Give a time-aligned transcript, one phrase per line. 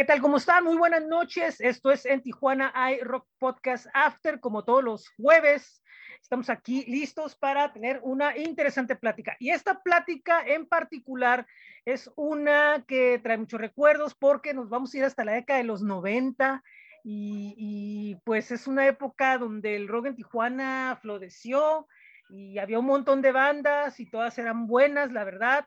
[0.00, 0.22] ¿Qué tal?
[0.22, 0.64] ¿Cómo están?
[0.64, 1.60] Muy buenas noches.
[1.60, 5.82] Esto es en Tijuana iRock Podcast After, como todos los jueves.
[6.22, 9.36] Estamos aquí listos para tener una interesante plática.
[9.38, 11.46] Y esta plática en particular
[11.84, 15.66] es una que trae muchos recuerdos porque nos vamos a ir hasta la década de
[15.66, 16.62] los 90
[17.04, 21.86] y, y pues es una época donde el rock en Tijuana floreció
[22.30, 25.66] y había un montón de bandas y todas eran buenas, la verdad.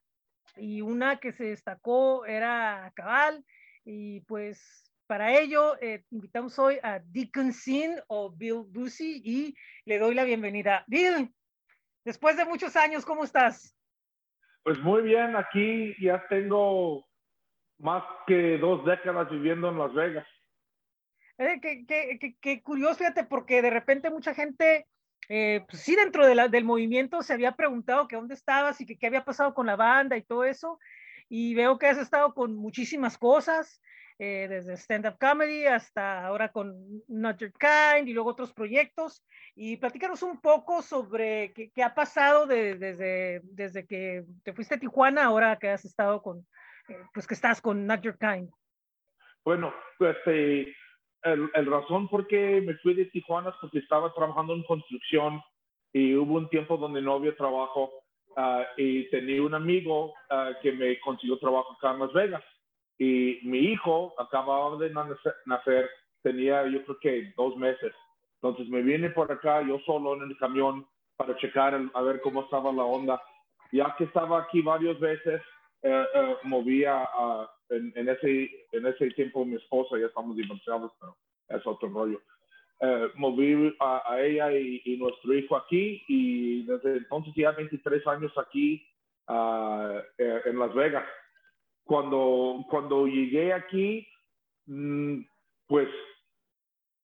[0.56, 3.46] Y una que se destacó era Cabal
[3.86, 9.56] y pues para ello eh, invitamos hoy a Deacon Sin o Bill Busey y
[9.86, 10.84] le doy la bienvenida.
[10.88, 11.30] Bill,
[12.06, 13.78] después de muchos años, ¿cómo estás?
[14.64, 17.06] Pues muy bien, aquí ya tengo
[17.80, 20.28] más que dos décadas viviendo en Las Vegas.
[21.38, 24.88] Eh, qué, qué, qué, curioso, fíjate, porque de repente mucha gente,
[25.28, 28.86] eh, pues sí, dentro de la, del movimiento se había preguntado que dónde estabas y
[28.86, 30.80] que qué había pasado con la banda y todo eso
[31.36, 33.82] y veo que has estado con muchísimas cosas,
[34.20, 36.76] eh, desde stand-up comedy hasta ahora con
[37.08, 39.26] Not Your Kind y luego otros proyectos.
[39.56, 44.76] Y platícanos un poco sobre qué, qué ha pasado de, desde, desde que te fuiste
[44.76, 46.46] a Tijuana, ahora que has estado con,
[46.88, 48.52] eh, pues que estás con Not Your Kind.
[49.44, 50.72] Bueno, pues eh,
[51.24, 55.42] el, el, razón por qué me fui de Tijuana es porque estaba trabajando en construcción
[55.94, 58.03] y hubo un tiempo donde no había trabajo
[58.36, 62.44] Uh, y tenía un amigo uh, que me consiguió trabajo acá en Las Vegas.
[62.98, 64.92] Y mi hijo acababa de
[65.46, 65.90] nacer,
[66.22, 67.94] tenía yo creo que dos meses.
[68.36, 72.44] Entonces me vine por acá yo solo en el camión para checar a ver cómo
[72.44, 73.22] estaba la onda.
[73.72, 75.42] Ya que estaba aquí varias veces,
[75.84, 77.08] uh, movía
[77.70, 81.16] en, en, ese, en ese tiempo mi esposa, ya estamos divorciados, pero
[81.50, 82.20] es otro rollo
[82.80, 88.06] eh, moví a, a ella y, y, nuestro hijo aquí y desde entonces ya 23
[88.08, 88.86] años aquí
[89.28, 91.06] uh, en Las Vegas.
[91.86, 94.08] Cuando, cuando llegué aquí,
[94.66, 95.22] mmm,
[95.68, 95.90] pues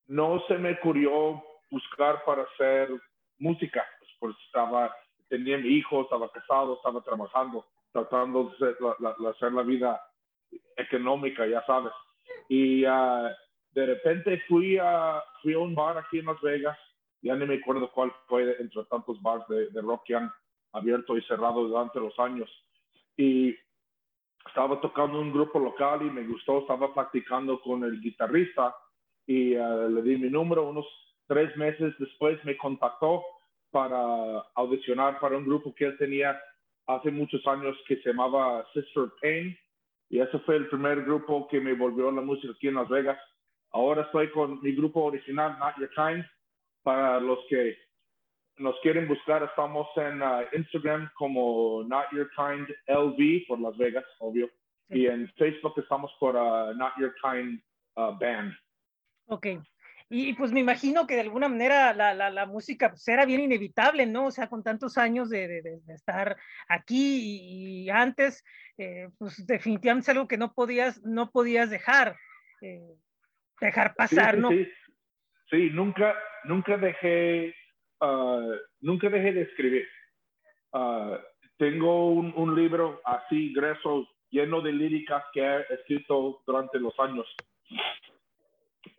[0.08, 2.90] no se me ocurrió buscar para hacer
[3.38, 4.94] música, pues, pues estaba,
[5.30, 10.01] tenía mi hijo, estaba casado, estaba trabajando, tratando de hacer la, la, hacer la vida
[10.78, 11.94] económica, ya sabes.
[12.47, 13.30] Y uh,
[13.72, 16.78] de repente fui a, fui a un bar aquí en Las Vegas,
[17.22, 20.31] ya ni me acuerdo cuál fue entre tantos bars de, rock que han
[20.74, 22.50] abierto y cerrado durante los años.
[23.18, 23.56] Y
[24.47, 28.74] estaba tocando un grupo local y me gustó, estaba practicando con el guitarrista
[29.28, 30.69] y uh, le di mi número.
[30.69, 30.86] Unos
[31.28, 33.24] tres meses después me contactó
[33.69, 36.40] para audicionar para un grupo que él tenía
[36.88, 39.56] hace muchos años que se llamaba Sister Pain.
[40.09, 42.90] Y ese fue el primer grupo que me volvió a la música aquí en Las
[42.90, 43.19] Vegas.
[43.72, 46.25] Ahora estoy con mi grupo original, Not Your Kind.
[46.84, 47.78] Para los que
[48.57, 54.06] nos quieren buscar, estamos en uh, Instagram como Not Your Kind LV por Las Vegas,
[54.19, 54.50] obvio.
[54.90, 57.62] Y en Facebook estamos por uh, Not Your Kind
[57.96, 58.53] uh, Band.
[59.28, 59.47] Ok.
[60.12, 63.41] Y, pues me imagino que de alguna manera la, la, la, música pues era bien
[63.41, 64.25] inevitable, ¿no?
[64.25, 66.36] O sea, con tantos años de, de, de estar
[66.68, 68.44] aquí y, y antes,
[68.80, 72.18] eh, pues definitivamente es algo que no podías, no podías dejar.
[72.62, 72.96] Eh,
[73.59, 74.50] dejar pasar, sí, ¿no?
[74.50, 74.72] Sí,
[75.50, 76.16] sí, nunca,
[76.46, 77.56] nunca dejé,
[78.02, 79.88] uh, nunca dejé de escribir.
[80.72, 81.18] Uh,
[81.58, 87.28] tengo un, un, libro así grueso, lleno de líricas que he escrito durante los años.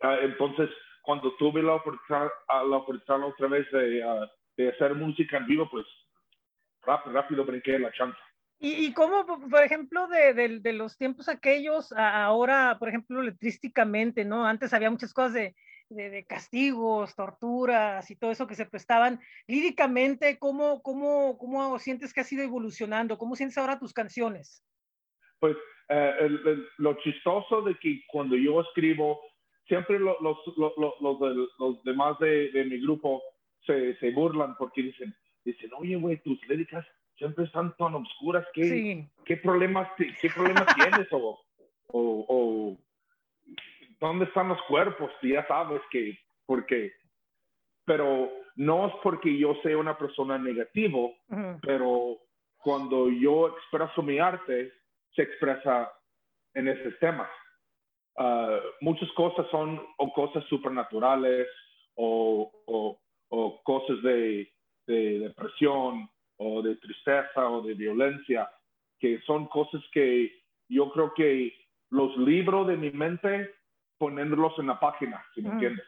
[0.03, 0.69] Uh, entonces,
[1.01, 4.03] cuando tuve la oportunidad, la oportunidad otra vez de,
[4.57, 5.85] de, hacer música en vivo, pues
[6.83, 8.19] rápido, rápido brinqué la chance.
[8.63, 14.23] ¿Y, y cómo, por ejemplo, de, de, de, los tiempos aquellos, ahora, por ejemplo, letrísticamente,
[14.23, 14.45] ¿no?
[14.45, 15.55] Antes había muchas cosas de,
[15.89, 19.19] de, castigos, torturas y todo eso que se prestaban.
[19.47, 23.17] Líricamente, ¿cómo, cómo, ¿cómo sientes que ha ido evolucionando?
[23.17, 24.63] ¿Cómo sientes ahora tus canciones?
[25.39, 25.57] Pues
[25.89, 29.21] eh, el, el, lo chistoso de que cuando yo escribo,
[29.67, 33.23] siempre lo, los, los, los, los demás de, de mi grupo
[33.65, 36.85] se, se burlan porque dicen, dicen, oye, güey, tus líricas
[37.21, 38.43] siempre están tan oscuras.
[38.51, 39.09] ¿Qué, sí.
[39.25, 41.07] ¿qué problemas, qué problemas tienes?
[41.13, 41.39] O,
[41.89, 42.77] o, o,
[43.99, 45.11] ¿dónde están los cuerpos?
[45.21, 46.91] Ya sabes que, porque,
[47.85, 51.59] pero no es porque yo sea una persona negativo, uh -huh.
[51.61, 52.17] pero
[52.57, 54.73] cuando yo expreso mi arte,
[55.15, 55.91] se expresa
[56.55, 57.29] en esos temas.
[58.17, 61.47] Uh, muchas cosas son o cosas supernaturales
[61.95, 64.51] o, o, o cosas de,
[64.87, 66.09] de depresión
[66.43, 68.49] o de tristeza o de violencia,
[68.99, 71.53] que son cosas que yo creo que
[71.91, 73.53] los libro de mi mente,
[73.99, 75.53] ponerlos en la página, si me mm.
[75.53, 75.85] entiendes.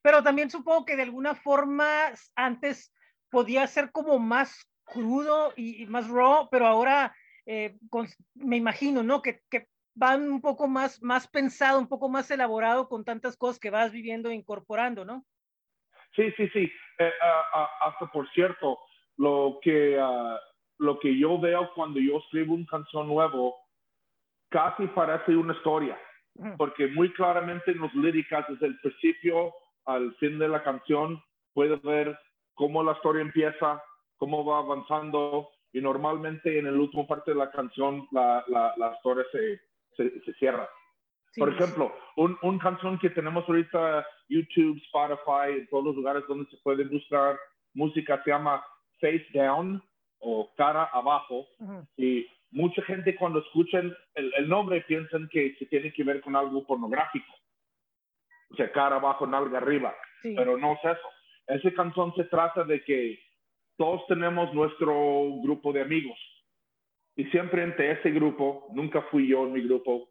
[0.00, 1.86] Pero también supongo que de alguna forma
[2.34, 2.94] antes
[3.30, 9.02] podía ser como más crudo y, y más raw, pero ahora eh, con, me imagino,
[9.02, 9.20] ¿no?
[9.20, 13.58] Que, que, van un poco más, más pensado, un poco más elaborado con tantas cosas
[13.58, 15.26] que vas viviendo e incorporando, ¿no?
[16.16, 16.72] Sí, sí, sí.
[16.98, 17.12] Eh,
[17.82, 18.78] hasta por cierto,
[19.22, 20.40] lo que, ah,
[20.78, 23.54] lo que yo veo cuando yo escribo un canción nuevo,
[24.50, 25.96] casi parece una historia,
[26.58, 29.54] porque muy claramente en los líricas, desde el principio
[29.84, 31.22] al fin de la canción,
[31.54, 32.18] puedes ver
[32.54, 33.80] cómo la historia empieza,
[34.16, 38.92] cómo va avanzando, y normalmente en el último parte de la canción la, la, la
[38.96, 39.60] historia se,
[39.96, 40.68] se, cierra.
[41.36, 46.50] Por ejemplo, un, un, canción que tenemos ahorita, YouTube, Spotify, en todos los lugares donde
[46.50, 47.38] se puede buscar
[47.72, 48.62] música, se llama
[49.02, 49.82] Face Down
[50.20, 51.46] o Cara Abajo.
[51.98, 56.34] Y mucha gente cuando escuchan el, el, nombre piensan que se tiene que ver con
[56.34, 57.30] algo pornográfico.
[58.50, 59.94] O sea, cara abajo, nalga arriba.
[60.22, 61.08] Pero no es eso.
[61.48, 63.18] Ese canción se trata de que
[63.76, 64.94] todos tenemos nuestro
[65.42, 66.18] grupo de amigos
[67.16, 70.08] y siempre entre ese grupo, nunca fui yo en mi grupo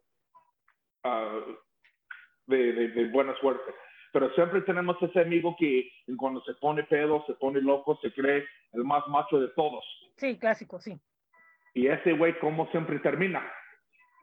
[1.04, 1.40] ah,
[2.46, 3.72] de, buena suerte,
[4.12, 8.44] pero siempre tenemos ese amigo que cuando se pone pedo, se pone loco, se cree
[8.72, 9.84] el más macho de todos.
[10.16, 11.00] Sí, clásico, sí.
[11.74, 13.42] Y ese güey, como siempre termina,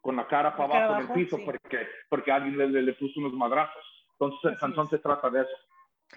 [0.01, 3.33] con la cara para abajo en el piso porque, porque alguien le, le, puso unos
[3.33, 3.83] madrazos.
[4.13, 5.51] Entonces, el canción se trata de eso.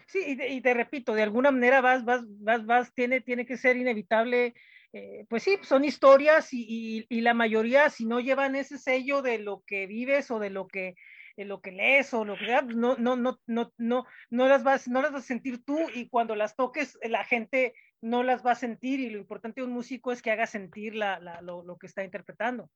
[0.07, 3.77] Sí, y te, repito, de alguna manera vas, vas, vas, vas, tiene, tiene que ser
[3.77, 4.55] inevitable
[4.95, 9.63] eh, pues sí, son historias y, la mayoría, si no llevan ese sello de lo
[9.67, 10.97] que vives o de lo que,
[11.37, 14.63] lo que lees o lo que sea, pues no, no, no, no, no, no las
[14.63, 18.45] vas, no las vas a sentir tú y cuando las toques la gente no las
[18.45, 21.63] va a sentir y lo importante de un músico es que haga sentir la, lo,
[21.63, 22.69] lo que está interpretando.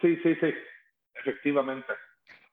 [0.00, 0.52] Sí, sí, sí,
[1.14, 1.92] efectivamente.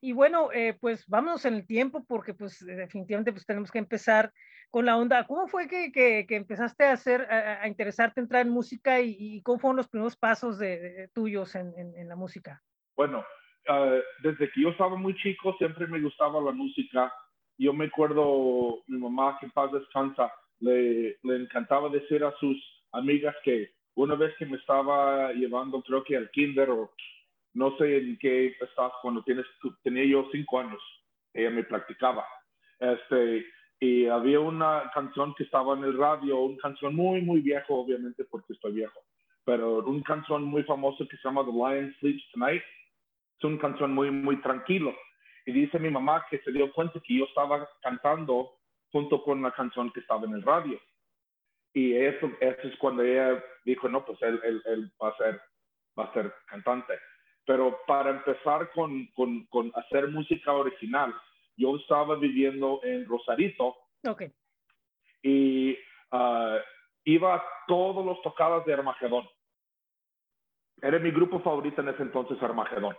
[0.01, 4.33] Y bueno, eh, pues vámonos en el tiempo porque pues definitivamente pues tenemos que empezar
[4.69, 5.25] con la onda.
[5.25, 9.59] ¿Cómo fue que, que, empezaste a hacer, a, interesarte en entrar en música y, cómo
[9.59, 12.61] fueron los primeros pasos de, tuyos en, en, la música?
[12.97, 13.23] Bueno,
[13.67, 17.13] ah, desde que yo estaba muy chico siempre me gustaba la música.
[17.57, 22.57] Yo me acuerdo, mi mamá, que en paz descansa, le, le encantaba decir a sus
[22.91, 26.91] amigas que una vez que me estaba llevando, creo que al kinder o
[27.53, 29.45] no sé en qué estás cuando tienes,
[29.83, 30.81] tenía yo cinco años,
[31.33, 32.25] ella me practicaba.
[32.79, 33.45] Este,
[33.79, 38.23] y había una canción que estaba en el radio, una canción muy, muy viejo, obviamente
[38.25, 38.99] porque estoy viejo,
[39.45, 42.63] pero una canción muy famosa que se llama The Lion Sleeps Tonight.
[43.43, 44.95] Es una canción muy, muy tranquilo.
[45.45, 48.53] Y dice mi mamá que se dio cuenta que yo estaba cantando
[48.89, 50.79] junto con la canción que estaba en el radio.
[51.73, 55.41] Y eso, eso es cuando ella dijo, no, pues él, él, él va, a ser,
[55.99, 56.93] va a ser cantante.
[57.45, 61.13] Pero para empezar con, con, con hacer música original,
[61.57, 63.75] yo estaba viviendo en Rosarito.
[64.07, 64.23] Ok.
[65.21, 65.73] Y
[66.13, 66.59] uh,
[67.03, 69.27] iba a todos los tocadas de Armagedón.
[70.81, 72.95] Era mi grupo favorito en ese entonces, Armagedón.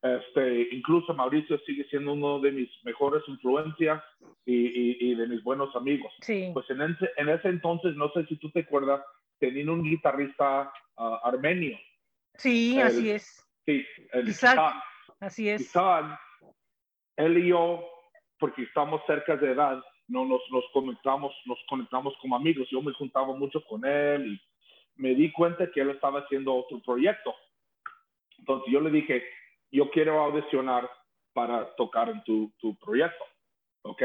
[0.00, 4.02] Este, incluso Mauricio sigue siendo uno de mis mejores influencias
[4.44, 6.12] y, y, de mis buenos amigos.
[6.20, 6.50] Sí.
[6.54, 9.02] Pues en ese, en ese, entonces, no sé si tú te acuerdas,
[9.40, 11.76] tenía un guitarrista uh, armenio.
[12.34, 13.44] Sí, así es.
[13.66, 14.74] Sí, el Isaac,
[15.20, 15.62] así es.
[15.62, 16.18] Isaac,
[17.16, 17.84] él y yo,
[18.38, 22.68] porque estamos cerca de edad, no nos, nos conectamos, nos conectamos como amigos.
[22.70, 26.80] Yo me juntaba mucho con él y me di cuenta que él estaba haciendo otro
[26.80, 27.34] proyecto.
[28.38, 29.22] Entonces yo le dije,
[29.70, 30.90] yo quiero audicionar
[31.32, 33.24] para tocar en tu, tu proyecto,
[33.82, 34.02] ¿ok?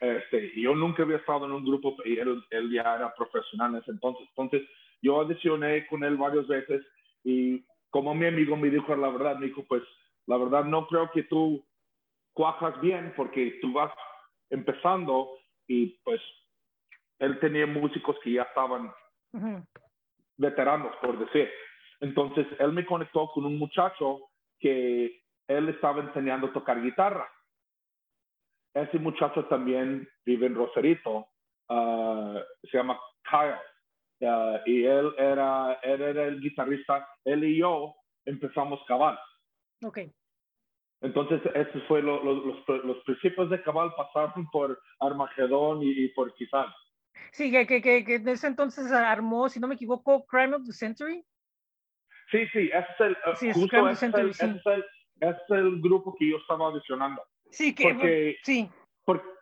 [0.00, 3.80] Este, yo nunca había estado en un grupo y él, él, ya era profesional en
[3.80, 4.28] ese entonces.
[4.36, 4.68] Entonces
[5.00, 6.84] yo audicioné con él varias veces
[7.22, 9.82] y como mi amigo me dijo la verdad, me dijo, pues
[10.26, 11.64] la verdad no creo que tú
[12.32, 13.92] cuajas bien porque tú vas
[14.50, 15.30] empezando
[15.66, 16.20] y pues
[17.20, 18.92] él tenía músicos que ya estaban
[20.36, 21.48] veteranos, por decir.
[22.00, 24.20] Entonces él me conectó con un muchacho
[24.58, 27.28] que él estaba enseñando a tocar guitarra.
[28.74, 31.28] Ese muchacho también vive en Rosarito,
[31.68, 32.98] ah, se llama
[33.30, 33.58] Kyle
[34.66, 37.94] y él era, él era el guitarrista, él y yo
[38.24, 39.18] empezamos Cabal.
[39.84, 39.98] Ok.
[41.02, 46.74] Entonces, esos fue los, los, principios de Cabal pasaron por Armagedón y, por Quizás.
[47.32, 50.72] Sí, que, que, que, en ese entonces armó, si no me equivoco, Crime of the
[50.72, 51.22] Century.
[52.30, 54.44] Sí, sí, ese es el, sí, es, justo es, el, sí.
[54.44, 54.84] es, el,
[55.20, 57.22] es el grupo que yo estaba audicionando.
[57.50, 58.70] Sí, que, porque, sí.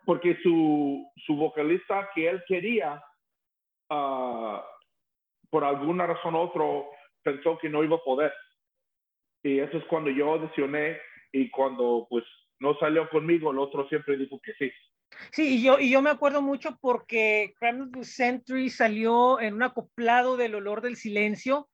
[0.05, 3.01] porque su, su vocalista que él quería
[3.93, 4.65] Ah,
[5.49, 6.63] por alguna razón u otra,
[7.21, 8.33] pensó que no iba a poder.
[9.43, 10.97] Y eso es cuando yo audicioné
[11.31, 12.23] y cuando pues
[12.59, 14.71] no salió conmigo, el otro siempre dijo que sí.
[15.31, 20.37] Sí, y yo, y yo me acuerdo mucho porque the Century salió en un acoplado
[20.37, 21.67] del olor del silencio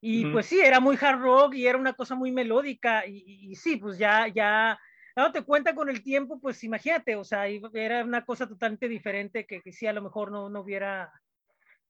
[0.00, 3.76] Y pues sí, era muy hard rock y era una cosa muy melódica y, sí,
[3.76, 4.78] pues ya, ya,
[5.16, 9.60] dándote cuenta con el tiempo, pues imagínate, o sea, era una cosa totalmente diferente que,
[9.60, 11.12] que sí, a lo mejor no, no hubiera,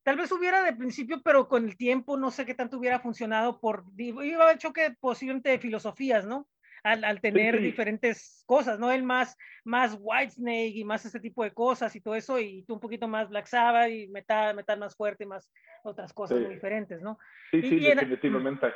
[0.02, 3.60] tal vez hubiera de principio, pero con el tiempo no sé qué tanto hubiera funcionado
[3.60, 6.48] por, iba a hecho que posiblemente de filosofías, ¿no?
[6.82, 8.90] Al, al tener diferentes cosas, ¿no?
[8.92, 12.75] Él más, más Whitesnake y más ese tipo de cosas y todo eso, y tú
[12.75, 15.50] un poquito más Black Sabbath y metal, metal más fuerte, más
[15.82, 17.18] otras cosas muy diferentes, ¿no?
[17.50, 18.73] Sí, sí, definitivamente.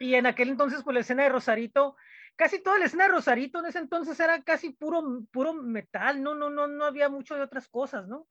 [0.00, 1.96] y en aquel entonces, pues la escena de Rosarito,
[2.36, 5.02] casi toda la escena de Rosarito en ese entonces era casi puro,
[5.32, 8.26] puro metal, no, no, no, no había mucho de otras cosas, ¿no?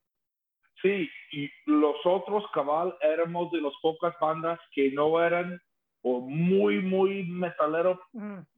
[0.81, 5.61] Sí, y los otros cabal éramos de las pocas bandas que no eran
[6.03, 7.99] o muy, muy metalero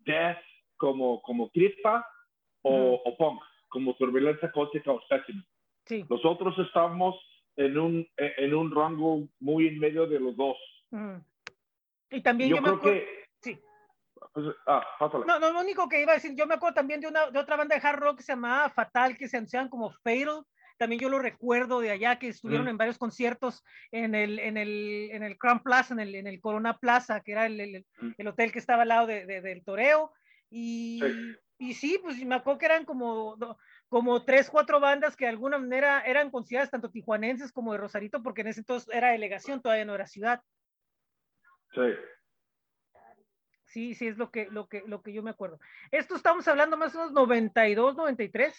[0.06, 0.38] death
[0.78, 2.06] como, como Crispa
[2.62, 5.46] o, o, punk, como Turbulencia Cósmica o Specimen.
[5.86, 6.06] Sí.
[6.10, 7.16] Nosotros estamos
[7.56, 10.58] en un, en un rango muy en medio de los dos.
[12.10, 13.26] Y también yo, creo que...
[13.42, 13.60] Sí.
[14.34, 14.84] Pues, ah,
[15.26, 17.40] no, no, lo único que iba a decir, yo me acuerdo también de, una, de
[17.40, 20.46] otra banda de hard rock que se llamaba Fatal, que se anunciaban como Fatal,
[20.78, 25.10] también yo lo recuerdo de allá que estuvieron en varios conciertos en el, en el,
[25.12, 27.86] en el Crown Plaza, en el, en el Corona Plaza, que era el,
[28.18, 30.12] el, hotel que estaba al lado de, del Toreo.
[30.50, 31.36] Y sí.
[31.58, 33.38] y sí, pues me acuerdo que eran como,
[33.88, 38.22] como tres, cuatro bandas que de alguna manera eran consideradas tanto tijuanenses como de Rosarito,
[38.22, 40.42] porque en ese entonces era delegación, todavía no era ciudad.
[41.74, 41.82] Sí.
[43.66, 45.60] Sí, sí, es lo que, lo que, lo que yo me acuerdo.
[45.92, 48.58] Esto estamos hablando más o menos 92, 93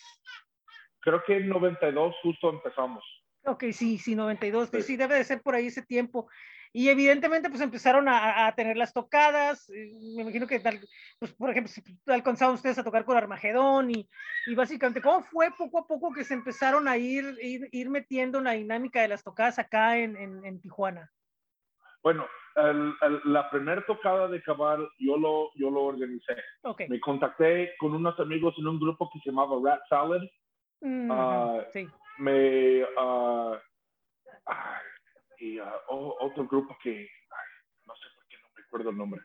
[1.07, 3.05] creo que en 92 justo empezamos.
[3.45, 4.83] Ok, sí, sí, 92, sí.
[4.83, 6.29] sí debe de ser por ahí ese tiempo.
[6.73, 10.61] Y evidentemente pues empezaron a, a tener las tocadas, me imagino que
[11.21, 14.09] pues por ejemplo, si alcanzaron ustedes a tocar con Armagedón y,
[14.47, 18.39] y, básicamente, ¿cómo fue poco a poco que se empezaron a ir, ir, ir metiendo
[18.39, 21.11] en la dinámica de las tocadas acá en, en, en Tijuana?
[22.03, 26.37] Bueno, el, el, la primera tocada de Cabal yo lo, yo lo organicé.
[26.63, 26.89] Okay.
[26.89, 30.21] Me contacté con unos amigos en un grupo que se llamaba Rat Salad
[30.81, 31.89] Uh, sí.
[32.19, 33.57] Me, uh,
[35.39, 37.09] y uh, otro grupo que,
[37.87, 39.21] no sé por qué no me acuerdo el nombre,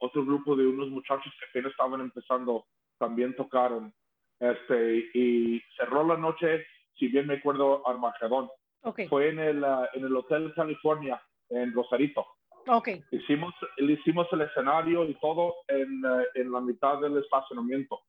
[0.00, 2.66] otro grupo de unos muchachos que apenas estaban empezando,
[2.98, 3.92] también tocaron,
[4.40, 6.66] este, y cerró la noche,
[6.98, 8.50] si bien me acuerdo, Armagedón.
[8.82, 9.08] Okay.
[9.08, 12.26] Fue en el, en el Hotel California, en Rosarito.
[12.68, 13.02] Okay.
[13.10, 16.02] Hicimos, hicimos el escenario y todo en,
[16.34, 18.00] en la mitad del estacionamiento.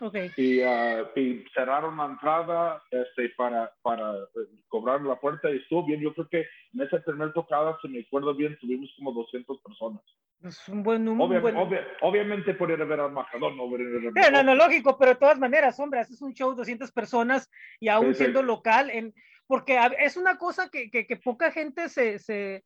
[0.00, 0.30] Okay.
[0.36, 5.84] Y, uh, y, cerraron la entrada este, para, para eh, cobrar la puerta y estuvo
[5.84, 6.00] bien.
[6.00, 10.02] Yo creo que en esa primera tocada, si me acuerdo bien, tuvimos como 200 personas.
[10.42, 11.24] Es un buen número.
[11.24, 11.56] Obvia, buen...
[11.56, 13.24] obvia, obviamente por ir a ver al no
[13.70, 16.92] ver a ver no, no, lógico, pero de todas maneras, hombre, es un show 200
[16.92, 17.50] personas
[17.80, 18.46] y aún sí, siendo sí.
[18.46, 19.14] local, en,
[19.46, 22.64] porque es una cosa que, que, que poca gente se, se,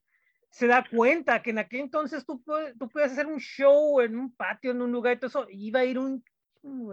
[0.50, 2.42] se, da cuenta, que en aquel entonces tú,
[2.78, 5.80] tú puedes hacer un show en un patio, en un lugar y todo eso, iba
[5.80, 6.24] a ir un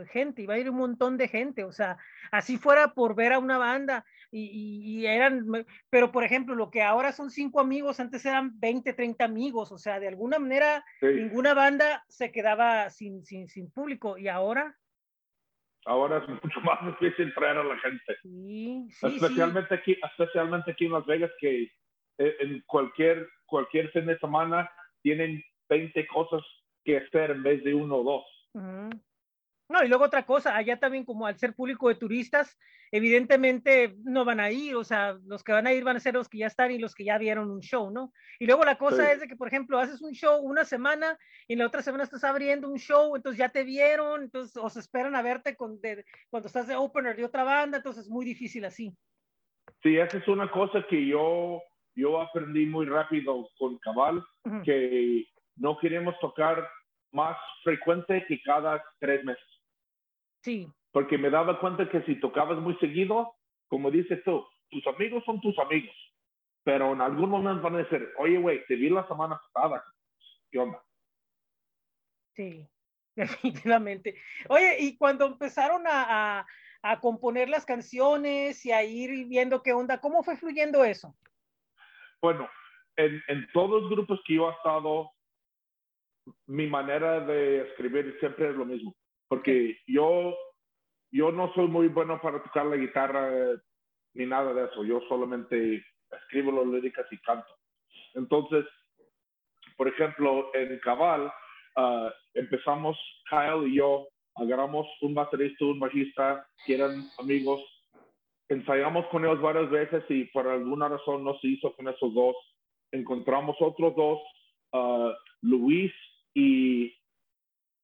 [0.09, 1.97] gente, iba a ir un montón de gente, o sea,
[2.31, 5.45] así fuera por ver a una banda y, y, y, eran,
[5.89, 9.77] pero por ejemplo, lo que ahora son cinco amigos, antes eran 20, 30 amigos, o
[9.77, 11.07] sea, de alguna manera sí.
[11.07, 14.77] ninguna banda se quedaba sin, sin, sin público y ahora...
[15.85, 18.17] Ahora es mucho más difícil traer a la gente.
[18.21, 19.73] Sí, sí, especialmente.
[19.73, 21.63] Aquí, especialmente aquí en Las Vegas, que
[22.17, 24.69] eh, en cualquier, cualquier fin de semana
[25.01, 26.41] tienen 20 cosas
[26.83, 28.25] que hacer en vez de uno o dos.
[28.53, 29.01] Uh -huh.
[29.69, 32.57] No, y luego otra cosa, allá también como al ser público de turistas,
[32.89, 36.13] evidentemente no van a ir, o sea, los que van a ir van a ser
[36.13, 38.13] los que ya están y los que ya vieron un show, ¿no?
[38.39, 39.11] Y luego la cosa sí.
[39.11, 42.05] es de que, por ejemplo, haces un show una semana y en la otra semana
[42.05, 45.81] estás abriendo un show, entonces ya te vieron, entonces o se esperan a verte con,
[45.81, 48.95] de, cuando estás de opener de otra banda, entonces es muy difícil así.
[49.83, 51.61] Sí, esa es una cosa que yo,
[51.93, 54.63] yo aprendí muy rápido con Cabal, uh -huh.
[54.63, 55.25] que
[55.57, 56.65] no queremos tocar
[57.11, 59.56] más frecuente que cada tres meses.
[60.47, 60.65] Sí.
[60.93, 63.35] Porque me daba cuenta que si tocabas muy seguido,
[63.67, 65.93] como dices tú, tus amigos son tus amigos.
[66.63, 69.83] Pero en algún momento van a decir, oye, güey, te vi la semana pasada.
[70.49, 70.81] ¿Qué onda?
[72.33, 72.65] Sí,
[73.17, 74.15] definitivamente.
[74.47, 76.47] Oye, y cuando empezaron a, a,
[76.81, 81.13] a, componer las canciones y a ir viendo qué onda, ¿cómo fue fluyendo eso?
[82.21, 82.49] Bueno,
[82.95, 85.11] en, en todos los grupos que yo he estado,
[86.45, 88.95] mi manera de escribir siempre es lo mismo
[89.27, 90.35] porque yo,
[91.11, 93.29] yo no soy muy bueno para tocar la guitarra
[94.13, 94.83] ni nada de eso.
[94.83, 97.53] Yo solamente escribo las líricas y canto.
[98.15, 98.65] Entonces,
[99.77, 101.31] por ejemplo, en Cabal,
[101.75, 102.97] uh, empezamos
[103.29, 107.61] Kyle y yo, agarramos un baterista, un bajista, que eran amigos,
[108.49, 112.35] ensayamos con ellos varias veces y por alguna razón no se hizo con esos dos.
[112.91, 114.19] encontramos otros dos,
[114.73, 115.91] uh, Luis
[116.33, 116.87] y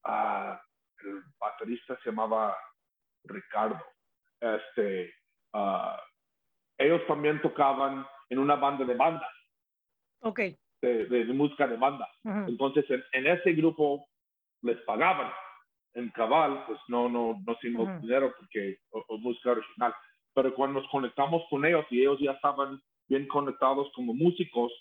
[0.06, 0.56] uh,
[1.04, 2.56] el baterista se llamaba
[3.24, 3.84] Ricardo.
[4.40, 5.14] Este,
[5.52, 5.96] uh,
[6.78, 9.28] ellos también tocaban en una banda de banda.
[10.20, 10.40] Ok.
[10.82, 12.08] De, de, de música de banda.
[12.24, 12.48] Ujú.
[12.48, 14.06] Entonces, en, en ese grupo
[14.62, 15.32] les pagaban.
[15.94, 18.00] En Cabal, pues no, no, no hicimos Ujú.
[18.00, 19.94] dinero porque o, o música original.
[20.34, 24.72] Pero cuando nos conectamos con ellos y ellos ya estaban bien conectados como músicos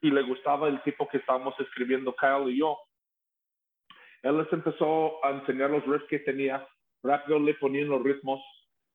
[0.00, 2.76] y le gustaba el tipo que estábamos escribiendo Kyle y yo,
[4.24, 6.66] él les empezó a enseñar los riffs que tenía,
[7.02, 8.40] rápido le ponían los ritmos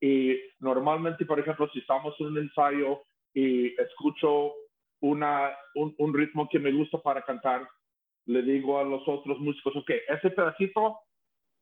[0.02, 4.54] y normalmente, por ejemplo, si estamos en un ensayo y escucho
[5.02, 7.68] una, un, un ritmo que me gusta para cantar,
[8.26, 10.98] le digo a los otros músicos, ok, ese pedacito,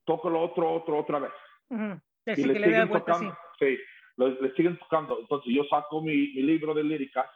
[0.06, 1.32] tócalo otro, otro, otra vez.
[1.70, 2.00] Ujú.
[2.26, 3.26] Y Así le siguen vuelta, sí.
[3.26, 3.78] tocando, sí,
[4.18, 5.20] le, le siguen tocando.
[5.20, 7.30] Entonces yo saco mi, mi libro de líricas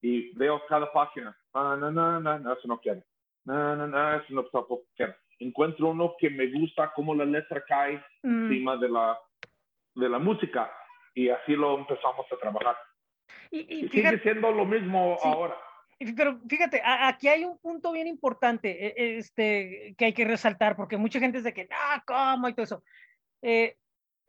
[0.00, 1.36] y veo cada página.
[1.52, 3.02] Ah, no, no, no, no, eso no quiero.
[3.44, 5.14] No, no, no, eso no tampoco quiero.
[5.48, 8.44] Encuentro uno que me gusta cómo la letra cae Mm.
[8.52, 9.18] encima de la,
[9.94, 10.70] de la música
[11.14, 12.76] y así lo empezamos a trabajar.
[13.50, 15.28] Y, Y y sigue fíjate, siendo lo mismo Sí.
[15.28, 15.56] ahora.
[16.16, 20.24] Pero fíjate, a- aquí hay un punto bien importante e- e- este, que hay que
[20.24, 22.48] resaltar, porque mucha gente es de que, ah, ¿cómo?
[22.48, 22.82] Y todo eso.
[23.42, 23.76] Eh,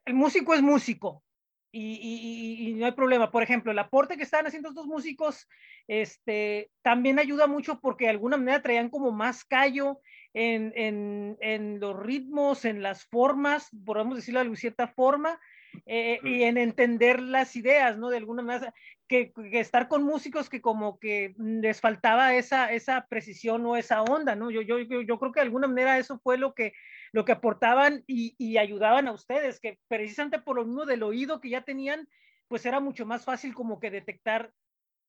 [0.05, 1.23] el músico es músico
[1.71, 3.31] y- y- y no hay problema.
[3.31, 5.47] Por ejemplo, el aporte que estaban haciendo estos músicos
[5.87, 9.99] este, también ayuda mucho porque de alguna manera traían como más callo
[10.35, 15.39] en, en- en los ritmos, en las formas, podemos decirlo de cierta forma,
[15.85, 18.09] eh, y en entender las ideas, ¿no?
[18.09, 18.73] De alguna manera,
[19.07, 24.01] que, que estar con músicos que como que les faltaba esa, esa precisión o esa
[24.01, 24.51] onda, ¿no?
[24.51, 26.73] Yo, yo, yo, creo que de alguna manera eso fue lo que,
[27.13, 31.39] lo que aportaban y, y ayudaban a ustedes, que precisamente por lo mismo del oído
[31.39, 32.09] que ya tenían,
[32.49, 34.51] pues era mucho más fácil como que detectar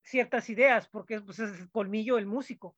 [0.02, 2.76] ciertas ideas, porque pues, es el colmillo del músico.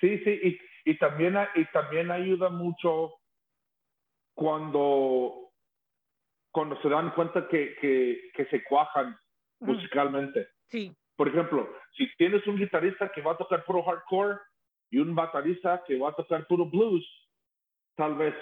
[0.00, 3.14] Sí, sí, y, y, también, y también ayuda mucho
[4.34, 5.52] cuando,
[6.50, 9.16] cuando se dan cuenta que, que, que se cuajan
[9.60, 10.48] musicalmente.
[10.68, 14.38] Sí, Por ejemplo, si tienes un guitarrista que va a tocar puro hardcore
[14.90, 17.06] y un baterista que va a tocar puro blues,
[17.96, 18.34] tal vez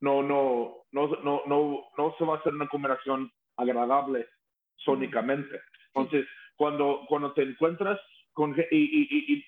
[0.00, 4.28] no, no, no, no, no, no se va a hacer una combinación agradable
[4.76, 5.60] sónicamente.
[5.94, 7.98] Entonces, cuando, cuando te encuentras
[8.32, 8.54] con...
[8.70, 9.44] y, y, y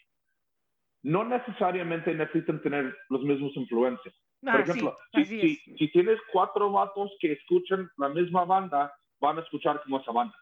[1.09, 4.15] no necesariamente necesitan tener los mismos influencias.
[4.41, 9.41] Por Ah, ejemplo, sí, si, tienes cuatro vatos que escuchan la misma banda, van a
[9.41, 10.37] escuchar como esa banda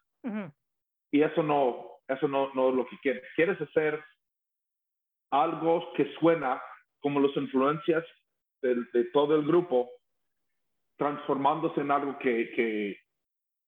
[1.13, 3.23] y eso no, eso no, no es lo que quieres.
[3.37, 4.03] Quieres hacer
[5.31, 6.61] algo que suena
[7.01, 8.05] como las influencias
[8.61, 9.89] de, de todo el grupo,
[10.99, 12.99] transformándose en algo que, que,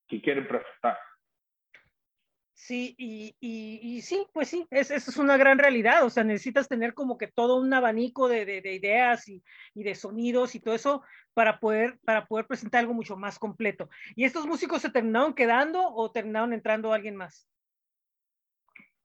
[0.09, 0.99] que quieren presentar.
[2.61, 6.67] Sí, y, y, y sí, pues sí, es, es una gran realidad, o sea, necesitas
[6.69, 9.45] tener como que todo un abanico de, de, de ideas y,
[9.75, 11.03] y, de sonidos y todo eso
[11.35, 13.89] para poder, para poder presentar algo mucho más completo.
[14.17, 17.49] ¿Y estos músicos se terminaron quedando o terminaron entrando alguien más?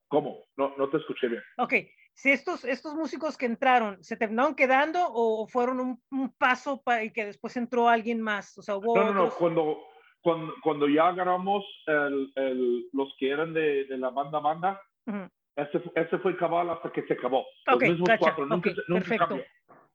[0.08, 0.46] ¿Cómo?
[0.56, 1.42] No, no te escuché bien.
[1.56, 1.74] Ok,
[2.12, 7.04] si estos, estos músicos que entraron, ¿se terminaron quedando o fueron un, un paso para
[7.04, 8.58] y que después entró alguien más?
[8.58, 9.78] O sea, hubo no, no, no, cuando,
[10.24, 15.12] cuando, cuando ya agarramos el, el, los que eran de, de la banda banda, uh
[15.12, 15.30] -huh.
[15.54, 17.44] ese, ese, fue cabal hasta que se acabó.
[17.66, 19.28] Los okay, mismos gacha, cuatro, nunca, okay, nunca perfecto.
[19.28, 19.46] cambió.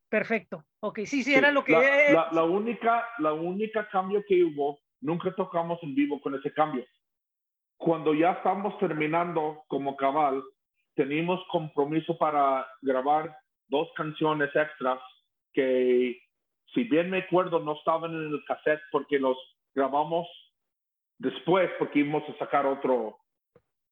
[0.08, 0.64] Perfecto.
[0.82, 1.74] Ok, sí, sí, era lo que...
[1.74, 6.54] La, la, la, única, la única cambio que hubo, nunca tocamos en vivo con ese
[6.54, 6.86] cambio.
[7.78, 10.44] Cuando ya estamos terminando como cabal,
[10.96, 13.36] teníamos compromiso para grabar
[13.68, 15.00] dos canciones extras
[15.54, 16.20] que,
[16.74, 19.38] si bien me acuerdo, no estaban en el cassette porque los
[19.76, 20.28] grabamos
[21.18, 23.20] después porque íbamos a sacar otro,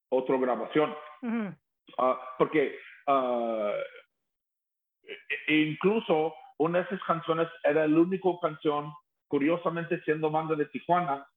[0.09, 0.95] otra grabación.
[1.21, 1.57] Uh -huh.
[1.97, 3.73] uh, porque uh,
[5.47, 8.91] incluso una de esas canciones era la única canción,
[9.27, 11.27] curiosamente siendo banda de Tijuana,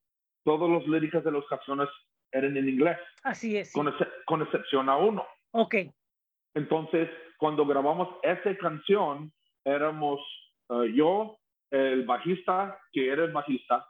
[0.45, 1.89] todas las líricas de las canciones
[2.33, 2.99] eran en inglés.
[3.25, 3.73] Así es.
[3.73, 5.27] Con, ex con, excepción a uno.
[5.53, 5.75] Ok.
[6.55, 9.33] Entonces, cuando grabamos esa canción,
[9.65, 10.21] éramos
[10.69, 11.39] uh, yo,
[11.71, 13.87] el bajista, que era el bajista,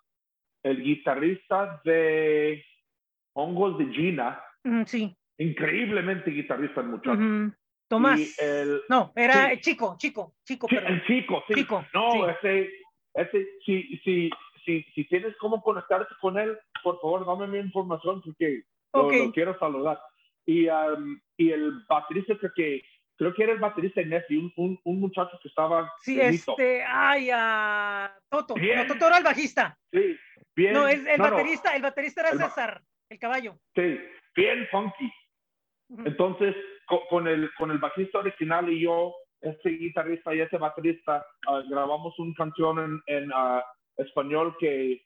[0.62, 2.64] el guitarrista de
[3.35, 4.42] Hongos de Gina.
[4.64, 5.16] Mm, sí.
[5.38, 7.12] Increíblemente guitarrista el muchacho.
[7.12, 7.55] Uh -huh.
[7.88, 8.38] Tomás.
[8.38, 9.61] El, no, era sí.
[9.61, 10.68] chico, chico, chico.
[10.68, 11.55] Sí, el chico, sí.
[11.55, 12.20] Chico, no, sí.
[12.31, 12.70] ese,
[13.14, 14.31] ese, si, si,
[14.64, 19.18] si, si tienes cómo conectarte con él, por favor, dame mi información porque okay.
[19.18, 20.01] lo, lo, quiero saludar.
[20.46, 22.83] Y, um, y el baterista que, que,
[23.16, 25.92] creo que era el baterista Nessie, un, un, un, muchacho que estaba.
[26.01, 28.55] Sí, este, ay, a Toto.
[28.57, 29.77] No, Toto era el bajista.
[29.92, 30.16] Sí,
[30.55, 30.73] bien.
[30.73, 31.77] No, es el no, baterista, no.
[31.77, 33.59] el baterista era el César, el caballo.
[33.75, 33.99] Sí,
[34.37, 35.13] bien funky.
[36.05, 36.55] Entonces,
[37.09, 42.19] con, el, con el bajista original y yo, este guitarrista y este baterista, ah, grabamos
[42.19, 43.65] una canción en, en ah,
[43.97, 45.03] español que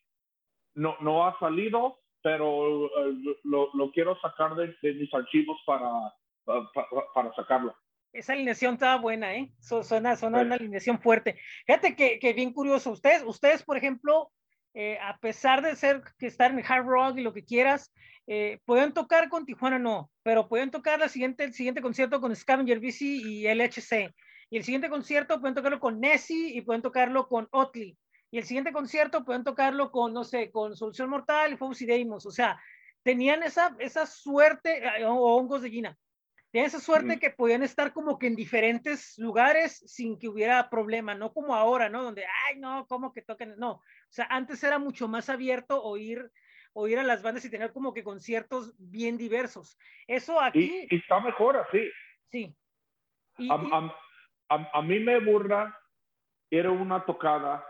[0.75, 5.89] no, no ha salido, pero eh, lo, lo, quiero sacar de, de mis archivos para,
[6.45, 6.67] para,
[7.15, 7.75] para, sacarlo.
[8.13, 9.53] Esa alineación estaba buena, ¿eh?
[9.59, 11.39] Suena, suena una alineación fuerte.
[11.67, 12.93] Fíjate que, que, bien curioso.
[12.93, 14.31] Ustedes, ustedes, por ejemplo,
[14.75, 17.93] eh, a pesar de ser que estar en hard rock y lo que quieras,
[18.27, 22.35] eh, pueden tocar con Tijuana, no, pero pueden tocar la siguiente, el siguiente concierto con
[22.35, 24.13] Scavenger BC y LHC.
[24.51, 27.97] Y el siguiente concierto pueden tocarlo con Nessie y pueden tocarlo con Otley.
[28.31, 31.87] Y el siguiente concierto pueden tocarlo con, no sé, con Solución Mortal y Fobos y
[31.87, 32.27] Deimos.
[32.27, 32.61] O sea,
[33.05, 35.99] tenían esa, esa suerte, eh, o hongos de Guina,
[36.55, 41.13] tenían esa suerte que podían estar como que en diferentes lugares sin que hubiera problema,
[41.13, 42.05] no como ahora, ¿no?
[42.05, 43.57] Donde, ay, no, ¿cómo que toquen?
[43.59, 46.31] No, o sea, antes era mucho más abierto oír,
[46.73, 49.77] oír a las bandas y tener como que conciertos bien diversos.
[50.07, 50.87] Eso aquí...
[50.89, 51.91] Y, está mejor así.
[52.31, 52.57] Sí.
[53.51, 55.77] a, mí me burla
[56.53, 57.67] era una tocada,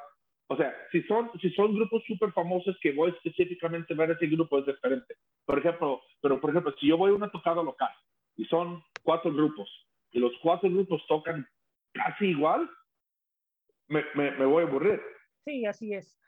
[0.48, 4.26] o sea, si son, si son grupos súper famosos que voy específicamente a ver ese
[4.26, 5.16] grupo es diferente.
[5.46, 7.88] Por ejemplo, pero por ejemplo, si yo voy a una tocada local
[8.36, 9.68] y son cuatro grupos
[10.10, 11.46] y los cuatro grupos tocan
[11.92, 12.68] casi igual,
[13.88, 15.00] me, me, me voy a aburrir.
[15.44, 16.18] Sí, así es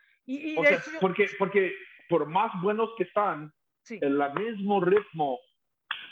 [1.01, 1.75] porque, porque
[2.09, 3.53] por más buenos que están,
[3.89, 5.39] en el mismo ritmo,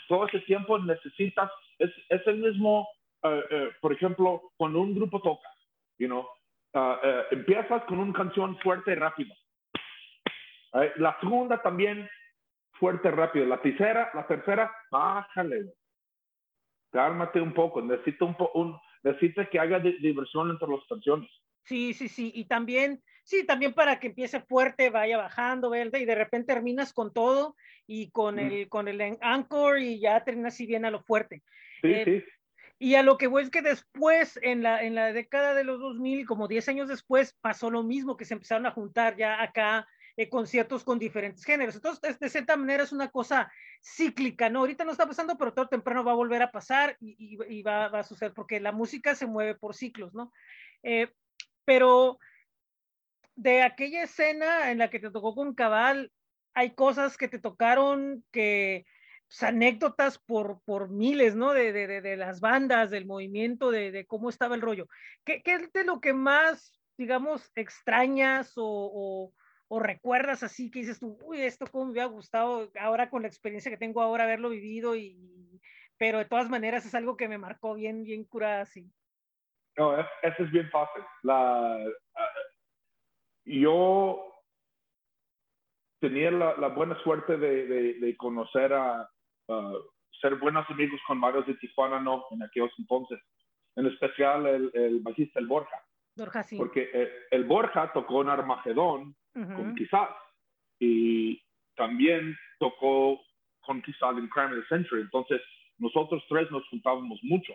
[0.07, 2.87] todo ese tiempo necesitas, es, es el mismo,
[3.23, 5.49] eh, eh, por ejemplo, cuando un grupo toca,
[5.97, 6.25] you know,
[6.73, 6.97] uh,
[7.31, 9.35] empiezas con una canción fuerte y rápida.
[10.97, 12.09] La segunda también
[12.73, 13.45] fuerte y rápido.
[13.45, 15.73] La tercera, la tercera, bájale.
[16.95, 17.81] Cálmate un poco.
[17.81, 21.29] Necesita un, un necesita que haga diversión entre las canciones.
[21.63, 22.31] Sí, sí, sí.
[22.33, 25.97] Y también Sí, también para que empiece fuerte, vaya bajando, ¿verdad?
[25.97, 27.55] Y de repente terminas con todo
[27.87, 31.41] y con el, con el anchor y ya terminas así bien a lo fuerte.
[31.81, 32.23] Sí, eh, sí.
[32.77, 35.79] Y a lo que voy es que después, en la, en la década de los
[35.79, 39.87] 2000, como 10 años después, pasó lo mismo, que se empezaron a juntar ya acá
[40.17, 41.75] eh, conciertos con diferentes géneros.
[41.75, 43.51] Entonces, de cierta manera es una cosa
[43.81, 44.59] cíclica, ¿no?
[44.59, 48.03] Ahorita no está pasando, pero todo temprano va a volver a pasar y, va, a
[48.03, 50.31] suceder, porque la música se mueve por ciclos, ¿no?
[50.83, 51.11] Eh,
[51.65, 52.19] pero
[53.35, 56.11] de aquella escena en la que te tocó con Cabal,
[56.53, 58.85] hay cosas que te tocaron que,
[59.27, 61.53] pues, anécdotas por, por miles, ¿no?
[61.53, 64.87] De, de, de, las bandas, del movimiento, de, cómo estaba el rollo.
[65.25, 69.33] ¿Qué, ¿Qué, es de lo que más, digamos, extrañas o,
[69.69, 73.71] recuerdas así que dices tú, uy, esto cómo me hubiera gustado ahora con la experiencia
[73.71, 75.59] que tengo ahora haberlo vivido y,
[75.97, 78.91] pero de todas maneras es algo que me marcó bien, bien curada así.
[79.77, 81.03] No, eso es bien fácil.
[81.23, 81.77] La,
[83.45, 84.33] yo
[85.99, 89.09] tenía la, buena suerte de, conocer a,
[90.21, 93.19] ser buenos amigos con varios de Tijuana, no, en aquellos entonces.
[93.75, 95.83] En especial el, el bajista, el Borja.
[96.15, 96.57] Borja, sí.
[96.57, 100.09] Porque eh, el, Borja tocó en Armagedón con Quizás
[100.79, 101.41] y
[101.75, 103.21] también tocó
[103.61, 105.01] con Quizás en Crime of the Century.
[105.01, 105.41] Entonces,
[105.77, 107.53] nosotros tres nos juntábamos mucho.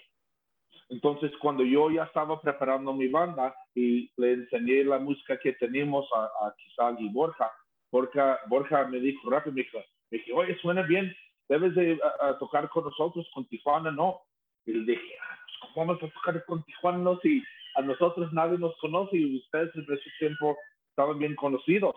[0.90, 6.06] Entonces, cuando yo ya estaba preparando mi banda y le enseñé la música que teníamos
[6.14, 7.50] a, a y Borja,
[7.92, 9.78] Borja, Borja me dijo rápido, me dijo,
[10.10, 11.14] me dijo, oye, suena bien,
[11.48, 11.98] debes de
[12.38, 14.20] tocar con nosotros, con Tijuana, no.
[14.66, 17.18] Y le dije, ah, pues, ¿cómo vamos a tocar con Tijuana no?
[17.20, 17.42] si
[17.76, 20.56] a nosotros nadie nos conoce y ustedes en ese tiempo
[21.00, 21.94] estaban bien conocidos?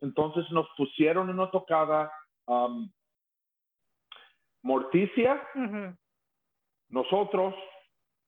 [0.00, 2.12] Entonces nos pusieron una tocada
[2.46, 2.90] um,
[4.62, 5.42] Morticia,
[6.88, 7.54] nosotros,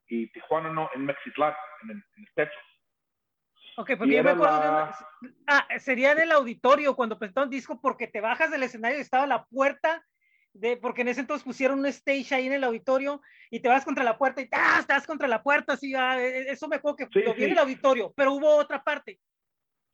[0.08, 2.58] y Tijuana no, en Mexitlán, en el, en el techo.
[3.76, 8.06] Ok, porque yo me acuerdo de Ah, sería en el auditorio cuando presentaron disco porque
[8.06, 10.04] te bajas del escenario y estaba la puerta
[10.52, 13.84] de, porque en ese entonces pusieron un stage ahí en el auditorio y te vas
[13.84, 14.78] contra la puerta y ¡ah!
[14.80, 17.44] estás contra la puerta, así, ah, e, e, eso me acuerdo que sí, lo vi
[17.44, 19.20] en el auditorio, pero hubo otra parte.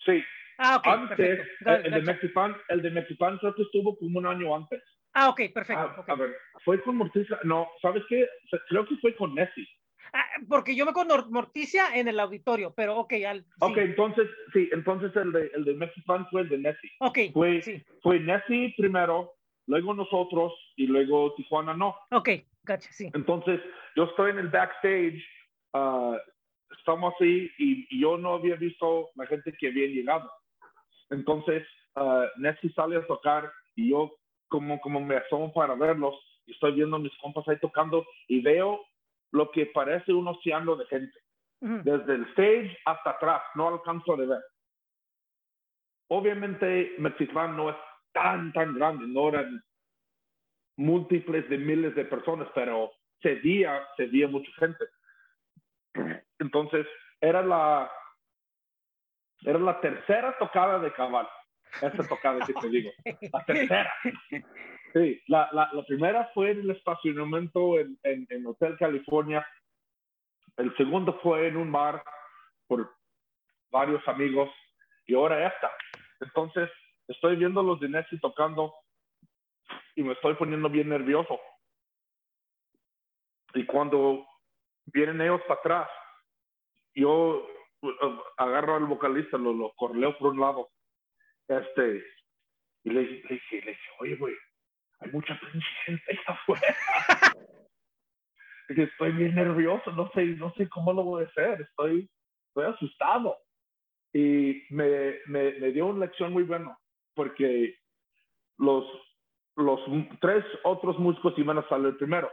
[0.05, 0.23] Sí.
[0.59, 4.55] Ah, ok, antes, el, de Mexipán, el de Mexipán creo que estuvo como un año
[4.55, 4.83] antes.
[5.15, 5.95] Ah, ok, perfecto.
[5.97, 8.29] Ah, a ver, fue con Morticia, no, ¿sabes qué?
[8.69, 9.67] Creo que fue con Nessie.
[10.13, 13.15] Ah, porque yo me con Morticia en el auditorio, pero ok.
[13.27, 16.93] Al, Ok, entonces, sí, entonces el de, el de Mexifan fue el de Nessie.
[17.01, 17.83] Ok, fue, sí.
[18.03, 19.33] Fue Nessie primero,
[19.67, 21.97] luego nosotros y luego Tijuana no.
[22.13, 22.29] Ok,
[22.65, 23.11] gotcha, sí.
[23.13, 23.61] Entonces,
[23.97, 25.21] yo estoy en el backstage,
[25.73, 26.17] uh,
[26.79, 30.31] estamos así y, yo no había visto la gente que había llegado.
[31.11, 34.13] Entonces, uh, Nessie sale a tocar y yo
[34.49, 36.15] como, como me asomo para verlos
[36.47, 38.81] y estoy viendo a mis compas ahí tocando y veo
[39.33, 41.19] lo que parece un océano de gente.
[41.61, 44.45] Desde el stage hasta atrás, no alcanzo a ver.
[46.09, 47.77] Obviamente, Mexitlán no es
[48.13, 49.65] tan, tan grande, no eran
[50.77, 54.85] múltiples de miles de personas, pero cedía, cedía mucha gente.
[56.45, 56.87] Entonces,
[57.23, 57.91] era la,
[59.45, 61.27] era la tercera tocada de cabal.
[61.81, 62.91] Esa tocada que te digo.
[63.33, 63.93] La tercera.
[64.93, 69.45] Sí, la, la, la primera fue en el estacionamiento en, en, en, Hotel California.
[70.57, 72.05] El segundo fue en un bar
[72.69, 72.95] por
[73.73, 74.51] varios amigos.
[75.07, 75.73] Y ahora esta.
[76.21, 76.71] Entonces,
[77.09, 78.73] estoy viendo los de Nessie tocando
[79.97, 81.41] y me estoy poniendo bien nervioso.
[83.55, 84.25] Y cuando
[84.87, 85.91] vienen ellos para atrás,
[86.95, 87.47] yo
[87.83, 90.71] uh, agarro al vocalista, lo, lo corleo por un lado,
[91.49, 92.05] este,
[92.85, 94.35] y le, le dije, le dije, oye, güey,
[95.01, 95.39] hay mucha
[95.85, 96.77] gente ahí afuera.
[98.69, 102.09] estoy bien nervioso, no sé, no sé cómo lo voy a hacer, estoy,
[102.49, 103.37] estoy asustado.
[104.13, 106.77] Y me, me, me dio una lección muy buena,
[107.15, 107.77] porque
[108.59, 108.85] los,
[109.57, 109.81] los
[110.21, 112.31] tres otros músicos iban a salir primero,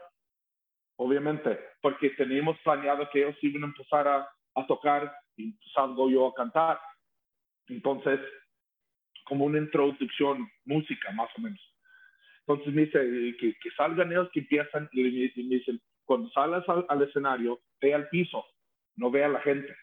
[0.98, 6.28] obviamente, porque teníamos planeado que ellos iban a empezar a, a tocar y salgo yo
[6.28, 6.80] a cantar.
[7.68, 8.20] Entonces,
[9.26, 11.60] como una introducción, música más o menos.
[12.42, 16.86] Entonces me dice que, que salgan ellos, que empiezan y me, dicen, cuando sales al,
[16.90, 18.46] al, escenario, ve al piso,
[18.96, 19.74] no ve a la gente.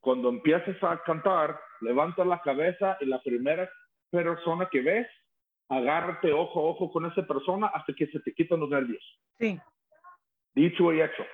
[0.00, 3.68] Cuando empieces a cantar, levanta la cabeza y la primera
[4.10, 5.08] persona que ves,
[5.68, 9.02] agárrate ojo a ojo con esa persona hasta que se te quitan los nervios.
[9.38, 9.58] Sí.
[10.54, 11.26] Dicho y hecho.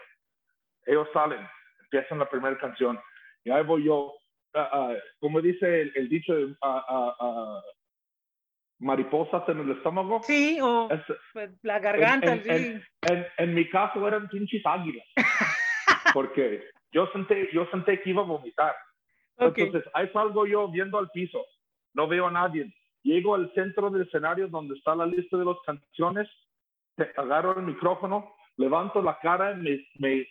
[0.86, 1.46] Ellos salen,
[1.92, 2.98] empiezan la primera canción.
[3.44, 4.14] Y ahí voy yo,
[4.54, 7.60] uh, uh, como dice el, el dicho, uh,
[8.78, 10.20] mariposas en el estómago.
[10.22, 11.00] Sí, o es,
[11.62, 12.34] la garganta.
[12.34, 15.06] En, en, en, en, mi caso eran pinches águilas.
[16.14, 18.74] porque yo senté, yo senté que iba a vomitar.
[19.36, 19.66] Okay.
[19.66, 21.44] Entonces, ahí salgo yo viendo al piso.
[21.94, 22.72] No veo a nadie.
[23.02, 26.28] Llego al centro del escenario donde está la lista de las canciones.
[27.16, 30.26] Agarro el micrófono, levanto la cara, me, me,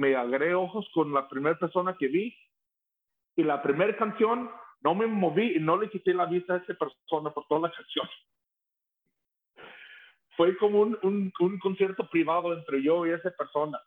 [0.00, 2.34] me agregué ojos con la primera persona que vi
[3.36, 6.72] y la primera canción no me moví y no le quité la vista a esa
[6.72, 8.08] persona por toda la canción.
[10.38, 13.78] Fue como un, un, un concierto privado entre yo y esa persona.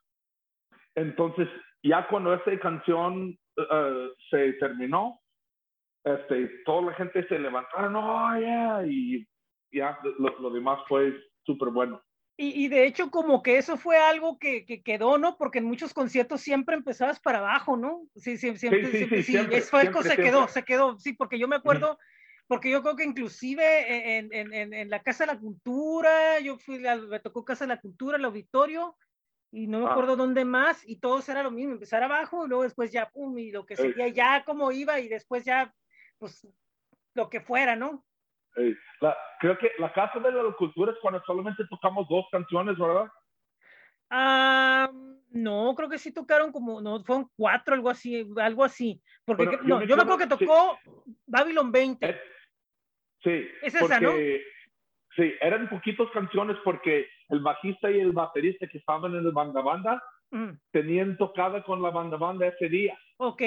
[0.93, 1.49] Entonces,
[1.81, 5.19] ya cuando esa canción uh, se terminó,
[6.03, 9.25] este, toda la gente se levantaron, oh, yeah, y
[9.71, 12.03] ya lo, lo demás fue súper bueno.
[12.35, 15.37] Y, y, de hecho, como que eso fue algo que, que, quedó, ¿no?
[15.37, 18.07] Porque en muchos conciertos siempre empezabas para abajo, ¿no?
[18.15, 21.13] Sí, sí, siempre, sí, sí, siempre, sí, siempre, eso siempre, se quedó, se quedó, sí,
[21.13, 21.99] porque yo me acuerdo,
[22.47, 26.57] porque yo creo que inclusive en, en, en, en, la Casa de la Cultura, yo
[26.57, 28.97] fui, me tocó Casa de la Cultura, el auditorio,
[29.51, 30.17] y no me acuerdo ah.
[30.17, 33.51] dónde más, y todos era lo mismo, empezar abajo, y luego después ya, pum, y
[33.51, 35.71] lo que seguía, ya como iba, y después ya,
[36.17, 36.47] pues,
[37.13, 38.03] lo que fuera, ¿no?
[39.01, 43.07] La, creo que la Casa de la Cultura es cuando solamente tocamos dos canciones, ¿verdad?
[44.11, 49.01] Uh, no, creo que sí tocaron como, no, fueron cuatro, algo así, algo así.
[49.25, 51.15] Porque bueno, no, yo, me, yo me acuerdo que tocó sí.
[51.25, 52.09] Babylon 20.
[52.09, 52.15] Es,
[53.23, 53.47] sí.
[53.63, 54.11] Es esa, ¿no?
[55.15, 59.61] Sí, eran poquitas canciones porque el bajista y el baterista que estaban en el banda
[59.61, 60.49] banda mm.
[60.71, 62.97] tenían tocada con la banda banda ese día.
[63.17, 63.41] Ok.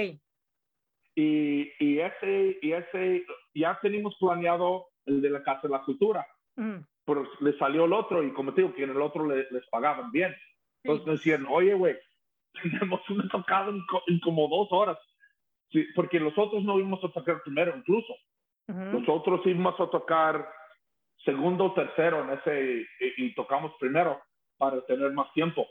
[1.16, 6.26] Y, y, ese, y ese, ya teníamos planeado el de la Casa de la Cultura.
[6.56, 6.78] Mm.
[7.04, 9.66] Pero le salió el otro y como te digo, que en el otro le, les
[9.68, 10.34] pagaban bien.
[10.82, 11.30] Entonces sí.
[11.30, 11.96] decían, oye, güey,
[12.62, 14.98] tenemos una tocada en, en, como dos horas.
[15.70, 18.12] Sí, porque los otros no íbamos a tocar primero incluso.
[18.68, 19.00] Uh -huh.
[19.00, 20.48] Nosotros íbamos a tocar
[21.24, 24.20] segundo o tercero en ese y, y, tocamos primero
[24.56, 25.66] para tener más tiempo.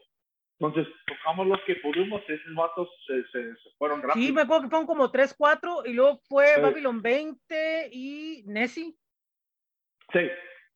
[0.59, 4.25] Entonces, tocamos los que pudimos, esos vatos se, se, se fueron rápido.
[4.25, 6.61] Sí, me acuerdo que fueron como 3, 4 y luego fue sí.
[6.61, 8.95] Babylon 20 y Nessie.
[10.11, 10.29] Sí.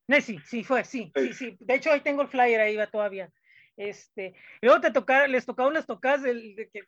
[0.08, 1.56] Nessie, sí, fue, sí, sí, sí, sí.
[1.60, 3.30] De hecho, ahí tengo el flyer, ahí va todavía.
[3.76, 6.80] Este, luego te tocar, les tocaron las tocadas del, de que,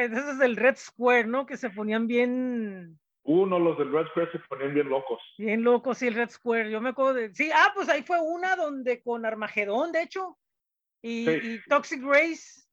[0.00, 1.46] ese es el Red Square, ¿no?
[1.46, 2.98] Que se ponían bien.
[3.24, 5.20] Uno, los del Red Square se ponían bien locos.
[5.36, 6.70] Bien locos, sí, el Red Square.
[6.70, 7.34] Yo me acuerdo de.
[7.34, 10.38] Sí, ah, pues ahí fue una donde con Armagedón, de hecho.
[11.02, 11.40] Y, sí.
[11.42, 12.66] y Toxic Race.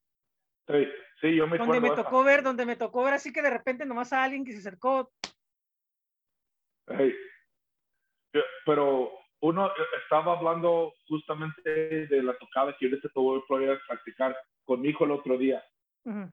[0.68, 0.88] Sí,
[1.20, 1.98] sí, yo me donde me esa.
[1.98, 4.60] tocó ver, donde me tocó ver así que de repente nomás a alguien que se
[4.60, 5.12] acercó.
[6.88, 7.13] Hey.
[8.65, 9.69] Pero uno
[10.02, 15.04] estaba hablando justamente de la tocada que yo les voy a practicar con mi hijo
[15.04, 15.62] el otro día.
[16.06, 16.32] Uh -huh.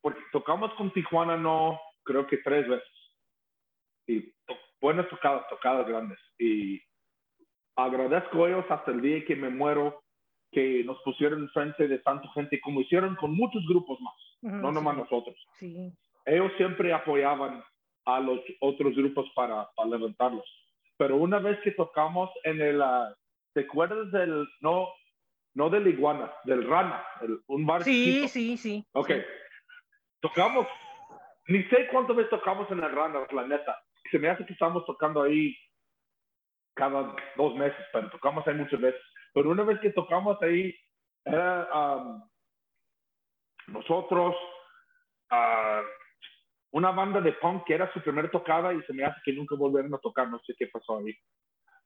[0.00, 2.88] Porque tocamos con Tijuana, no, creo que tres veces.
[4.06, 6.18] Y to buenas tocadas, tocadas grandes.
[6.38, 6.80] Y
[7.76, 10.00] agradezco a ellos hasta el día que me muero
[10.52, 14.60] que nos pusieron enfrente de tanta gente, como hicieron con muchos grupos más, uh -huh,
[14.62, 15.00] no nomás sí.
[15.00, 15.46] nosotros.
[15.58, 15.92] Sí.
[16.24, 17.64] Ellos siempre apoyaban
[18.04, 20.46] a los otros grupos para, para levantarlos
[20.98, 23.14] pero una vez que tocamos en el, uh,
[23.54, 24.88] ¿te acuerdas del, no,
[25.54, 27.04] no del iguana, del rana,
[27.46, 27.84] un bar?
[27.84, 28.84] Sí, sí, sí.
[28.92, 29.12] Ok.
[30.20, 30.66] Tocamos,
[31.46, 33.80] ni sé cuántas veces tocamos en el rana, la neta.
[34.10, 35.56] Se me hace que estamos tocando ahí
[36.74, 39.00] cada dos meses, pero tocamos ahí muchas veces.
[39.32, 40.74] Pero una vez que tocamos ahí,
[41.24, 42.28] era um,
[43.68, 44.34] nosotros,
[45.30, 45.82] uh,
[46.72, 49.54] una banda de punk que era su primera tocada y se me hace que nunca
[49.54, 51.14] volvieron a tocar, no sé qué pasó ahí.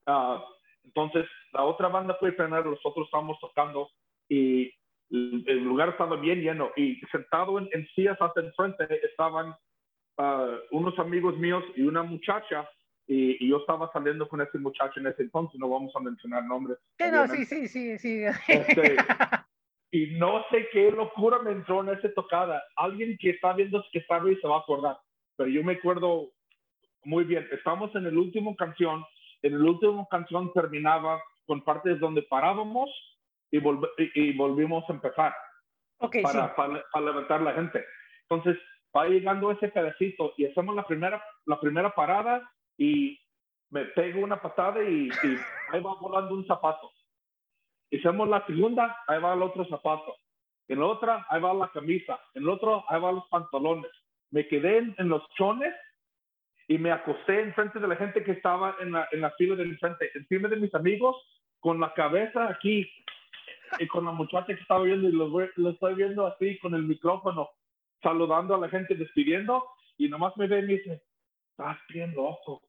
[0.07, 0.41] Uh,
[0.85, 3.89] entonces, la otra banda fue primero, nosotros estábamos tocando
[4.29, 4.73] y
[5.11, 9.55] el lugar estaba bien lleno y sentado en, sillas hasta enfrente estaban
[10.17, 12.67] uh, unos amigos míos y una muchacha
[13.07, 16.79] y, yo estaba saliendo con ese muchacho en ese entonces, no vamos a mencionar nombres.
[17.29, 18.25] sí, sí, sí, sí.
[18.49, 18.97] Este,
[19.93, 22.63] y no sé qué locura me entró en esa tocada.
[22.77, 24.99] Alguien que está viendo que sabe y se va a acordar,
[25.37, 26.33] pero yo me acuerdo
[27.05, 27.47] muy bien.
[27.53, 29.05] Estamos en el último canción,
[29.43, 32.91] en el último canción terminaba con partes donde parábamos
[33.51, 33.59] y,
[34.15, 35.35] y, volvimos a empezar
[35.99, 37.85] okay, para, para, para levantar la gente.
[38.29, 38.59] Entonces,
[38.97, 43.19] va llegando ese pedacito y hacemos la primera, la primera parada y
[43.71, 45.11] me pego una patada y,
[45.71, 46.91] ahí va volando un zapato.
[47.93, 50.17] Hicimos la segunda, ahí va el otro zapato.
[50.67, 52.19] En la otra, ahí va la camisa.
[52.35, 53.91] En el otro, ahí van los pantalones.
[54.31, 55.75] Me quedé en, los chones
[56.69, 59.65] y me acosté enfrente de la gente que estaba en la, en la fila de
[59.65, 61.17] enfrente, encima de mis amigos,
[61.61, 62.91] con la cabeza aquí
[63.79, 66.85] y con la muchacha que estaba viendo y lo, lo estoy viendo así con el
[66.85, 67.51] micrófono,
[68.03, 69.67] saludando a la gente, despidiendo
[69.99, 71.03] y nomás me ve y me dice,
[71.51, 72.63] estás bien loco,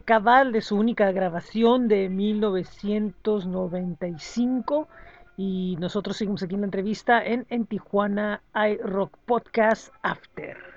[0.00, 4.88] Cabal, de su única grabación de 1995.
[5.36, 10.74] Y nosotros seguimos aquí en la entrevista en, en Tijuana iRock Podcast After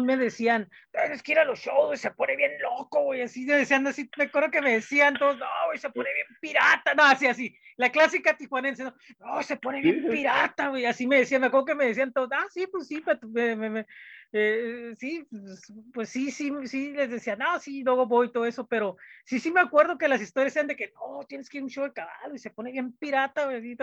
[0.00, 3.86] me decían, tienes que ir a los shows, se pone bien loco, güey, así decían,
[3.86, 7.26] así, me acuerdo que me decían todos, no, güey, se pone bien pirata, no, así,
[7.26, 11.48] así, la clásica tijuanense, no, no se pone bien pirata, güey, así me decían, me
[11.48, 13.86] acuerdo que me decían todos, ah, sí, pues sí, me, me,
[14.34, 18.66] eh, sí, pues, pues, sí, sí, sí, les decía, no, sí, luego voy todo eso,
[18.66, 21.62] pero sí, sí me acuerdo que las historias eran de que, no, tienes que ir
[21.62, 23.76] a un show de caballo y se pone bien pirata, güey,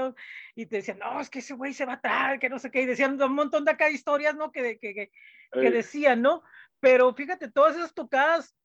[0.55, 2.71] y, te decían, no, es que ese güey se va a atrás, que no sé
[2.71, 4.51] qué, y decían un montón de acá historias, ¿no?
[4.51, 5.11] Que, que, que,
[5.53, 6.41] que decían, ¿no?
[6.79, 8.55] Pero fíjate, todas esas tocadas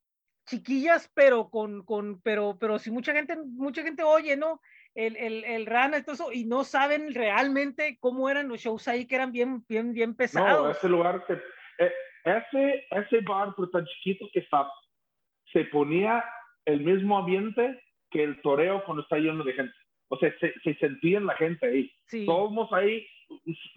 [0.46, 4.60] chiquillas, pero con, con, pero, pero si mucha gente, mucha gente oye, ¿no?
[4.94, 8.86] El, el, el Rana y todo eso, y no saben realmente cómo eran los shows
[8.88, 10.62] ahí, que eran bien, bien, bien pesados.
[10.62, 11.42] No, ese lugar que eh,
[11.78, 14.72] ese, ese bar, tan chiquito que estaba,
[15.52, 16.24] se ponía
[16.64, 19.74] el mismo ambiente que el toreo cuando está lleno de gente.
[20.08, 22.26] O sea, se, se sentía en la gente ahí.
[22.26, 23.06] Todos ahí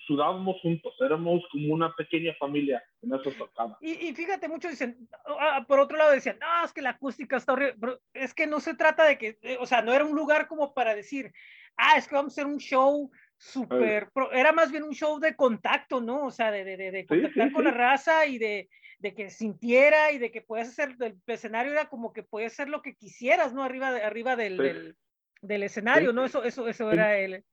[0.05, 3.77] sudábamos juntos, éramos como una pequeña familia en esos tocadas.
[3.81, 5.07] Y, y, fíjate, muchos dicen,
[5.39, 8.47] ah, por otro lado decían, no, es que la acústica está horrible, pero es que
[8.47, 11.31] no se trata de que, eh, o sea, no era un lugar como para decir,
[11.77, 15.35] ah, es que vamos a hacer un show súper, era más bien un show de
[15.35, 16.25] contacto, ¿no?
[16.25, 18.69] O sea, de, de, de contactar con la raza y de,
[18.99, 22.69] de que sintiera y de que puedas hacer, el escenario era como que puedes hacer
[22.69, 23.63] lo que quisieras, ¿no?
[23.63, 24.95] Arriba, de, arriba del, del,
[25.41, 26.25] del, escenario, ¿no?
[26.25, 27.43] Eso, eso, eso era el...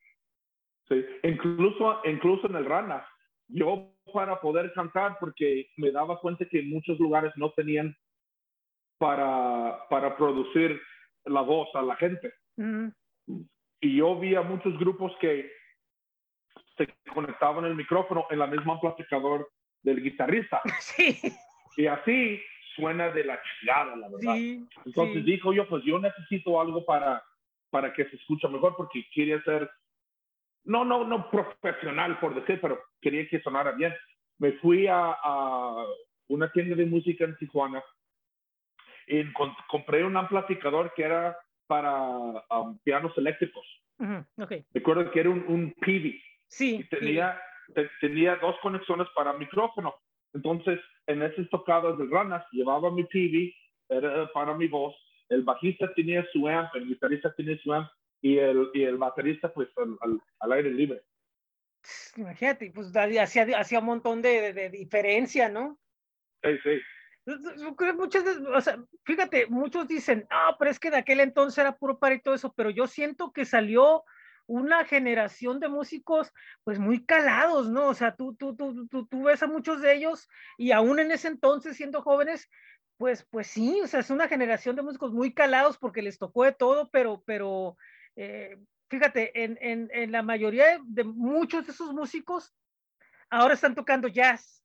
[0.89, 3.07] Sí, incluso, incluso en el Rana,
[3.49, 7.97] yo para poder cantar, porque me daba cuenta que muchos lugares no tenían
[8.99, 10.80] para, para producir
[11.24, 12.32] la voz a la gente.
[13.80, 15.51] Y yo vi a muchos grupos que
[16.77, 19.51] se conectaban el micrófono en la misma amplificador
[19.83, 20.61] del guitarrista.
[20.81, 21.20] Sí.
[21.77, 22.41] Y así
[22.77, 24.37] suena de la chingada, la verdad.
[24.85, 27.22] Entonces dijo yo, pues yo necesito algo para,
[27.70, 29.68] para que se escuche mejor porque quería ser,
[30.64, 33.93] no, no, no profesional por decir, pero quería que sonara bien.
[34.39, 35.85] Me fui a, a
[36.29, 37.83] una tienda de música en Tijuana
[39.07, 39.25] y
[39.68, 43.64] compré un amplificador que era para um, pianos eléctricos.
[44.72, 46.20] Recuerdo que era un, un PV.
[46.49, 46.87] Sí.
[46.91, 47.41] tenía,
[48.01, 49.95] tenía dos conexiones para micrófono.
[50.33, 53.55] Entonces, en esas tocadas de ranas, llevaba mi TV,
[53.89, 54.95] era para mi voz.
[55.29, 57.89] El bajista tenía su amp, el guitarrista tenía su amp
[58.21, 61.03] y el, y el baterista, pues, al, al, aire libre.
[62.17, 65.79] Imagínate, pues hacía, hacía un montón de, de, diferencia, ¿no?
[66.43, 66.81] Sí, sí.
[67.97, 71.99] Muchas o sea, fíjate, muchos dicen, no, pero es que de aquel entonces era puro
[71.99, 74.05] par y todo eso, pero yo siento que salió
[74.47, 76.33] una generación de músicos
[76.65, 77.89] pues muy calados, ¿no?
[77.89, 80.29] O sea, tú, tú, tú, tú, tú ves a muchos de ellos
[80.59, 82.51] y aún en ese entonces siendo jóvenes,
[82.97, 86.45] pues, pues sí, o sea, es una generación de músicos muy calados porque les tocó
[86.45, 87.77] de todo, pero, pero
[88.17, 92.55] eh, fíjate, en, en, en, la mayoría de muchos de esos músicos
[93.31, 94.63] ahora están tocando jazz.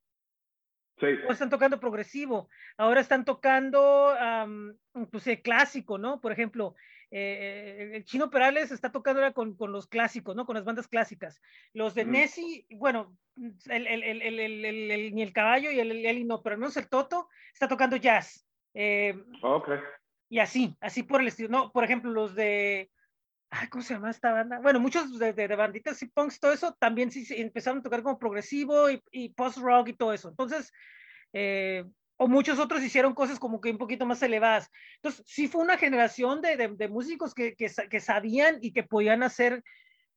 [1.00, 1.08] Sí.
[1.28, 4.76] O están tocando progresivo, ahora están tocando, um,
[5.10, 6.20] pues, el clásico, ¿no?
[6.20, 6.76] Por ejemplo,
[7.12, 10.46] eh, el Chino Perales está tocando ahora con, con, los clásicos, ¿no?
[10.46, 11.42] Con las bandas clásicas.
[11.74, 13.18] Los de Nessie, bueno,
[13.68, 17.30] el, el, el, ni el caballo y el, el, no, pero al menos el Toto
[17.54, 18.46] está tocando jazz.
[18.74, 19.70] Eh, ok.
[20.30, 21.72] Y así, así por el estilo, ¿no?
[21.72, 22.92] Por ejemplo, los de,
[23.50, 24.60] ay, ¿cómo se llama esta banda?
[24.60, 28.20] Bueno, muchos de, de, banditas y punks, todo eso, también sí empezaron a tocar como
[28.20, 30.30] progresivo y, y post-rock y todo eso.
[30.30, 30.72] Entonces,
[31.34, 31.86] eh,
[32.22, 34.70] o muchos otros hicieron cosas como que un poquito más elevadas.
[34.96, 39.24] Entonces, sí fue una generación de, de, músicos que, que, que, sabían y que podían
[39.24, 39.64] hacer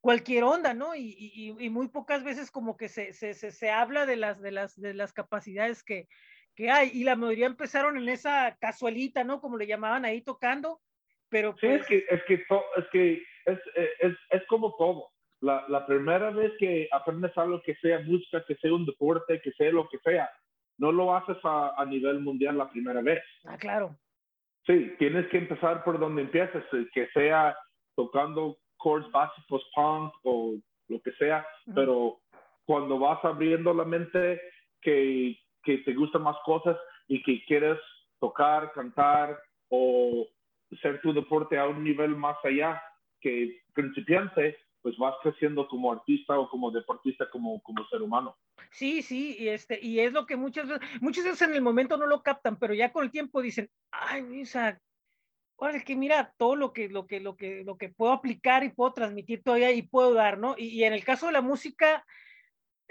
[0.00, 0.96] cualquier onda, ¿no?
[0.96, 4.40] Y, y, y muy pocas veces como que se, se, se, se, habla de las,
[4.42, 6.08] de las, de las capacidades que,
[6.56, 6.90] que hay.
[6.92, 9.40] Y la mayoría empezaron en esa casualita, ¿no?
[9.40, 10.80] Como le llamaban ahí tocando.
[11.28, 13.12] Pero sí, es pues que, es que, es, que
[13.46, 13.58] es,
[14.00, 15.08] es, es como todo.
[15.40, 19.52] La, la primera vez que aprendes algo que sea música, que sea un deporte, que
[19.52, 20.28] sea lo que sea,
[20.82, 23.22] no lo haces a, a, nivel mundial la primera vez.
[23.44, 23.96] Ah, claro.
[24.66, 27.56] Sí, tienes que empezar por donde empieces, eh, que sea
[27.94, 30.56] tocando chords básicos, punk o
[30.88, 32.18] lo que sea, pero
[32.64, 34.40] cuando vas abriendo la mente
[34.80, 36.76] que, que te gustan más cosas
[37.06, 37.78] y que quieres
[38.18, 40.26] tocar, cantar o
[40.80, 42.82] ser tu deporte a un nivel más allá
[43.20, 48.36] que principiante, pues vas creciendo como artista o como deportista, como, como ser humano.
[48.72, 51.96] Sí, sí, y, este, y es lo que muchas veces, muchas veces en el momento
[51.96, 54.80] no lo captan, pero ya con el tiempo dicen, ay, sea,
[55.58, 58.70] ahora que mira todo lo que, lo que, lo que, lo que puedo aplicar y
[58.70, 60.56] puedo transmitir todavía y puedo dar, ¿no?
[60.58, 62.04] Y, y en el caso de la música,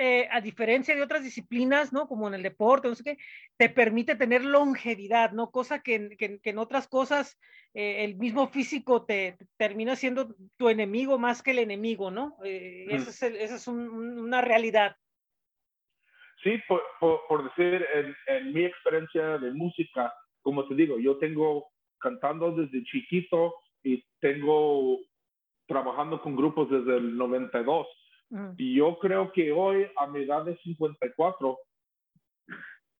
[0.03, 2.07] eh, a diferencia de otras disciplinas, ¿no?
[2.07, 3.17] Como en el deporte, no sé qué,
[3.55, 5.51] te permite tener longevidad, ¿no?
[5.51, 7.39] Cosa que, que, en otras cosas
[7.75, 12.35] eh, el mismo físico te, termina siendo tu enemigo más que el enemigo, ¿no?
[12.43, 14.95] Eh, esa es, esa es una realidad.
[16.41, 21.67] Sí, por, por, decir, en, en, mi experiencia de música, como te digo, yo tengo
[21.99, 24.97] cantando desde chiquito y tengo
[25.67, 27.85] trabajando con grupos desde el 92.
[28.57, 31.59] Y yo creo que hoy, a mi edad de 54,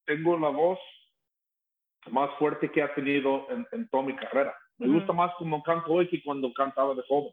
[0.05, 0.79] tengo la voz
[2.09, 4.53] más fuerte que ha tenido en, en toda mi carrera.
[4.77, 7.31] Me gusta más como canto hoy que cuando cantaba de joven.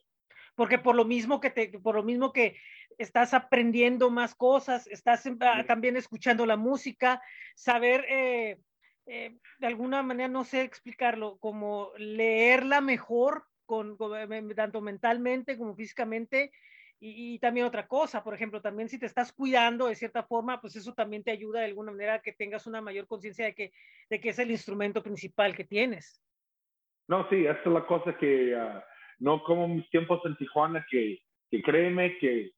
[0.54, 2.56] Porque por lo mismo que te, por lo mismo que
[2.98, 7.22] estás aprendiendo más cosas, estás ah, también escuchando la música,
[7.54, 8.58] saber eh,
[9.06, 14.12] eh, de alguna manera, no sé explicarlo, como leerla mejor, con, con
[14.54, 16.52] tanto mentalmente como físicamente,
[17.00, 20.74] y, también otra cosa, por ejemplo, también si te estás cuidando de cierta forma, pues
[20.74, 23.72] eso también te ayuda de alguna manera a que tengas una mayor conciencia de que,
[24.10, 26.20] de que es el instrumento principal que tienes.
[27.06, 28.80] No, sí, esa es la cosa que uh,
[29.20, 31.20] no como mis tiempos en Tijuana, que,
[31.50, 32.50] que créeme que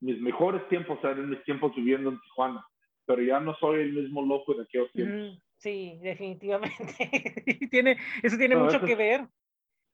[0.00, 2.66] mis mejores tiempos eran mis tiempos viviendo en Tijuana,
[3.04, 5.38] pero ya no soy el mismo loco de aquellos tiempos.
[5.58, 6.94] sí, definitivamente.
[7.70, 9.26] tiene, eso tiene mucho que ver.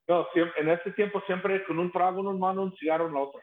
[0.06, 3.20] No, en ese tiempo siempre con un trago en una mano, un cigarro en la
[3.20, 3.42] otra.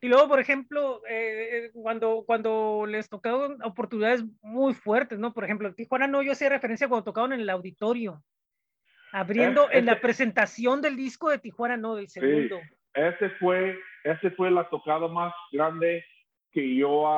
[0.00, 5.32] Y luego, por ejemplo, eh, cuando, cuando les tocaron oportunidades muy fuertes, ¿no?
[5.32, 8.22] Por ejemplo, Tijuana no, yo hacía referencia cuando tocaron en el auditorio,
[9.12, 12.58] abriendo en la presentación del disco de Tijuana no, del segundo.
[12.58, 16.04] Sí, ese fue, ese fue la tocada más grande
[16.52, 17.08] que yo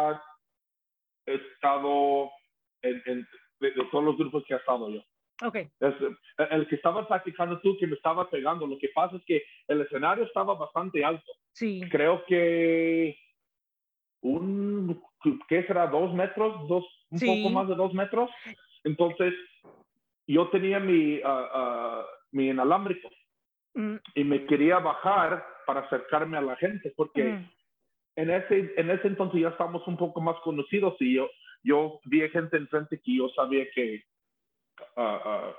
[1.27, 2.31] he estado
[2.83, 3.27] en,
[3.61, 5.03] de, todos los grupos que he estado yo.
[5.43, 5.69] Okay.
[6.51, 8.67] el que estaba practicando tú, que me estaba pegando.
[8.67, 11.33] Lo que pasa es que el escenario estaba bastante alto.
[11.53, 11.83] Sí.
[11.91, 13.17] Creo que
[14.23, 15.03] un,
[15.49, 15.89] ¿qué será?
[15.89, 16.69] ¿Dos metros?
[16.69, 18.31] Dos, un poco más de dos metros.
[18.85, 19.35] Entonces,
[20.27, 23.11] yo tenía mi, uh, mi inalámbrico
[23.75, 23.97] mm.
[24.15, 27.51] y me quería bajar para acercarme a la gente porque mm.
[28.17, 31.31] en, ese, en ese entonces ya estábamos un poco más conocidos y yo,
[31.63, 34.05] yo vi gente enfrente que yo sabía que
[34.97, 35.53] uh,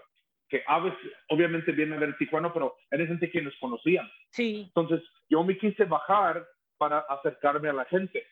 [0.50, 0.94] que aves
[1.30, 4.10] obviamente viene de Tijuana, pero era gente que nos conocían.
[4.32, 4.64] Sí.
[4.68, 6.46] Entonces yo me quise bajar
[6.78, 8.24] para acercarme a la gente.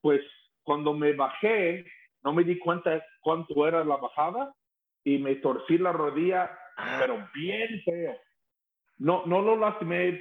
[0.00, 0.20] Pues
[0.62, 1.84] cuando me bajé,
[2.22, 4.54] no me di cuenta cuánto era la bajada
[5.04, 6.50] y me torcí la rodilla,
[6.98, 8.16] pero bien feo.
[8.98, 10.20] No, no lo lastimé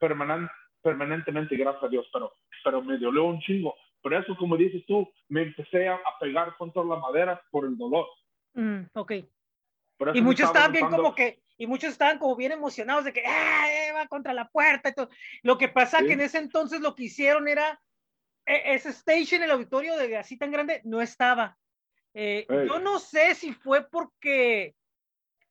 [0.00, 2.32] permanentemente, gracias a Dios, pero,
[2.64, 3.74] pero me dolió un chingo.
[4.02, 8.06] Por eso, como dices tú, me empecé a, pegar contra la madera por el dolor.
[8.54, 9.12] Mm, ok
[10.14, 13.66] y muchos estaban bien como que, y muchos estaban como bien emocionados de que ¡ah,
[13.70, 15.10] eh, va contra la puerta y todo.
[15.42, 17.80] Lo que pasa que en ese entonces lo que hicieron era,
[18.46, 21.58] e, ese stage en el auditorio de así tan grande no estaba.
[22.14, 24.74] Eh, yo no sé si fue porque,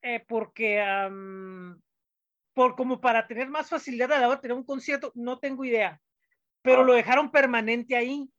[0.01, 0.83] eh, porque,
[2.53, 5.63] por como para tener más facilidad a la hora de tener un concierto, no tengo
[5.63, 6.01] idea,
[6.61, 6.95] pero lo ah.
[6.95, 8.29] dejaron permanente ahí.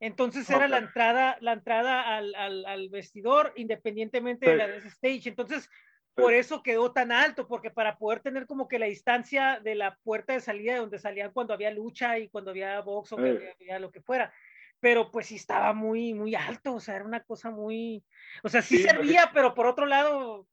[0.00, 4.88] Entonces era la entrada, la entrada al, al, al vestidor, independientemente de la de ese
[4.88, 5.30] stage.
[5.30, 5.70] Entonces,
[6.14, 9.96] por eso quedó tan alto, porque para poder tener como que la distancia de la
[10.02, 13.78] puerta de salida de donde salían cuando había lucha y cuando había box o había,
[13.78, 14.32] lo que fuera.
[14.80, 18.04] Pero pues sí estaba muy, muy alto, o sea, era una cosa muy,
[18.42, 20.46] o sea, sí, servía, pero por otro lado,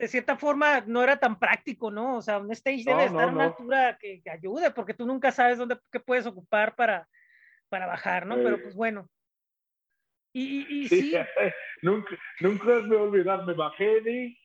[0.00, 2.16] de cierta forma no era tan práctico, ¿no?
[2.16, 5.58] O sea, un stage debe estar a una altura que, ayude, porque tú nunca sabes
[5.58, 7.06] dónde qué puedes ocupar para,
[7.68, 8.36] para bajar, ¿no?
[8.36, 9.10] Pero pues bueno.
[10.32, 11.12] Y, y, sí,
[11.82, 14.38] nunca, nunca me olvidar, me bajé y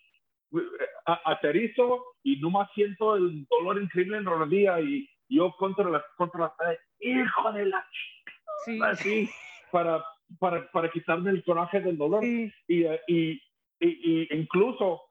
[1.05, 6.03] aterrizo y no más siento el dolor increíble en la rodilla y yo contra la,
[6.17, 7.87] contra la hijo de la
[8.65, 8.79] sí.
[8.83, 9.29] así,
[9.71, 10.03] para,
[10.37, 12.25] para, para quitarme el coraje del dolor.
[12.25, 13.41] Y, y,
[13.79, 15.03] y, incluso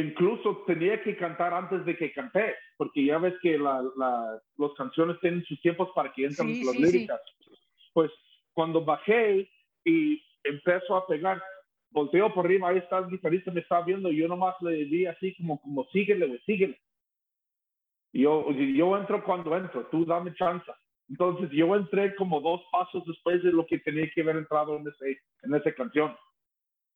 [0.00, 4.72] incluso tenía que cantar antes de que canté, porque ya ves que la, la, las
[4.76, 7.20] canciones tienen sus tiempos para que entren las líricas.
[7.92, 8.10] Pues
[8.52, 9.48] cuando bajé
[9.84, 11.42] y empezó a pegar,
[11.90, 15.06] volteo por arriba, ahí está el guitarrista, me estaba viendo, y yo nomás le di
[15.06, 16.78] así como, como síguele, güey, síguele.
[18.12, 20.70] Yo, yo entro cuando entro, tú dame chance.
[21.08, 24.86] Entonces yo entré como dos pasos después de lo que tenía que haber entrado en,
[24.88, 26.16] ese, en esa canción.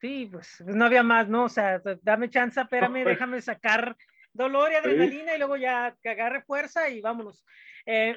[0.03, 1.45] Sí, pues, pues no había más, ¿no?
[1.45, 3.07] O sea, dame chance, espérame, pues.
[3.07, 3.97] déjame sacar
[4.33, 7.45] dolor y adrenalina y luego ya que agarre fuerza y vámonos.
[7.87, 8.17] Eh,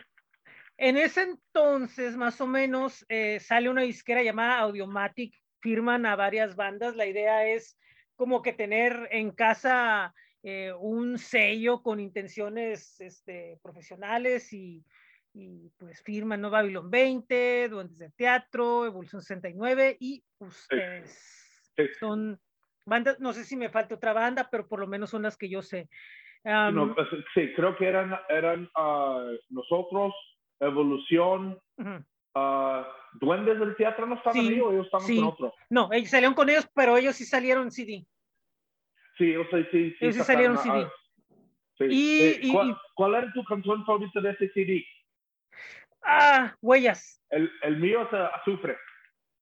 [0.77, 6.55] en ese entonces, más o menos, eh, sale una disquera llamada Audiomatic, firman a varias
[6.55, 6.95] bandas.
[6.95, 7.77] La idea es
[8.15, 10.11] como que tener en casa
[10.41, 14.83] eh, un sello con intenciones este, profesionales y,
[15.33, 16.49] y pues firman ¿no?
[16.49, 21.44] Babylon 20, Duendes de Teatro, Evolución 69 y ustedes
[21.99, 22.39] son
[22.85, 25.49] bandas, no sé si me falta otra banda, pero por lo menos son las que
[25.49, 25.89] yo sé.
[26.43, 30.13] Pues, sí, creo que eran, eran ah, nosotros,
[30.59, 31.59] Evolución,
[32.35, 35.53] ah, Duendes del Teatro no estaban ahí o ellos estaban con otro.
[35.69, 38.05] No, ellos salieron con ellos, pero ellos sí salieron CD.
[39.17, 40.87] Sí, ellos sí, sí, ellos sí salieron CD.
[41.79, 44.85] Eh, y, ¿cuál, ¿cuál, era tu canción favorita de ese CD?
[46.03, 47.23] Ah, Huellas.
[47.31, 48.77] El, el mío es Azufre.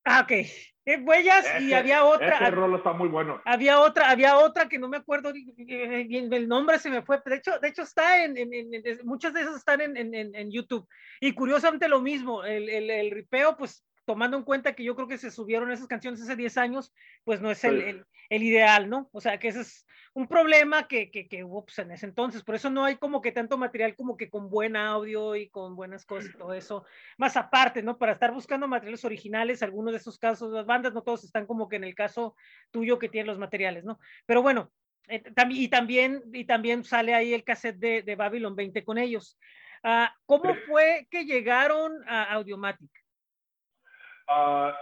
[0.03, 0.31] Ah, ok.
[0.85, 2.39] Eh, huellas y había otra.
[2.39, 3.41] Ese rol está muy bueno.
[3.45, 7.21] Había otra, había otra que no me acuerdo bien, el nombre se me fue.
[7.25, 10.85] De hecho, de hecho está en, en, en muchas de esas están en, YouTube.
[11.21, 15.07] Y curiosamente lo mismo, el, el, el ripeo, pues tomando en cuenta que yo creo
[15.07, 16.93] que se subieron esas canciones hace 10 años,
[17.23, 18.05] pues no es el, el,
[18.41, 19.09] ideal, ¿no?
[19.11, 22.43] O sea, que ese es un problema que, que, que hubo pues, en ese entonces.
[22.43, 25.75] Por eso no hay como que tanto material como que con buen audio y con
[25.75, 26.85] buenas cosas y todo eso.
[27.17, 27.97] Más aparte, ¿no?
[27.97, 31.67] Para estar buscando materiales originales, algunos de esos casos, las bandas, no todos están como
[31.67, 32.35] que en el caso
[32.71, 33.99] tuyo que tienen los materiales, ¿no?
[34.25, 34.71] Pero bueno,
[35.07, 39.37] eh, y, también, y también sale ahí el cassette de, de Babylon 20 con ellos.
[39.83, 42.89] Ah, ¿Cómo fue que llegaron a Audiomatic?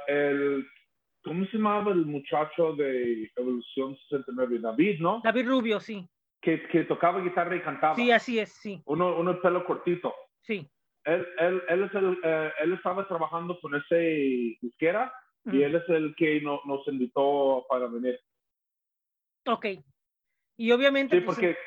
[0.08, 0.66] el,
[1.24, 4.59] ¿cómo se llamaba el muchacho de Evolución 69?
[4.59, 5.22] David, ¿no?
[5.24, 6.07] David Rubio, sí.
[6.41, 7.95] Que, que tocaba guitarra y cantaba.
[7.95, 8.82] Sí, así es, sí.
[8.86, 10.13] Uno, uno de pelo cortito.
[10.41, 10.67] Sí.
[11.03, 15.13] Él, él, él, es el, eh, él estaba trabajando con ese disquera
[15.45, 18.19] y él es el que no, nos invitó para venir.
[19.47, 19.65] Ok.
[20.57, 21.17] Y obviamente...
[21.17, 21.57] Sí, pues, porque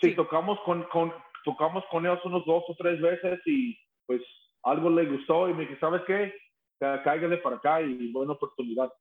[0.00, 1.12] sí, tocamos con, con,
[1.44, 3.76] tocamos con ellos unos dos o tres veces y
[4.06, 4.22] pues
[4.62, 6.32] algo le gustó y me dijo, ¿sabes qué?
[6.78, 8.92] Cáigale para acá y buena oportunidad.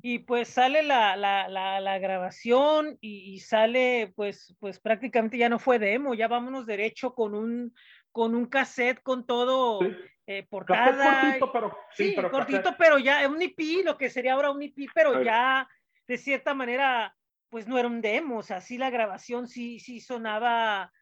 [0.00, 5.80] Y pues sale la, la, la, grabación y, sale, pues, pues prácticamente ya no fue
[5.80, 7.74] demo, ya vámonos derecho con un,
[8.12, 9.80] con un cassette con todo
[10.26, 11.20] eh, portada.
[11.22, 14.88] Cortito, pero, sí, pero cortito, pero ya un IP, lo que sería ahora un IP,
[14.94, 15.68] pero ya
[16.06, 17.16] de cierta manera,
[17.48, 20.92] pues no era un demo, o sea, sí la grabación sí, sí sonaba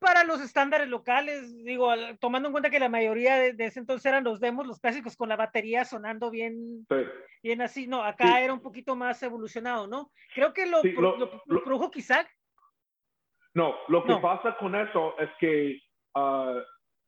[0.00, 4.24] para los estándares locales, digo, tomando en cuenta que la mayoría de, ese entonces eran
[4.24, 6.86] los demos, los clásicos con la batería sonando bien,
[7.42, 10.10] bien así, no, acá era un poquito más evolucionado, ¿no?
[10.34, 10.80] Creo que lo,
[11.62, 12.26] produjo quizá.
[13.54, 15.78] No, lo que pasa con eso es que
[16.14, 16.60] ah,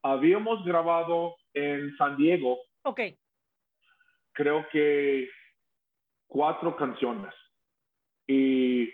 [0.03, 2.59] habíamos grabado en San Diego.
[2.82, 3.01] Ok.
[4.32, 5.28] Creo que
[6.26, 7.32] cuatro canciones.
[8.26, 8.90] Y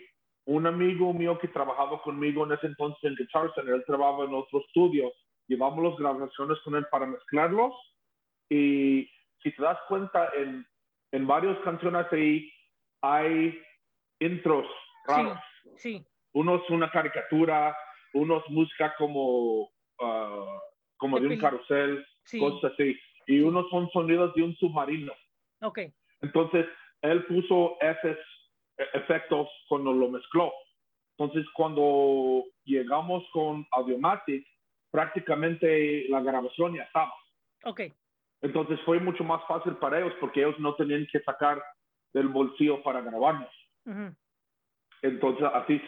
[0.48, 4.32] un amigo mío que trabajaba conmigo en ese entonces en Guitar Center, él trabajaba en
[4.32, 5.12] otro estudio,
[5.46, 7.74] llevamos las grabaciones con él para mezclarlos
[8.48, 9.10] y
[9.42, 10.66] si te das cuenta, en,
[11.12, 12.50] en varias canciones ahí
[13.02, 13.60] hay
[14.20, 14.66] intros
[15.06, 15.38] raros.
[15.76, 17.76] Sí, Uno es una caricatura,
[18.14, 19.68] uno es música como,
[20.00, 20.60] ah,
[20.96, 22.06] como de un carrusel,
[22.38, 22.98] cosas así.
[23.26, 25.12] Y unos son sonidos de un submarino.
[25.60, 25.80] Ok.
[26.22, 26.66] Entonces,
[27.02, 28.16] él puso esos
[28.94, 30.52] efectos cuando lo mezcló.
[31.16, 34.46] Entonces, cuando llegamos con Audiomatic,
[34.90, 37.12] prácticamente la grabación ya estaba.
[37.64, 37.82] Ok.
[38.40, 41.62] Entonces fue mucho más fácil para ellos porque ellos no tenían que sacar
[42.12, 43.50] del bolsillo para grabarnos.
[45.02, 45.80] Entonces, así,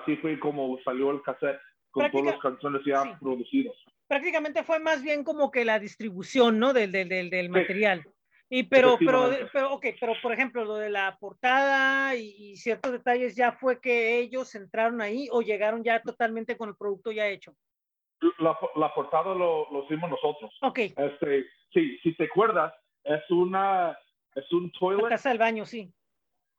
[0.00, 1.58] así fue como salió el cassette
[1.90, 3.74] con todas las canciones ya producidas.
[4.06, 6.72] Prácticamente fue más bien como que la distribución, ¿no?
[6.72, 8.06] Del, del, del, material.
[8.48, 13.34] Y pero, pero, pero, ok, pero por ejemplo, lo de la portada y, ciertos detalles,
[13.34, 17.56] ¿ya fue que ellos entraron ahí o llegaron ya totalmente con el producto ya hecho?
[18.38, 20.56] La, la portada lo, lo, hicimos nosotros.
[20.62, 20.78] Ok.
[20.78, 22.72] Este, sí, si te acuerdas,
[23.02, 23.98] es una,
[24.34, 25.02] es un toilet.
[25.02, 25.92] La casa del baño, sí.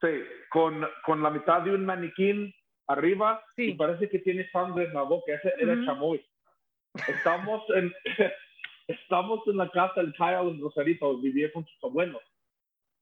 [0.02, 0.08] Sí,
[0.50, 2.54] con, con la mitad de un maniquín
[2.88, 5.34] arriba y parece que tiene sangre en la boca.
[5.34, 6.24] Ese era el chamoy.
[7.08, 7.94] Estamos en,
[8.88, 12.22] estamos en la casa del Kyle en Rosarito, vivía con sus abuelos.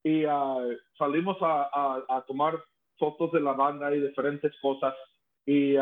[0.02, 0.58] Y ah,
[0.98, 2.62] salimos a, a, tomar
[2.98, 4.94] fotos de la banda y diferentes cosas.
[5.44, 5.76] Y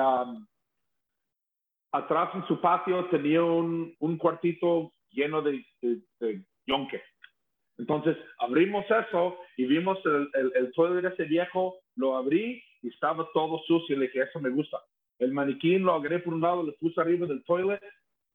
[1.92, 7.02] atrás en su patio tenía un, un cuartito lleno de, de, yonque.
[7.78, 13.28] Entonces abrimos eso y vimos el, el, el toilet ese viejo, lo abrí y estaba
[13.32, 13.96] todo sucio.
[13.96, 14.78] Le dije, eso me gusta.
[15.18, 17.82] El maniquín lo agregué por un lado, le puse arriba del toilet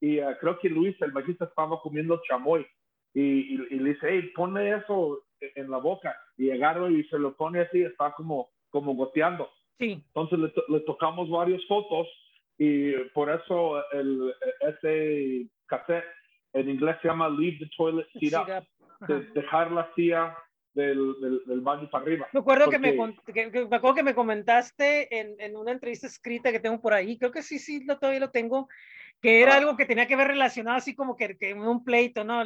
[0.00, 2.66] y uh, creo que Luis, el bajista, estaba comiendo chamoy
[3.14, 7.36] y, y, le dice, hey, ponle eso en la boca y agarro y se lo
[7.36, 9.50] pone así, está como, como goteando.
[9.78, 10.02] Sí.
[10.06, 12.06] Entonces le, le tocamos varias fotos
[12.58, 16.04] y por eso el, ese cassette
[16.52, 20.36] en inglés se llama Leave the Toilet Seat Up, de, dejar la silla
[20.74, 21.14] del,
[21.46, 22.28] del, baño para arriba.
[22.32, 22.96] Me acuerdo, que, me,
[23.32, 27.18] que, me acuerdo que me comentaste en, en, una entrevista escrita que tengo por ahí,
[27.18, 28.68] creo que sí, sí, lo, todavía lo tengo,
[29.20, 29.58] que era Ah.
[29.58, 32.42] algo que tenía que ver relacionado así como que, un pleito, ¿no?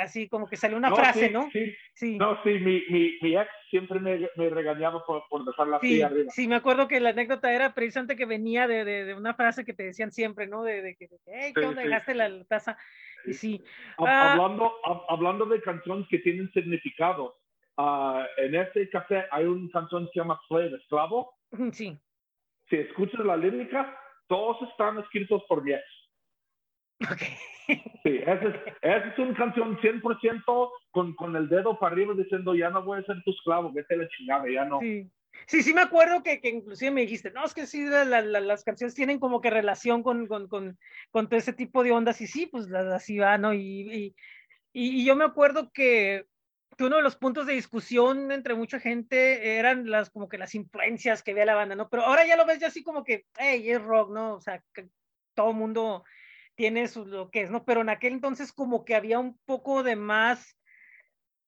[0.00, 1.48] Así como que salió una frase, sí, ¿no?
[1.52, 2.18] Sí, Sí.
[2.18, 6.02] no, sí, mi, mi, mi ex siempre me, me regañaba por, por dejar la Sí,
[6.02, 6.30] arriba.
[6.32, 9.64] sí, me acuerdo que la anécdota era precisamente que venía de, de, de una frase
[9.64, 10.64] que te decían siempre, ¿no?
[10.64, 11.82] De, de que, hey, ¿qué onda?
[11.82, 12.76] Dejaste la, la taza.
[13.24, 13.62] Y sí,
[13.98, 14.32] Ah.
[14.32, 17.36] hablando, hab- hablando de canciones que tienen significado,
[17.76, 21.32] ah, en este café hay una canción que se llama Slave, Esclavo.
[21.72, 21.96] sí,
[22.70, 23.96] Si escuchas la lírica,
[24.26, 25.82] todos están escritos por mi ex.
[27.02, 27.22] Ok.
[28.02, 32.54] Sí, esa es, esa es una canción 100% con, con el dedo para arriba diciendo,
[32.54, 34.80] ya no voy a ser tu esclavo, vete la chingada, ya no.
[34.80, 35.06] Sí.
[35.46, 38.22] Sí, sí me acuerdo que, que inclusive me dijiste, no, es que sí, la- la-
[38.22, 40.78] la- las canciones tienen como que relación con, con, con,
[41.10, 43.52] con todo ese tipo de ondas y sí, pues así va, ¿no?
[43.52, 43.60] Y,
[43.92, 44.14] y,
[44.72, 46.24] y- yo me acuerdo que,
[46.78, 50.54] que uno de los puntos de discusión entre mucha gente eran las como que las
[50.54, 51.90] influencias que había la banda, ¿no?
[51.90, 54.34] Pero ahora ya lo ves ya así como que, hey, es rock, ¿no?
[54.36, 54.88] O sea, que
[55.34, 56.02] todo mundo
[56.58, 57.64] tiene su, lo que es, ¿no?
[57.64, 60.58] Pero en aquel entonces como que había un poco de más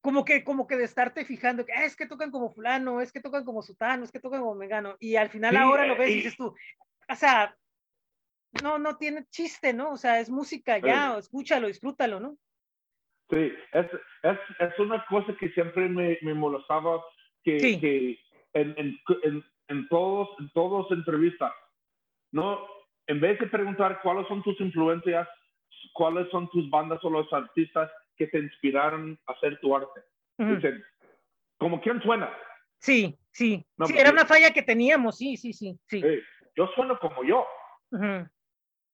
[0.02, 3.12] como que, como que de estarte fijando, que "Ah, es que tocan como fulano, es
[3.12, 5.96] que tocan como sutano, es que tocan como megano, y al final Sí, ahora lo
[5.96, 6.54] ves y dices tú,
[7.08, 7.58] o sea,
[8.62, 9.92] no, no tiene chiste, ¿no?
[9.92, 12.38] O sea, es música ya, escúchalo, disfrútalo, ¿no?
[13.30, 13.86] Sí, es,
[14.22, 17.02] es, es una cosa que siempre me, me molestaba,
[17.44, 17.80] que, Sí.
[17.80, 18.18] que
[18.54, 21.52] en, en, en, en todos, en todas entrevistas,
[22.32, 22.60] ¿no?
[23.06, 25.28] En vez de preguntar cuáles son tus influencias,
[25.94, 30.00] cuáles son tus bandas o los artistas que te inspiraron a hacer tu arte,
[30.38, 30.82] dicen,
[31.58, 32.30] ¿como quién suena?
[32.78, 36.00] Sí, sí, No, sí, era una falla que teníamos, sí, sí, sí, sí.
[36.04, 36.22] Eh,
[36.56, 37.46] yo sueno como yo.
[37.90, 38.28] Ujú.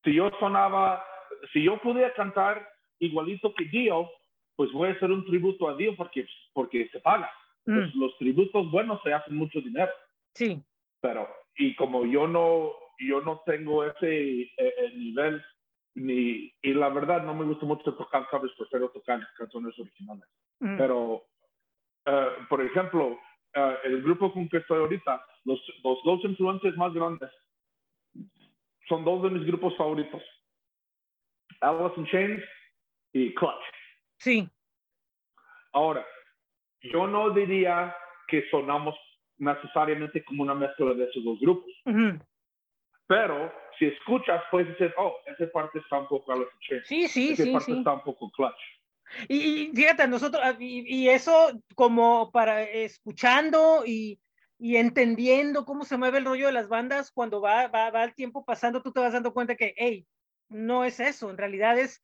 [0.04, 1.04] Si yo sonaba,
[1.52, 4.10] si yo pudiera cantar igualito que Dio,
[4.56, 7.30] pues voy a hacer un tributo a Dio porque, porque se paga.
[7.66, 7.76] Ujú.
[7.76, 9.92] Los, los tributos buenos se hacen mucho dinero,
[10.34, 10.62] Sí,
[11.00, 15.44] pero y como yo no yo no tengo ese eh, nivel
[15.94, 20.28] ni y la verdad no me gusta mucho tocar covers, prefiero tocar canciones originales.
[20.60, 20.76] ujú.
[20.76, 21.26] Pero
[22.06, 23.18] eh, por ejemplo,
[23.54, 27.30] eh, el grupo con que estoy ahorita, los, los dos influencers más grandes
[28.88, 30.22] son dos de mis grupos favoritos.
[31.60, 32.44] Alice in Chains
[33.12, 33.62] y Clutch.
[34.18, 34.48] sí,
[35.72, 36.06] Ahora,
[36.82, 37.94] yo no diría
[38.28, 38.94] que sonamos
[39.38, 42.18] necesariamente como una mezcla de esos dos grupos, ujú.
[43.06, 47.32] Pero si escuchas puedes decir, oh, esa parte está un poco in Chains, sí, sí,
[47.32, 47.78] esa sí, parte sí.
[47.78, 48.58] está un poco Clutch.
[49.28, 54.20] Y, y fíjate, nosotros, y, y eso como para escuchando y,
[54.58, 58.14] y entendiendo cómo se mueve el rollo de las bandas, cuando va, va, va el
[58.14, 60.06] tiempo pasando, tú te vas dando cuenta que, hey,
[60.48, 62.02] no es eso, en realidad es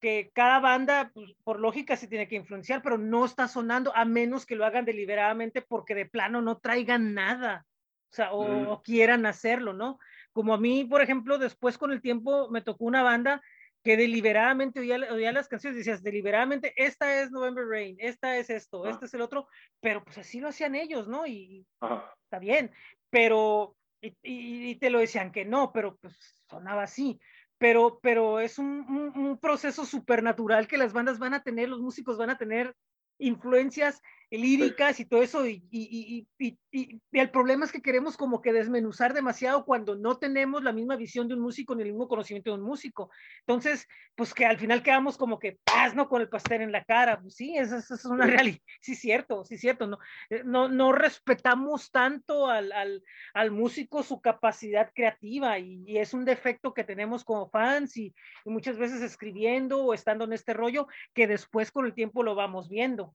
[0.00, 4.04] que cada banda, pues, por lógica, se tiene que influenciar, pero no está sonando a
[4.04, 7.66] menos que lo hagan deliberadamente porque de plano no traigan nada,
[8.10, 8.68] o sea, o, Mm.
[8.68, 9.98] o quieran hacerlo, ¿no?
[10.36, 13.40] Como a mí, por ejemplo, después con el tiempo me tocó una banda
[13.82, 18.84] que deliberadamente oía, oía las canciones, decías, deliberadamente, esta es November Rain, esta es esto,
[18.84, 18.90] Ah.
[18.90, 19.48] este es el otro,
[19.80, 21.26] pero pues así lo hacían ellos, ¿no?
[21.26, 22.12] Y Ajá.
[22.24, 22.70] está bien,
[23.08, 27.18] pero, y, y- y te lo decían que no, pero pues sonaba así.
[27.56, 31.80] Pero, pero es un, un, un proceso supernatural que las bandas van a tener, los
[31.80, 32.74] músicos van a tener
[33.18, 38.42] influencias líricas y todo eso, y, y, y, y, el problema es que queremos como
[38.42, 42.08] que desmenuzar demasiado cuando no tenemos la misma visión de un músico ni el mismo
[42.08, 43.10] conocimiento de un músico.
[43.40, 46.08] Entonces, pues que al final quedamos como que paz, ¿no?
[46.08, 47.20] Con el pastel en la cara.
[47.20, 48.58] Pues sí, esa, esa es una realidad.
[48.80, 49.86] Sí, cierto, sí, cierto.
[49.86, 49.98] No,
[50.30, 53.02] eh, no, no respetamos tanto al, al,
[53.34, 58.14] al músico su capacidad creativa y, es un defecto que tenemos como fans y
[58.44, 62.68] muchas veces escribiendo o estando en este rollo que después con el tiempo lo vamos
[62.68, 63.14] viendo.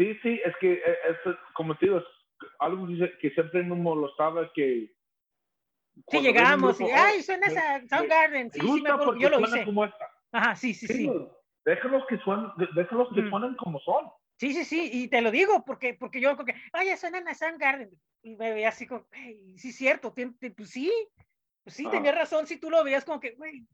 [0.00, 2.04] Sí, sí, es que eh, es, como te digo, es
[2.58, 2.86] algo
[3.20, 4.90] que, siempre me molestaba que...
[6.08, 8.50] Sí, llegamos grupo, y, ay, suena esa Soundgarden.
[8.50, 9.62] Sí, sí, me acuerdo, yo lo hice.
[9.62, 10.10] como esta.
[10.32, 11.12] Ajá, sí, sí, sí.
[11.66, 13.28] Déjalos que suenen, déjalos que Ujú.
[13.28, 14.08] suenen como son.
[14.38, 17.34] Sí, sí, sí, y te lo digo porque, porque yo como que, oye, suenan a
[17.34, 17.90] Soundgarden.
[18.22, 20.90] Y me veía así como, hey, sí, cierto, te- pues sí,
[21.62, 21.90] pues sí, Ah.
[21.90, 23.66] tenías razón, si tú lo veías como que, güey,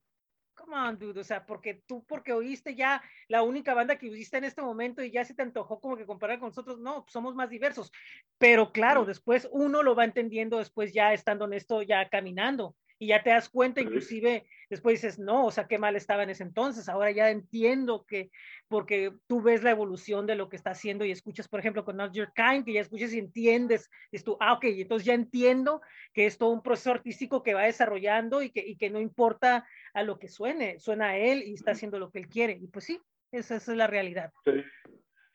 [0.57, 4.39] come on, dude, o sea, porque tú, porque oíste ya la única banda que oíste
[4.39, 7.13] en este momento y ya se te antojó como que comparar con nosotros, no, pues
[7.13, 7.93] somos más diversos.
[8.39, 12.75] Pero claro, después uno lo va entendiendo después ya estando en esto, ya caminando.
[12.99, 16.31] Y ya te das cuenta, inclusive después dices, no, o sea, qué mal estaba en
[16.31, 16.89] ese entonces.
[16.89, 18.31] Ahora ya entiendo que,
[18.69, 21.97] porque tú ves la evolución de lo que está haciendo y escuchas, por ejemplo, con
[21.97, 25.83] Not Your Kind, que ya escuchas y entiendes, dices tú, ah, ok, entonces ya entiendo
[26.15, 29.67] que es todo un proceso artístico que va desarrollando y que, y que no importa
[29.93, 32.59] a lo que suene, suena a él y está haciendo lo que él quiere.
[32.61, 34.33] Y pues sí, esa, esa es la realidad.
[34.45, 34.65] Sí,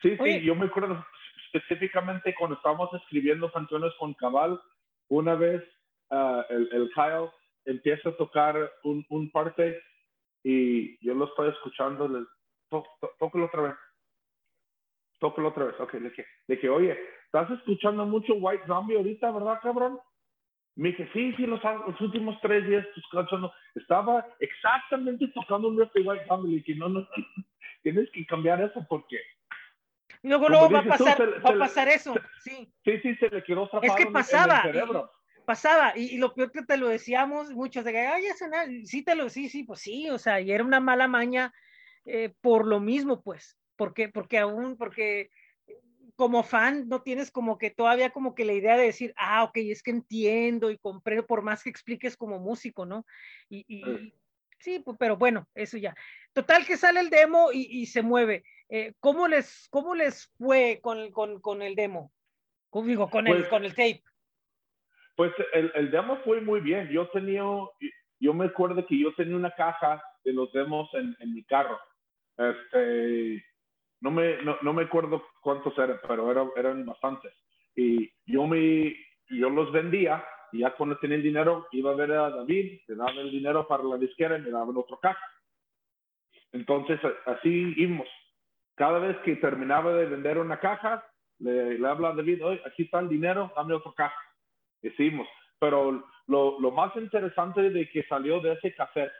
[0.01, 1.05] sí, sí, yo me acuerdo
[1.53, 4.59] específicamente cuando estábamos escribiendo canciones con Cabal,
[5.09, 5.61] una vez
[6.09, 7.29] ah, el, el Kyle
[7.65, 9.81] empieza a tocar un, un parte
[10.43, 12.25] y yo lo estoy escuchando, le,
[12.69, 12.83] to,
[13.19, 13.75] tócalo otra vez.
[15.19, 15.79] Tócalo otra vez.
[15.79, 19.99] Ok, le dije, le dije, oye, ¿estás escuchando mucho White Zombie ahorita, verdad, cabrón?
[20.75, 23.51] Me dije, sí, sí, los, los últimos tres días tus canciones.
[23.75, 26.57] Estaba exactamente tocando un riff de White Zombie.
[26.57, 27.07] Y que no, no,
[27.83, 29.19] tienes que cambiar eso porque.
[30.23, 32.13] Luego, luego va, a pasar, tú, se, va a pasar eso.
[32.39, 32.71] Sí.
[32.83, 35.11] sí, sí, se le quedó atrapado es que pasaba, en el cerebro.
[35.11, 35.20] Y,
[35.51, 38.45] pasaba, y, y, lo peor que te lo decíamos muchos de que, ay, eso
[38.85, 41.53] sí te lo, sí, sí, pues sí, o sea, y era una mala maña
[42.05, 45.29] eh, por lo mismo, pues, porque, porque aún, porque
[46.15, 49.57] como fan no tienes como que todavía como que la idea de decir, ah, ok,
[49.57, 53.05] es que entiendo y comprendo, por más que expliques como músico, ¿no?
[53.49, 54.13] Y, y
[54.59, 55.93] sí, pues, pero bueno, eso ya.
[56.31, 58.45] Total que sale el demo y, y se mueve.
[58.69, 62.13] Eh, ¿cómo, les, ¿Cómo les fue con, con, con el demo?
[62.69, 64.01] ¿Cómo digo, con, pues, el, con el tape?
[65.21, 66.89] Pues el, el, demo fue muy bien.
[66.89, 67.43] Yo tenía,
[68.19, 71.79] yo me acuerdo que yo tenía una caja de los demos en, en mi carro.
[72.35, 73.45] Este,
[73.99, 77.31] no me, no, no me acuerdo cuántos eran, pero era, eran bastantes.
[77.75, 78.95] Y yo, me,
[79.29, 82.95] yo los vendía y ya cuando tenía el dinero iba a ver a David, le
[82.95, 85.23] daban el dinero para la disquera y me daban otro caja.
[86.51, 88.07] Entonces así íbamos.
[88.73, 91.05] Cada vez que terminaba de vender una caja,
[91.37, 94.17] le, le habla a David, oye, aquí está el dinero, dame otro caja.
[94.81, 95.27] Hicimos.
[95.59, 99.11] Pero lo, lo más interesante de que salió de ese cassette,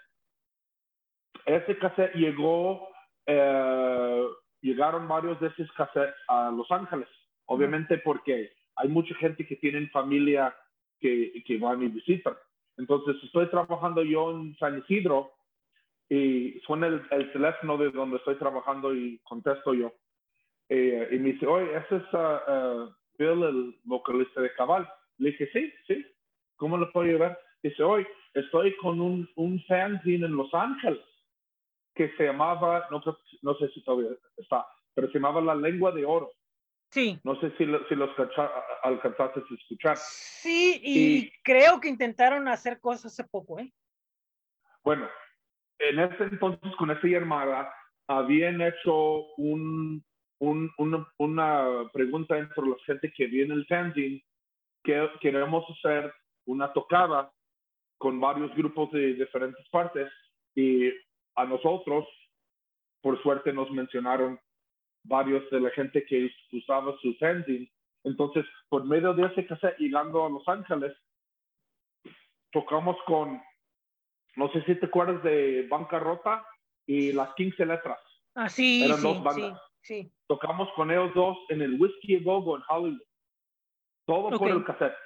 [1.46, 2.88] ese cassette llegó
[3.26, 4.28] eh,
[4.62, 7.08] llegaron varios de esos cassettes a Los Ángeles,
[7.46, 10.56] obviamente porque hay mucha gente que tiene familia
[11.00, 12.36] que, que van y visitan.
[12.78, 15.34] Entonces estoy trabajando yo en San Isidro
[16.10, 19.94] y suena el, el teléfono de donde estoy trabajando y contesto yo.
[20.70, 24.88] Eh, y me dice, oye, ese es uh, uh, Bill, el vocalista de Cabal.
[25.22, 26.06] Le dije, sí, sí.
[26.56, 27.40] ¿Cómo lo puedo llevar?
[27.62, 31.04] Dice, hoy estoy con un, un fanzine en Los Ángeles
[31.94, 33.02] que se llamaba, no,
[33.44, 34.66] no sé si todavía está,
[34.96, 36.32] pero se llamaba La Lengua de Oro.
[36.90, 37.20] Sí.
[37.24, 38.10] No sé si, si los
[38.84, 39.98] alcanzaste a escuchar.
[39.98, 43.72] Sí, y, y, creo que intentaron hacer cosas hace poco, ¿eh?
[44.84, 45.08] Bueno,
[45.78, 47.72] en ese entonces con esa armada
[48.08, 50.04] habían hecho un,
[50.40, 54.24] un, una, una, pregunta entre la gente que viene el fanzine
[54.84, 56.14] que queremos hacer
[56.46, 57.32] una tocada
[57.98, 60.12] con varios grupos de diferentes partes
[60.56, 60.90] y
[61.36, 62.08] a nosotros,
[63.02, 64.40] por suerte, nos mencionaron
[65.04, 67.72] varios de la gente que usaba su fanzine.
[68.04, 70.94] Entonces, por medio de ese cassette, llegando a Los Ángeles,
[72.52, 73.42] tocamos con,
[74.36, 76.46] no sé si te acuerdas de Bancarrota
[76.88, 78.00] y las 15 letras.
[78.36, 79.62] Ah, sí, Eran sí, dos bandas.
[79.82, 80.14] Sí, sí.
[80.28, 83.02] Tocamos con ellos dos en el Whiskey Gogo en Hollywood.
[84.12, 84.40] Todo okay.
[84.40, 84.98] por el cassette.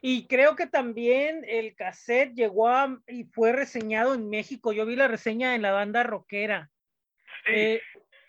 [0.00, 4.72] Y creo que también el cassette llegó a, y fue reseñado en México.
[4.72, 6.70] Yo vi la reseña en la banda rockera.
[7.44, 7.52] Sí.
[7.52, 7.82] Eh,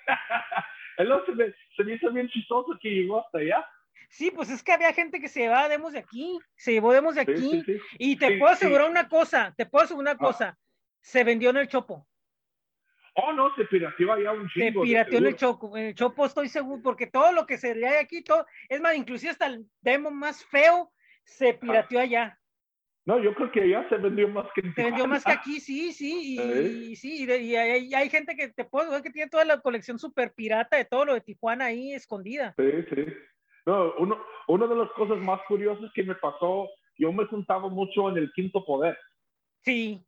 [0.97, 3.67] el se me, se me hizo bien chistoso que llegó hasta allá.
[4.09, 7.13] Sí, pues es que había gente que se llevaba demos de aquí, se llevó demos
[7.13, 7.35] de aquí.
[7.35, 7.81] Sí, sí, sí.
[7.99, 10.57] Y te puedo asegurar una cosa, te puedo asegurar una cosa,
[10.99, 12.07] se vendió en el Chopo.
[13.15, 14.81] Oh, no, se pirateó allá un chingo.
[14.81, 17.75] Se pirateó en el Chopo, en el Chopo estoy seguro, porque todo lo que se
[17.75, 20.91] le hay aquí, todo, es más, inclusive hasta el demo más feo
[21.23, 22.39] se pirateó allá.
[23.05, 25.59] No, yo creo que allá se vendió más que en Se vendió más que aquí,
[25.59, 26.87] sí, sí, y, ¿Eh?
[26.91, 29.59] y sí, y, y hay, hay, gente que te puedo ver que tiene toda la
[29.59, 32.55] colección super pirata de todo lo de Tijuana ahí escondida.
[32.57, 33.05] Sí, sí.
[33.65, 38.09] No, uno, una de las cosas más curiosas que me pasó, yo me juntaba mucho
[38.09, 38.97] en el Quinto Poder.
[39.61, 40.01] Sí.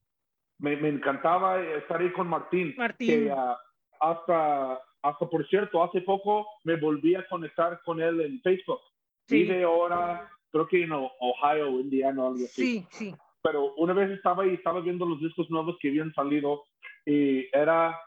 [0.60, 2.74] Me, me encantaba estar ahí con Martín.
[2.78, 3.08] Martín.
[3.08, 3.56] Que, uh,
[4.00, 8.82] hasta, hasta, por cierto, hace poco me volví a conectar con él en Facebook.
[9.28, 9.44] Sí.
[9.44, 12.48] Vive ahora creo que en Ohio, Indiana, algo así.
[12.48, 13.16] Sí, sí.
[13.42, 16.64] Pero una vez estaba ahí, estaba viendo los discos nuevos que habían salido
[17.06, 18.00] y era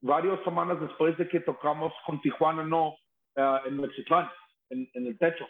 [0.00, 2.90] varias semanas después de que tocamos con Tijuana No
[3.36, 4.28] uh, en Mexicali,
[4.70, 5.48] en, en, el techo.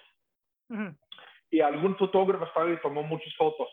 [0.70, 0.98] Uh -huh.
[1.50, 3.68] Y algún fotógrafo estaba y tomó muchas fotos.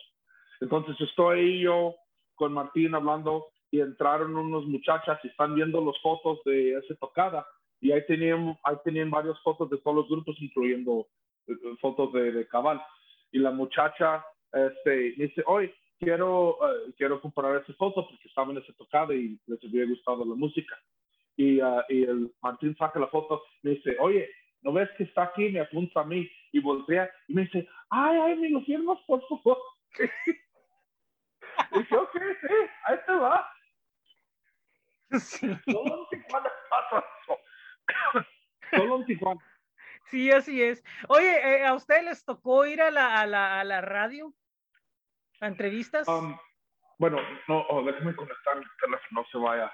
[0.60, 1.94] Entonces estoy yo
[2.34, 7.46] con Martín hablando y entraron unos muchachas y están viendo las fotos de esa tocada.
[7.80, 11.06] Y ahí tenían, ahí tenían varias fotos de todos los grupos, incluyendo
[11.80, 12.80] fotos de, de cabal.
[13.32, 18.58] Y la muchacha este, dice, hoy quiero, uh, quiero comprar esa foto porque estaba en
[18.58, 20.76] esa tocada y les había gustado la música.
[21.36, 24.28] Y, uh, y el Martín saca la foto, me dice, oye,
[24.62, 25.48] ¿no ves que está aquí?
[25.50, 29.22] Me apunta a mí y voltea y me dice, ay, ay, me lo firmas, por
[29.28, 29.58] favor.
[31.72, 33.46] y dije, ok, sí, ahí te va.
[35.18, 35.58] Sí.
[35.64, 37.38] Solo en Tijuana pasa eso.
[38.70, 39.40] Solo en Tijuana.
[40.04, 40.84] Sí, así es.
[41.08, 44.32] Oye, eh, ¿a ustedes les tocó ir a la, a la, a la radio?
[45.40, 46.06] ¿A entrevistas?
[46.06, 46.36] Um,
[46.98, 49.72] bueno, no, oh, déjame conectar el teléfono, no se vaya.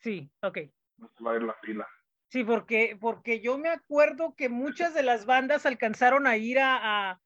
[0.00, 0.58] Sí, ok.
[0.98, 1.88] No se vaya la pila.
[2.28, 7.10] Sí, porque, porque yo me acuerdo que muchas de las bandas alcanzaron a ir a,
[7.10, 7.20] a,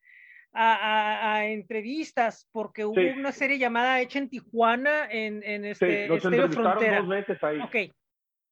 [0.53, 3.09] a, a entrevistas, porque hubo Sí.
[3.17, 6.99] una serie llamada Hecha en Tijuana en, en Sí, este nos Estéreo entrevistaron Frontera.
[7.01, 7.61] dos veces ahí.
[7.61, 7.93] Ok,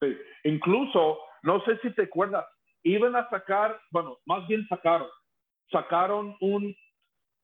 [0.01, 0.17] Sí.
[0.45, 2.45] Incluso, no sé si te acuerdas,
[2.85, 5.09] iban a sacar, bueno, más bien sacaron,
[5.73, 6.73] sacaron un,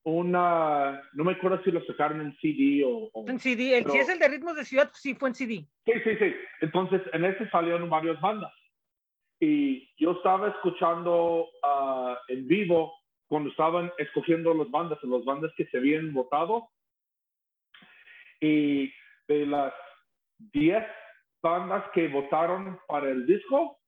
[0.05, 3.09] una, no me acuerdo si lo sacaron en CD o...
[3.11, 3.77] o- en CD.
[3.77, 5.53] El, si Pero- es el de Ritmos de Ciudad, sí fue en CD.
[5.85, 6.33] Sí, sí, sí.
[6.61, 8.53] Entonces, en ese salieron varias bandas.
[9.41, 12.93] Y yo estaba escuchando ah, en vivo
[13.27, 16.69] cuando estaban escogiendo las bandas, las bandas que se habían votado.
[18.39, 18.91] Y
[19.27, 19.73] de las
[20.37, 20.83] 10
[21.41, 23.79] bandas que votaron para el disco,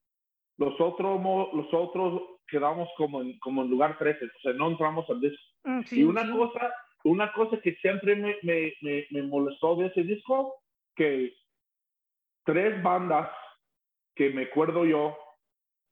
[0.57, 1.21] los otros,
[1.53, 5.43] los otros quedamos como en, como en lugar 13, o sea, no entramos al disco.
[5.63, 6.31] Mm, sí, y una sí.
[6.31, 6.73] cosa,
[7.03, 10.55] una cosa que siempre me, me, me, me molestó de ese disco,
[10.95, 11.33] que
[12.45, 13.29] tres bandas
[14.15, 15.17] que me acuerdo yo,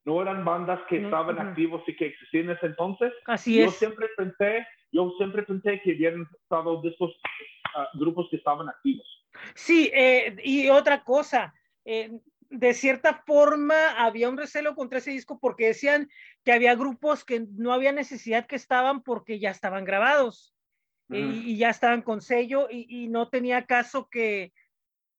[0.06, 1.48] no eran bandas que No, estaban ujú.
[1.50, 3.12] activos y que existían en ese entonces.
[3.26, 3.76] Así yo es.
[3.76, 7.20] siempre pensé, yo siempre pensé que habían estado de estos
[7.76, 9.06] ah, grupos que estaban activos.
[9.56, 11.54] Sí, eh, y otra cosa,
[11.84, 12.12] eh,
[12.50, 16.10] de cierta forma había un recelo contra ese disco porque decían
[16.44, 20.54] que había grupos que no había necesidad que estaban porque ya estaban grabados
[21.10, 21.32] y, Ujú.
[21.34, 24.54] y ya estaban con sello y, y no tenía caso que,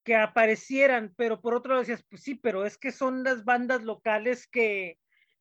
[0.06, 3.82] que aparecieran, pero por otro lado decías, pues sí, pero es que son las bandas
[3.82, 5.00] locales que,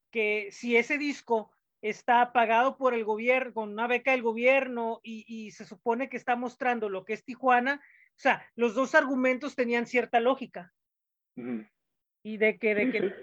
[0.10, 1.54] que si ese disco
[1.84, 6.18] está pagado por el gobierno, con una beca del gobierno y, y se supone que
[6.18, 10.74] está mostrando lo que es Tijuana, o sea, los dos argumentos tenían cierta lógica
[11.36, 11.64] Ujú.
[12.24, 13.14] y de que, de que,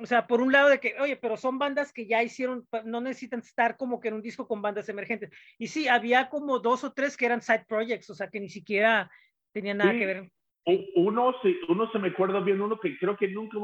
[0.00, 3.00] o sea, por un lado de que, oye, pero son bandas que ya hicieron, no
[3.00, 5.30] necesitan estar como que en un disco con bandas emergentes.
[5.58, 8.48] Y sí, había como dos o tres que eran side projects, o sea, que ni
[8.48, 9.10] siquiera
[9.52, 9.98] tenían nada Sí.
[9.98, 10.30] que ver.
[10.66, 13.58] Uno, sí, uno se me acuerda bien, uno que creo que nunca,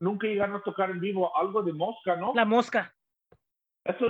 [0.00, 2.32] nunca llegaron a tocar en vivo, algo de Mosca, ¿no?
[2.34, 2.94] La mosca.
[3.84, 4.06] Eso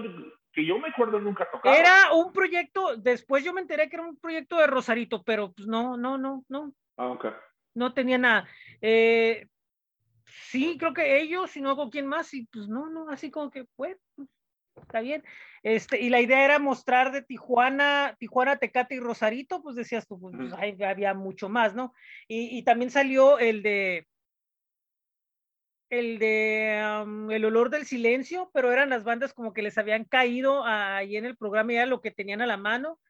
[0.53, 1.77] que yo me acuerdo nunca tocar.
[1.77, 5.67] Era un proyecto, después yo me enteré que era un proyecto de Rosarito, pero pues
[5.67, 7.27] no, no, no, no, Ah, ok.
[7.75, 8.49] no tenía nada.
[8.81, 9.49] Eh,
[10.25, 13.51] sí, creo que ellos, y no con quién más, y pues no, no, así como
[13.51, 13.99] que, pues,
[14.81, 15.25] está bien.
[15.67, 20.17] Este, y la idea era mostrar de Tijuana, Tijuana, Tecate y Rosarito, pues decías tú,
[20.21, 21.93] pues, pues, ahí había mucho más, ¿no?
[22.29, 24.07] Y, y también salió el de
[25.91, 30.05] el de um, El olor del silencio, pero eran las bandas como que les habían
[30.05, 33.01] caído ahí en el programa ya lo que tenían a la mano.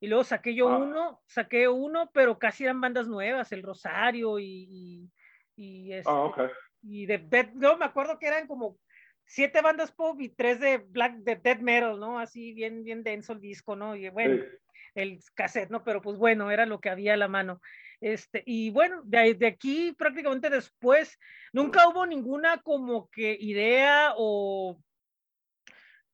[0.00, 0.78] Y luego saqué yo Ah.
[0.78, 5.10] uno, saqué uno, pero casi eran bandas nuevas, El Rosario y, y,
[5.54, 6.40] y este, Ah, ok.
[6.80, 8.78] y de death, no, me acuerdo que eran como
[9.26, 12.18] siete bandas pop y tres de black, de death metal, ¿no?
[12.18, 13.94] Así bien, bien denso el disco, ¿no?
[13.96, 14.50] Y bueno, Sí.
[14.94, 15.84] el cassette, ¿no?
[15.84, 17.60] Pero pues bueno, era lo que había a la mano.
[18.00, 21.18] Este, y bueno, de, de aquí prácticamente después,
[21.52, 24.78] nunca hubo ninguna como que idea o,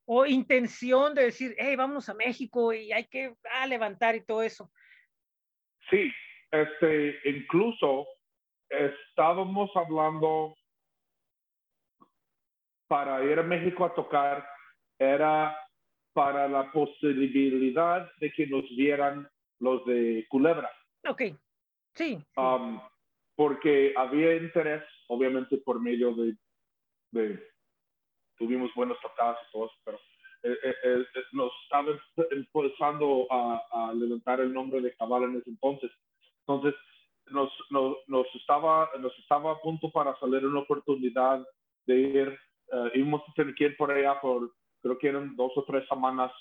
[0.05, 4.43] o intención de decir, hey, vamos a México y hay que ah, levantar y todo
[4.43, 4.71] eso.
[5.91, 6.11] Sí,
[6.51, 8.07] este, incluso
[8.71, 10.57] estábamos hablando
[12.93, 14.47] para ir a México a tocar,
[14.99, 15.57] era
[16.13, 19.27] para la posibilidad de que nos vieran
[19.61, 20.71] los de Culebra,
[21.09, 21.23] Ok,
[21.95, 22.19] sí.
[22.37, 22.79] um,
[23.35, 26.37] porque había interés, obviamente por medio de,
[27.13, 27.43] de-
[28.37, 29.99] tuvimos buenos tocadas y todo pero
[30.43, 31.89] eh, eh, eh, eh, nos estaba
[32.31, 35.91] empezando a, a levantar el nombre de Cabal en ese entonces.
[36.41, 36.75] Entonces,
[37.31, 41.43] nos, nos, nos, estaba, nos estaba a punto para salir una oportunidad
[41.87, 42.39] de ir,
[42.73, 44.53] eh, íbamos a tener que ir por allá por,
[44.83, 46.33] creo que eran dos o tres semanas,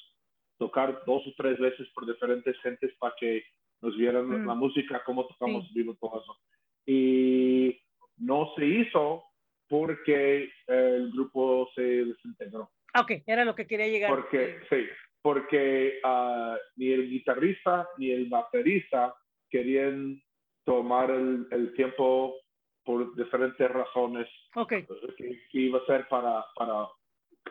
[0.57, 3.43] tocar dos o tres veces por diferentes gentes para que
[3.81, 4.47] nos vieran Mm.
[4.47, 5.73] la música, cómo tocamos Sí.
[5.75, 6.37] vivo, todo eso.
[6.85, 7.79] Y
[8.17, 9.23] no se hizo
[9.67, 12.69] porque el grupo se desintegró.
[12.99, 14.09] Ok, era lo que quería llegar.
[14.09, 14.85] Porque, sí,
[15.21, 19.15] porque ah, ni el guitarrista ni el baterista
[19.49, 20.21] querían
[20.65, 22.35] tomar el, el tiempo
[22.83, 26.87] por diferentes razones Ok, eh, que, que iba a ser para, para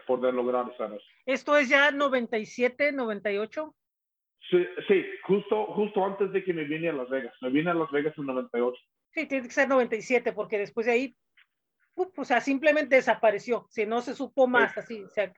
[0.07, 0.99] poder lograr eso.
[1.27, 3.75] esto es ya 97, 98.
[4.51, 7.35] Sí, sí, justo, justo antes de que me vine a Las Vegas.
[7.41, 8.81] Me vine a Las Vegas en 98.
[9.13, 11.17] Sí, tiene que ser 97, porque después de ahí,
[11.95, 13.67] o sea, simplemente desapareció.
[13.71, 15.33] Si no se supo más, así, se,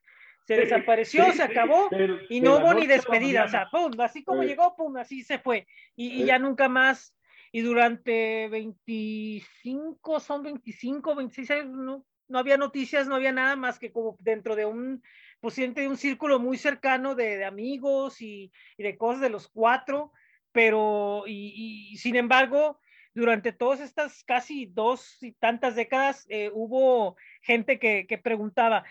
[0.47, 1.88] se Sí, desapareció, sí, se acabó
[2.28, 3.45] y no hubo ni despedida.
[3.45, 5.66] O sea, pum, así como llegó, pum, así se fue.
[5.97, 7.14] Y, y ya nunca más.
[7.53, 13.78] Y durante 25, son 25, 26 años, no, no había noticias, no había nada más
[13.78, 15.03] que como dentro de un,
[15.40, 19.48] pues siente un círculo muy cercano de, de amigos y, y de cosas de los
[19.48, 20.12] cuatro
[20.53, 22.78] pero, y, sin embargo,
[23.14, 28.84] durante todas estas casi dos y tantas décadas, eh, hubo gente que, que, preguntaba,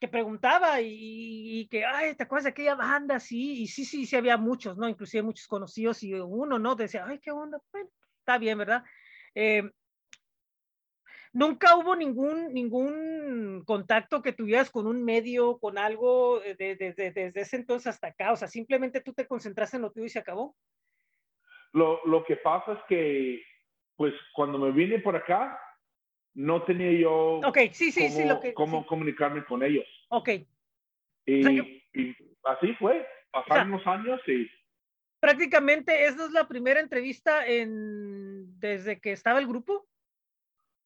[0.00, 3.20] que preguntaba y, que, ay, ¿te acuerdas de aquella banda?
[3.20, 4.88] Sí, y sí, sí, sí había muchos, ¿no?
[4.88, 6.74] Inclusive muchos conocidos y uno, ¿no?
[6.74, 8.82] Decía, ay, qué onda, bueno, está bien, ¿verdad?
[9.34, 9.70] Eh,
[11.34, 16.94] nunca hubo ningún, ningún contacto que tuvieras con un medio, con algo desde
[17.34, 20.18] ese entonces hasta acá, o sea, simplemente tú te concentraste en lo tuyo y se
[20.18, 20.56] acabó.
[21.72, 23.42] Lo, lo que pasa es que,
[23.96, 25.60] pues, cuando me vine por acá,
[26.40, 29.84] no tenía yo okay, sí, sí, cómo, sí, lo que, cómo comunicarme con ellos.
[30.08, 30.30] Ok.
[31.26, 31.60] Y,
[31.92, 34.50] y así fue, pasaron unos años y...
[35.20, 39.86] Prácticamente, ¿esa es la primera entrevista en, desde que estaba el grupo?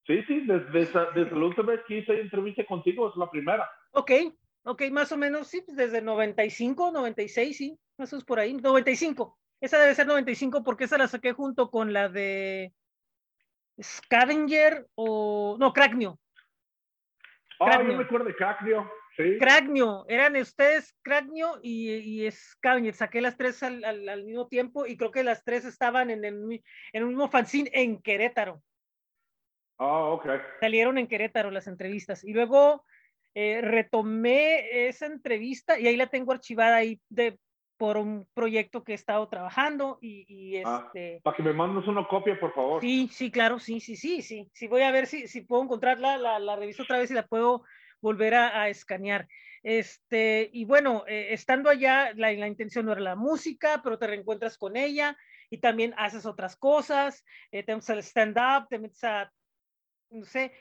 [0.08, 3.70] Sí, sí, desde, desde, la última vez que hice entrevista contigo, es la primera.
[3.92, 4.10] Ok,
[4.64, 8.54] ok, más o menos, sí, pues desde 95, 96, sí, más o menos por ahí,
[8.54, 9.38] 95.
[9.60, 12.74] Esa debe ser 95 porque esa la saqué junto con la de
[13.80, 15.56] Scavenger o.
[15.58, 16.18] No, Crackneo.
[17.60, 18.90] Ah, yo me acuerdo de Crackneo.
[19.16, 19.38] Sí.
[19.38, 22.94] Crackneo, eran ustedes Crackneo y, y Scavenger.
[22.94, 26.34] Saqué las tres al, al, mismo tiempo y creo que las tres estaban en el,
[26.34, 26.62] en
[26.92, 28.60] el mismo fanzine en Querétaro.
[29.78, 30.26] Ah, ok.
[30.60, 32.24] Salieron en Querétaro las entrevistas.
[32.24, 32.84] Y luego
[33.34, 37.38] eh, retomé esa entrevista y ahí la tengo archivada ahí de
[37.76, 41.20] por un proyecto que he estado trabajando y, ah, este...
[41.22, 42.80] para que me mandes una copia, por favor.
[42.80, 44.48] Sí, sí, claro, sí, sí, sí, sí.
[44.52, 47.26] Sí, voy a ver si, si puedo encontrarla, la, la reviso otra vez y la
[47.26, 47.64] puedo
[48.00, 49.26] volver a, escanear.
[49.62, 54.06] Este, y bueno, eh, estando allá, la, la, intención no era la música, pero te
[54.06, 55.16] reencuentras con ella
[55.48, 59.32] y también haces otras cosas, eh, te metes al stand-up, te metes a,
[60.10, 60.52] no sé,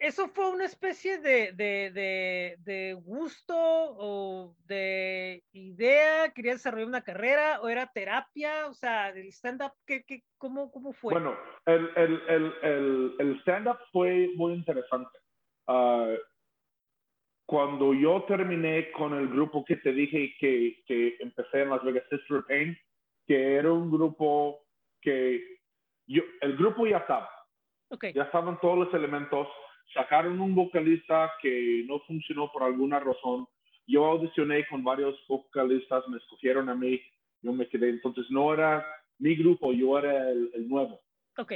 [0.00, 7.60] eso fue una especie de, de, de, gusto o de idea, quería desarrollar una carrera
[7.60, 11.12] o era terapia, o sea, del stand-up, ¿qué, qué, cómo, ¿cómo fue?
[11.12, 11.36] Bueno,
[11.66, 15.18] el, el, el, el stand-up fue muy interesante.
[15.66, 16.14] Ah,
[17.50, 22.04] cuando yo terminé con el grupo que te dije que, que empecé en Las Vegas
[22.08, 22.78] Sister Pain,
[23.26, 24.64] que era un grupo
[25.02, 25.58] que
[26.06, 27.28] yo, el grupo ya estaba,
[27.88, 28.12] okay.
[28.12, 29.48] ya estaban todos los elementos,
[29.92, 33.46] sacaron un vocalista que no funcionó por alguna razón.
[33.86, 37.00] Yo audicioné con varios vocalistas, me escogieron a mí,
[37.42, 37.90] yo me quedé.
[37.90, 38.84] Entonces no era
[39.18, 41.00] mi grupo, yo era el, nuevo.
[41.36, 41.52] Ok.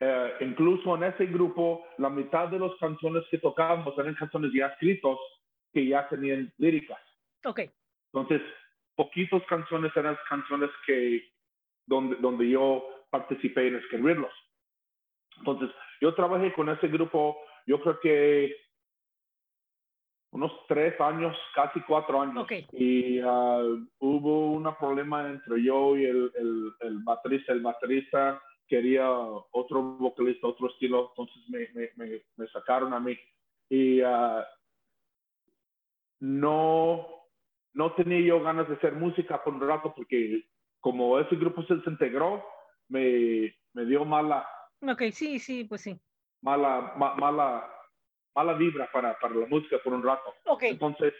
[0.00, 4.66] Eh, incluso en ese grupo, la mitad de las canciones que tocábamos eran canciones ya
[4.66, 5.18] escritos
[5.72, 7.00] que ya tenían líricas.
[7.44, 7.60] Ok.
[8.12, 8.42] Entonces,
[8.94, 11.32] poquitas canciones eran canciones que
[11.86, 14.32] donde, donde yo participé en escribirlos.
[15.38, 18.56] Entonces, yo trabajé con ese grupo yo creo que
[20.34, 22.46] unos tres años, casi cuatro años.
[22.72, 23.62] Y ah,
[24.00, 27.52] hubo un problema entre yo y el, el, el, baterista.
[27.52, 33.16] El baterista quería otro vocalista, otro estilo, entonces me, me, me, sacaron a mí.
[33.70, 34.42] Y uh,
[36.18, 37.06] no,
[37.72, 40.48] no tenía yo ganas de hacer música por un rato porque
[40.80, 42.44] como ese grupo se desintegró,
[42.88, 44.44] me, me dio mala.
[44.82, 45.96] Ok, sí, sí, pues sí
[46.44, 47.64] mala, mala,
[48.36, 50.34] mala vibra para, para la música por un rato.
[50.44, 50.72] Okay.
[50.72, 51.14] Entonces,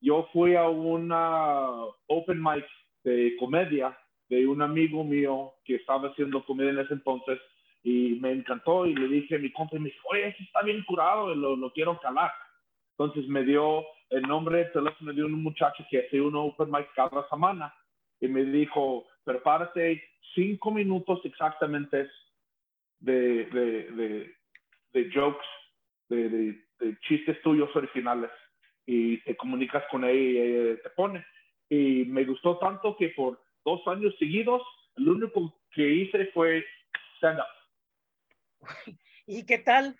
[0.00, 1.70] yo fui a una
[2.06, 2.66] open mic
[3.02, 3.96] de comedia
[4.28, 7.38] de un amigo mío que estaba haciendo comedia en ese entonces
[7.82, 10.84] y me encantó y le dije a mi compa y me dijo, oye, está bien
[10.84, 12.32] curado y lo, lo quiero calar.
[12.98, 16.88] Entonces me dio el nombre de teléfono de un muchacho que hace un open mic
[16.94, 17.72] cada semana
[18.20, 20.02] y me dijo, prepárate
[20.34, 22.08] cinco minutos exactamente
[23.00, 24.34] de, de, de,
[24.96, 25.46] de jokes,
[26.08, 28.30] de, de, chistes tuyos originales
[28.86, 31.24] y te comunicas con él y ella te pone.
[31.68, 34.62] Y me gustó tanto que por dos años seguidos,
[34.96, 36.64] lo único que hice fue
[37.16, 37.44] stand-up.
[39.26, 39.96] ¿Y qué tal?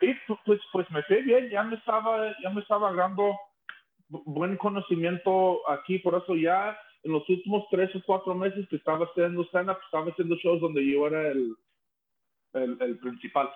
[0.00, 0.14] Y
[0.46, 3.38] pues, pues me fue bien, ya me estaba, ya me estaba agarrando
[4.08, 9.06] buen conocimiento aquí, por eso ya en los últimos tres o cuatro meses que estaba
[9.06, 11.54] haciendo stand-up, estaba haciendo shows donde yo era el,
[12.54, 13.50] el, el principal.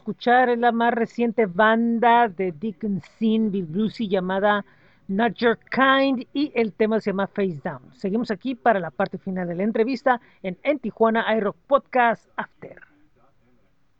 [0.00, 2.54] Escuchar la más reciente banda de
[3.18, 4.64] Sin Bill Brucey llamada
[5.08, 7.92] Not Your Kind y el tema se llama Face Down.
[7.92, 12.80] Seguimos aquí para la parte final de la entrevista en, en Tijuana iRock Podcast After.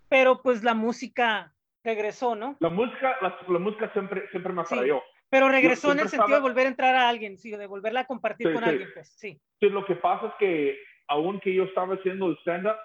[0.09, 1.53] Pero pues la música
[1.85, 2.57] regresó, ¿no?
[2.61, 5.03] La música, la, música siempre, siempre me atrayó.
[5.29, 8.07] pero regresó en el sentido de volver a entrar a alguien, sí, de volverla a
[8.07, 9.39] compartir con alguien, pues, sí.
[9.61, 10.79] Sí, lo que pasa es que
[11.09, 12.77] aunque yo estaba haciendo el stand-up,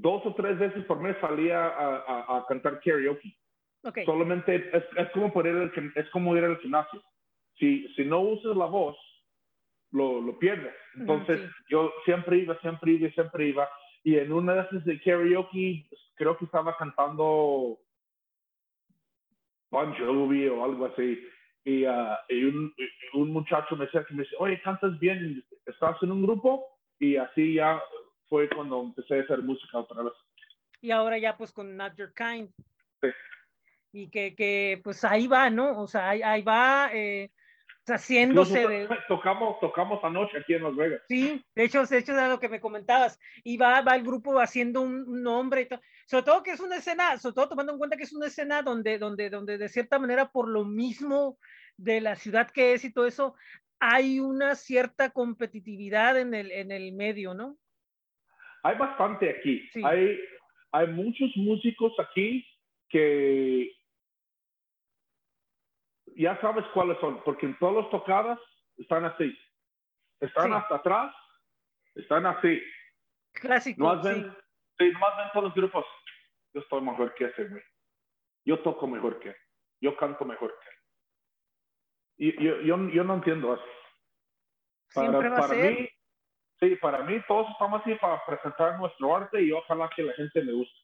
[0.00, 3.36] dos o tres veces por mes salía a, a, cantar karaoke.
[3.82, 4.04] Okay.
[4.04, 7.02] Solamente es, es, como ir al, es como ir al gimnasio.
[7.56, 8.96] Si, si no usas la voz,
[9.92, 10.74] lo, lo pierdes.
[10.94, 13.68] Entonces, yo siempre iba, siempre iba, siempre iba.
[14.02, 17.78] Y en una de esas de karaoke, creo que estaba cantando
[19.70, 21.18] Bon Jovi o algo así.
[21.64, 22.74] Y, uh, y, un,
[23.14, 26.64] un, muchacho me decía, me dice, oye, cantas bien, ¿estás en un grupo?
[26.98, 27.82] Y así ya
[28.30, 30.14] fue cuando empecé a hacer música otra vez.
[30.80, 32.48] Y ahora ya pues con Not Your Kind.
[33.02, 33.08] Sí.
[33.92, 35.82] Y que, que pues ahí va, ¿no?
[35.82, 37.30] O sea, ahí, ahí va eh,
[37.86, 38.88] haciéndose de...
[39.08, 41.02] Tocamos, tocamos anoche aquí en Las Vegas.
[41.08, 43.18] Sí, de hecho, de hecho, es lo que me comentabas.
[43.42, 45.80] Y va, va el grupo haciendo un, nombre y todo.
[46.06, 48.62] Sobre todo que es una escena, sobre todo tomando en cuenta que es una escena
[48.62, 51.36] donde, donde, donde de cierta manera, por lo mismo
[51.76, 53.34] de la ciudad que es y todo eso,
[53.80, 57.56] hay una cierta competitividad en el, en el medio, ¿no?
[58.62, 59.68] Hay bastante aquí.
[59.84, 60.20] Hay,
[60.72, 62.46] hay muchos músicos aquí
[62.88, 63.72] que
[66.16, 68.38] ya sabes cuáles son, porque en todas las tocadas
[68.76, 69.36] están así.
[70.20, 71.14] Están hasta atrás,
[71.94, 72.62] están así.
[73.32, 73.82] Clásico.
[73.82, 74.36] No ven,
[74.78, 74.92] sí.
[74.92, 75.86] más ven todos los grupos.
[76.52, 77.62] Yo estoy mejor que ese, güey.
[78.44, 79.36] Yo toco mejor que él.
[79.80, 80.76] Yo canto mejor que él.
[82.18, 83.64] Y yo, yo, yo no entiendo eso.
[84.92, 85.88] Para, para mí,
[86.60, 90.42] Sí, para mí todos estamos aquí para presentar nuestro arte y ojalá que la gente
[90.44, 90.74] le guste.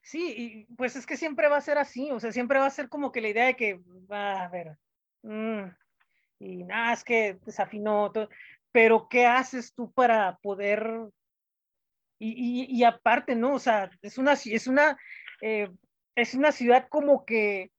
[0.00, 0.34] Sí,
[0.68, 2.88] y pues es que siempre va a ser así, o sea, siempre va a ser
[2.88, 3.80] como que la idea de que,
[4.10, 4.78] va a ver,
[5.22, 5.64] mm,
[6.38, 8.28] y nada, es que desafinó, todo,
[8.70, 10.88] pero ¿qué haces tú para poder,
[12.18, 13.54] y, y, y aparte, ¿no?
[13.54, 14.96] O sea, es una, es una,
[15.40, 15.68] eh,
[16.14, 17.72] es una ciudad como que,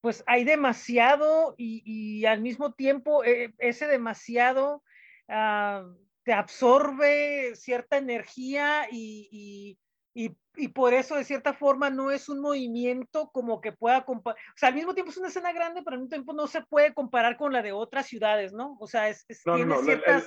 [0.00, 4.82] pues hay demasiado y, y al mismo tiempo eh, ese demasiado
[5.28, 5.84] Ah,
[6.22, 9.78] te absorbe cierta energía y,
[10.14, 14.36] y, y, por eso de cierta forma no es un movimiento como que pueda comparar,
[14.36, 16.62] o sea, al mismo tiempo es una escena grande, pero al mismo tiempo no se
[16.62, 18.76] puede comparar con la de otras ciudades, ¿no?
[18.80, 20.26] O sea, es, tiene ciertas,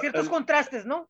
[0.00, 1.08] ciertos contrastes, ¿no?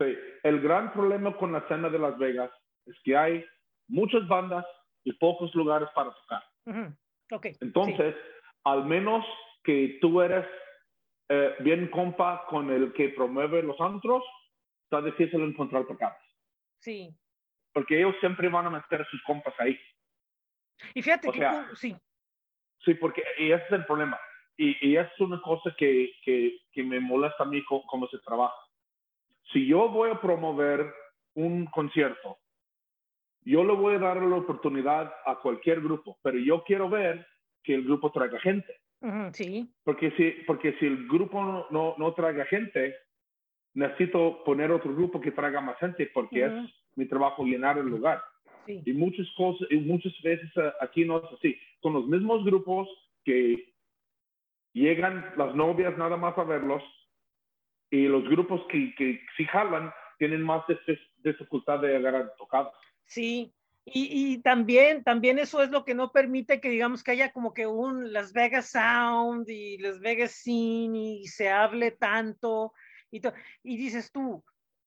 [0.00, 2.50] Sí, el gran problema con la escena de Las Vegas
[2.86, 3.44] es que hay
[3.88, 4.64] muchas bandas
[5.04, 6.42] y pocos lugares para tocar.
[7.30, 8.14] okay, Entonces,
[8.64, 9.24] al menos
[9.64, 10.46] que tú eres
[11.28, 14.24] eh, bien compa con el que promueve los antros,
[14.84, 16.22] está difícil encontrar tocadas.
[16.80, 17.14] Sí.
[17.72, 19.78] Porque ellos siempre van a meter sus compas ahí.
[20.94, 21.94] Y fíjate que sí.
[22.84, 24.18] Sí, porque y ese es el problema.
[24.56, 28.56] Y, y es una cosa que, que, que, me molesta a mí cómo, se trabaja.
[29.52, 30.92] Si yo voy a promover
[31.34, 32.38] un concierto,
[33.42, 37.26] yo le voy a dar la oportunidad a cualquier grupo, pero yo quiero ver
[37.62, 38.80] que el grupo traiga gente
[39.32, 39.68] sí.
[39.84, 42.94] Porque si, porque si el grupo no, no, no, traiga gente,
[43.74, 46.52] necesito poner otro grupo que traiga más gente porque es
[46.96, 48.22] mi trabajo llenar el lugar.
[48.66, 51.56] Y muchas cosas, y muchas veces eh, aquí no es así.
[51.80, 52.86] Son los mismos grupos
[53.24, 53.72] que
[54.74, 56.82] llegan las novias nada más a verlos
[57.90, 60.64] y los grupos que, que si jalan tienen más
[61.22, 62.74] dificultad de agarrar tocadas.
[63.06, 63.54] Sí,
[63.92, 67.66] y, también, también eso es lo que no permite que digamos que haya como que
[67.66, 72.72] un Las Vegas Sound y Las Vegas Scene y se hable tanto
[73.10, 73.20] y,
[73.62, 74.44] y dices tú,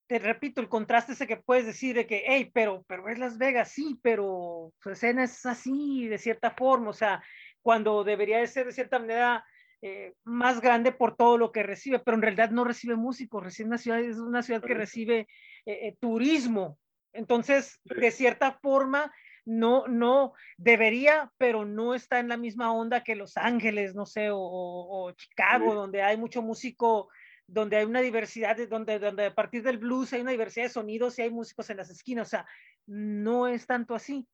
[0.07, 3.37] te repito, el contraste ese que puedes decir de que, hey, pero, pero es Las
[3.37, 7.23] Vegas, sí, pero su escena es así, de cierta forma, o sea,
[7.61, 9.45] cuando debería de ser de cierta manera
[9.81, 13.69] eh, más grande por todo lo que recibe, pero en realidad no recibe músicos, recibe
[13.69, 15.27] una ciudad, es una ciudad que recibe
[15.65, 16.77] eh, eh, turismo,
[17.13, 19.11] entonces, de cierta forma,
[19.45, 24.29] no, no debería, pero no está en la misma onda que Los Ángeles, no sé,
[24.31, 27.09] o, Chicago, donde hay mucho músico,
[27.47, 31.17] donde hay una diversidad, donde, donde a partir del blues hay una diversidad de sonidos
[31.17, 32.45] y hay músicos en las esquinas, o sea,
[32.85, 34.25] no es tanto así.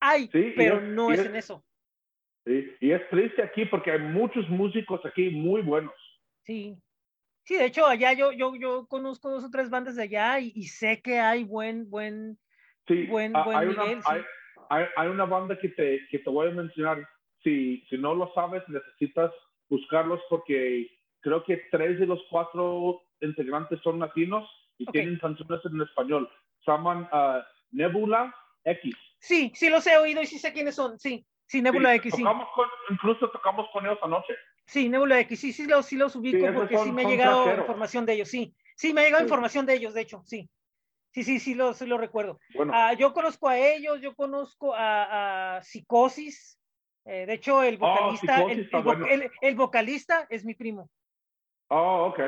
[0.00, 1.64] Hay, pero no es, en eso.
[2.44, 5.94] Sí, y es triste aquí porque hay muchos músicos aquí muy buenos.
[6.44, 6.76] Sí.
[7.44, 10.64] Sí, de hecho, allá yo, yo, yo conozco dos o tres bandas de allá y,
[10.64, 12.38] sé que hay buen, buen,
[12.88, 13.82] sí, buen, hay una,
[14.70, 17.06] Hay, hay, una banda que te, que te voy a mencionar.
[17.42, 19.30] Si, si no lo sabes, necesitas
[19.68, 20.88] buscarlos porque
[21.20, 24.48] creo que tres de los cuatro integrantes son latinos
[24.78, 26.30] y tienen canciones en español.
[26.64, 27.42] Se llaman uh,
[27.72, 28.34] Nebula
[28.64, 28.96] X.
[29.18, 31.26] Sí, sí los he oído y sí sé quiénes son, sí.
[31.46, 32.22] Sí, Nebula Sí, X, sí.
[32.22, 34.34] tocamos con- incluso tocamos con ellos anoche.
[34.66, 37.08] Sí, Nebula X, sí, sí los, sí los ubico Sí, porque sí son- me ha
[37.08, 37.64] llegado trajeros.
[37.64, 38.54] información de ellos, sí.
[38.76, 39.26] Sí, me ha llegado Sí.
[39.26, 40.50] información de ellos, de hecho, sí.
[41.12, 42.40] Sí, sí, sí lo, sí lo recuerdo.
[42.54, 46.58] Bueno, Ah, yo conozco a ellos, yo conozco a, a Psicosis.
[47.06, 49.06] eh, de hecho, el Oh, vocalista, Psicosis el, el bueno.
[49.06, 50.90] el- el vocalista es mi primo.
[51.68, 52.20] oh, ok.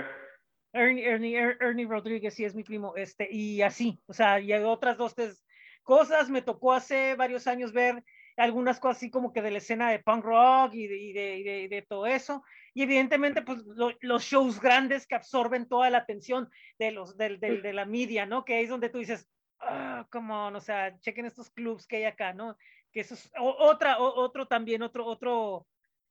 [0.75, 4.53] Ernie, Ernie, Er- Ernie Rodríguez, sí es mi primo, este, y así, o sea, y
[4.53, 5.43] otras dos, tres
[5.83, 8.05] cosas, me tocó hace varios años ver
[8.37, 11.37] algunas cosas así como que de la escena de punk rock y de, y de,
[11.39, 12.43] y de- y de todo eso,
[12.75, 16.49] y evidentemente, pues, lo- los shows grandes que absorben toda la atención
[16.79, 18.45] de los, del, de la media, ¿no?
[18.45, 19.29] Que es donde tú dices,
[19.61, 22.57] ah, come on, o sea, chequen estos clubs que hay acá, ¿no?
[22.93, 25.67] Que eso es o- otra, o- otro también, otro, otro,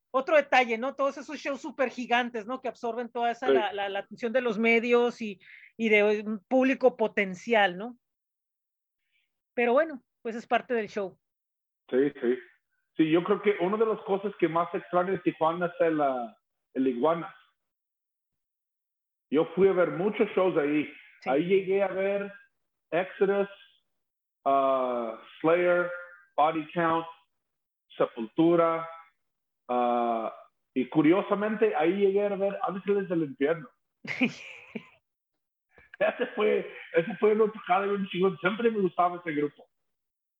[0.09, 0.95] otro detalle, ¿no?
[0.95, 2.59] Todos esos shows súper gigantes, ¿no?
[2.61, 3.53] Que absorben toda esa, Sí.
[3.53, 5.39] la, la- la atención de los medios y,
[5.77, 7.97] y de un público potencial, ¿no?
[9.53, 11.19] Pero bueno, pues es parte del show.
[11.89, 12.39] Sí, sí.
[12.97, 16.01] Sí, yo creo que una de las cosas que más extraño de Tijuana es el,
[16.75, 17.33] el iguana.
[19.29, 20.85] Yo fui a ver muchos shows ahí.
[21.21, 21.29] Sí.
[21.29, 22.31] Ahí llegué a ver
[22.91, 23.49] Exodus,
[24.45, 25.91] ah, Slayer,
[26.37, 27.05] Body Count,
[27.97, 28.87] Sepultura.
[29.67, 30.33] ah,
[30.73, 33.69] y curiosamente, ahí llegué a ver Ángeles del Infierno.
[35.97, 38.37] Ese fue, ese fue una tocada de un chingón.
[38.39, 39.65] Siempre me gustaba ese grupo.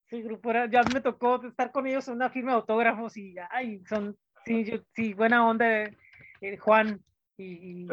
[0.08, 3.34] Sí, grupo era- ya me tocó estar con ellos en una firma de autógrafos y
[3.50, 5.66] ay, son, sí, yo- sí, buena onda,
[6.40, 7.00] eh, Juan
[7.36, 7.88] y, y-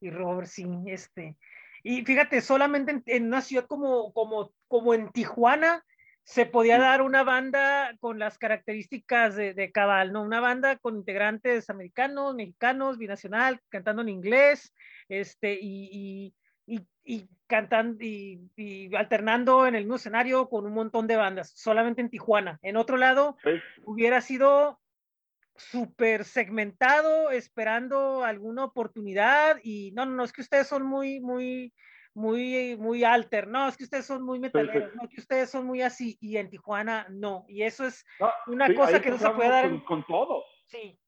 [0.00, 1.36] y Robert, sí, este.
[1.82, 5.84] Y fíjate, solamente en, en una ciudad como, como, como en Tijuana
[6.24, 10.22] se podía dar una banda con las características de, de Cabal, ¿no?
[10.22, 14.72] Una banda con integrantes americanos, mexicanos, binacional, cantando en inglés,
[15.08, 16.32] este, y,
[16.66, 21.16] y, y, y cantando y, y alternando en el mismo escenario con un montón de
[21.16, 22.58] bandas, solamente en Tijuana.
[22.62, 23.50] En otro lado, Sí.
[23.84, 24.80] hubiera sido
[25.54, 31.74] súper segmentado, esperando alguna oportunidad y no, no, no, es que ustedes son muy, muy,
[32.14, 35.82] muy, muy alter, no, es que ustedes son muy metaleros, no, que ustedes son muy
[35.82, 38.04] así y en Tijuana no, y eso es,
[38.46, 40.42] Una sí, cosa que no se puede dar con, todos.
[40.66, 40.98] sí.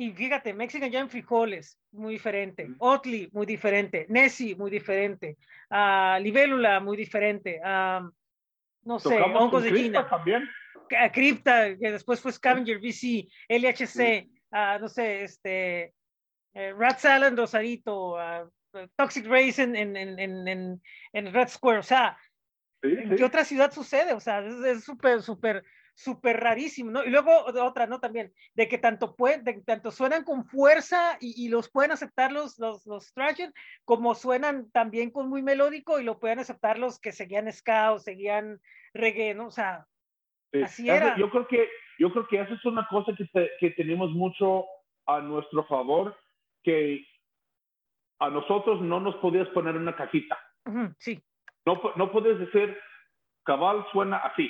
[0.00, 2.68] Y fíjate, Mexican Jam Frijoles, muy diferente.
[2.78, 4.06] Otley, muy diferente.
[4.08, 5.36] Nessie, muy diferente.
[5.70, 7.60] Ah, Libélula, muy diferente.
[7.64, 8.08] Ah,
[8.84, 10.08] no sé, Hongos de Gina.
[10.08, 10.48] también.
[10.96, 15.92] a Crypta, que después fue Scavenger, VC, LHC, ah, no sé, este,
[16.54, 18.48] eh, Rat Salad en Rosarito, ah,
[18.96, 22.16] Toxic Race en, en, en, en, en- en Red Square, o sea,
[22.82, 23.16] Sí, ¿en sí.
[23.16, 24.12] qué otra ciudad sucede?
[24.12, 25.64] O sea, es súper, súper,
[25.98, 27.02] súper rarísimo, ¿no?
[27.04, 27.98] Y luego de otra, ¿no?
[27.98, 31.90] También, de que tanto, pueden, de que tanto suenan con fuerza y, y los pueden
[31.90, 33.52] aceptar los, los, los thrasher,
[33.84, 37.98] como suenan también con muy melódico y lo pueden aceptar los que seguían ska o
[37.98, 38.60] seguían
[38.94, 39.48] reggae, ¿no?
[39.48, 39.86] O sea,
[40.50, 40.62] Sí.
[40.62, 41.14] Así era.
[41.18, 41.68] Yo creo que
[41.98, 44.64] yo creo que eso es una cosa que, te- que tenemos mucho
[45.06, 46.16] a nuestro favor,
[46.64, 47.04] que
[48.20, 50.38] a nosotros no nos podías poner una cajita.
[50.98, 51.20] sí.
[51.66, 52.78] No, no puedes decir,
[53.44, 54.48] cabal suena así,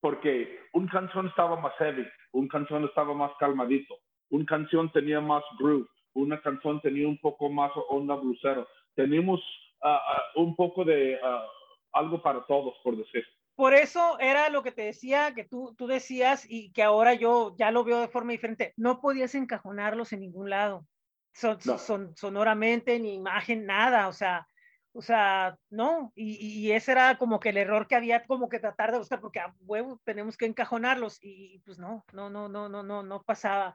[0.00, 3.98] porque un canción estaba más heavy, un canción estaba más calmadito,
[4.30, 8.66] un canción tenía más groove, una canción tenía un poco más onda blusero.
[8.94, 9.40] Tenemos
[9.82, 11.46] ah, ah, un poco de ah,
[11.92, 13.24] algo para todos, por decir.
[13.54, 17.54] Por eso era lo que te decía, que tú, tú decías y que ahora yo
[17.58, 18.72] ya lo veo de forma diferente.
[18.76, 20.86] No podías encajonarlos en ningún lado.
[21.34, 21.76] Son, No.
[21.78, 24.08] son, sonoramente, ni imagen, nada.
[24.08, 24.46] O sea,
[24.92, 26.12] o sea, no.
[26.14, 26.36] Y,
[26.66, 29.40] y- ese era como que el error que había, como que tratar de buscar, porque
[29.40, 31.18] a huevo tenemos que encajonarlos.
[31.22, 33.74] Y, pues no, no, no, no, no, no, no pasaba.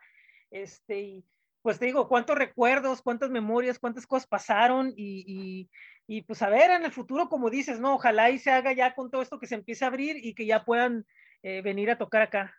[0.52, 1.26] Este, y
[1.62, 5.70] pues te digo, cuántos recuerdos, cuántas memorias, cuántas cosas pasaron y, y,
[6.06, 8.94] y pues a ver en el futuro, como dices, no, ojalá y se haga ya
[8.94, 11.08] con todo esto que se empiece a abrir y que ya puedan
[11.42, 12.56] eh, venir a tocar acá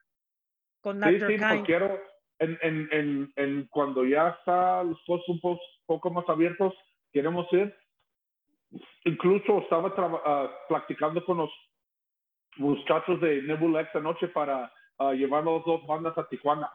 [0.80, 2.00] con Sí, sí, pues quiero,
[2.38, 5.40] en, en, en, en cuando ya está los cosas un
[5.86, 6.74] poco más abiertos,
[7.12, 7.74] queremos ir.
[9.04, 11.50] Incluso estaba traba- ah, practicando con los
[12.56, 16.70] muchachos de Nebula esta noche para ah, llevar las dos bandas a Tijuana.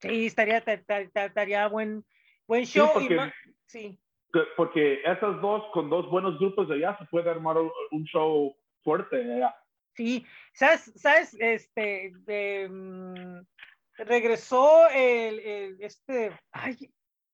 [0.00, 2.04] Sí, estaría, ta- ta- ta- estaría buen,
[2.46, 2.88] buen show.
[2.90, 3.34] y porque- ma-
[3.66, 3.98] sí,
[4.32, 8.54] Que- Porque esas dos, con dos buenos grupos de allá, se puede armar un show
[8.82, 9.54] fuerte allá.
[9.94, 10.26] sí.
[10.52, 10.92] ¿Sabes?
[10.96, 11.34] ¿Sabes?
[11.38, 13.40] Este, mm,
[13.98, 16.76] regresó el, el- este, ay,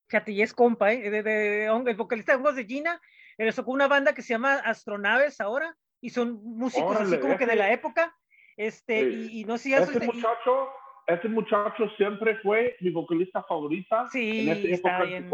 [0.09, 1.11] fíjate, y es compa, ¿eh?
[1.11, 3.01] De, de- de- el vocalista de Hongos de Gina,
[3.38, 7.46] regresó con una banda que se llama Astronaves ahora, y son músicos así como que
[7.46, 8.16] de la época,
[8.56, 9.28] este, Sí.
[9.32, 10.68] y, y no sé si y- muchacho
[11.06, 15.28] ese muchacho siempre fue mi vocalista favorita sí, en está bien,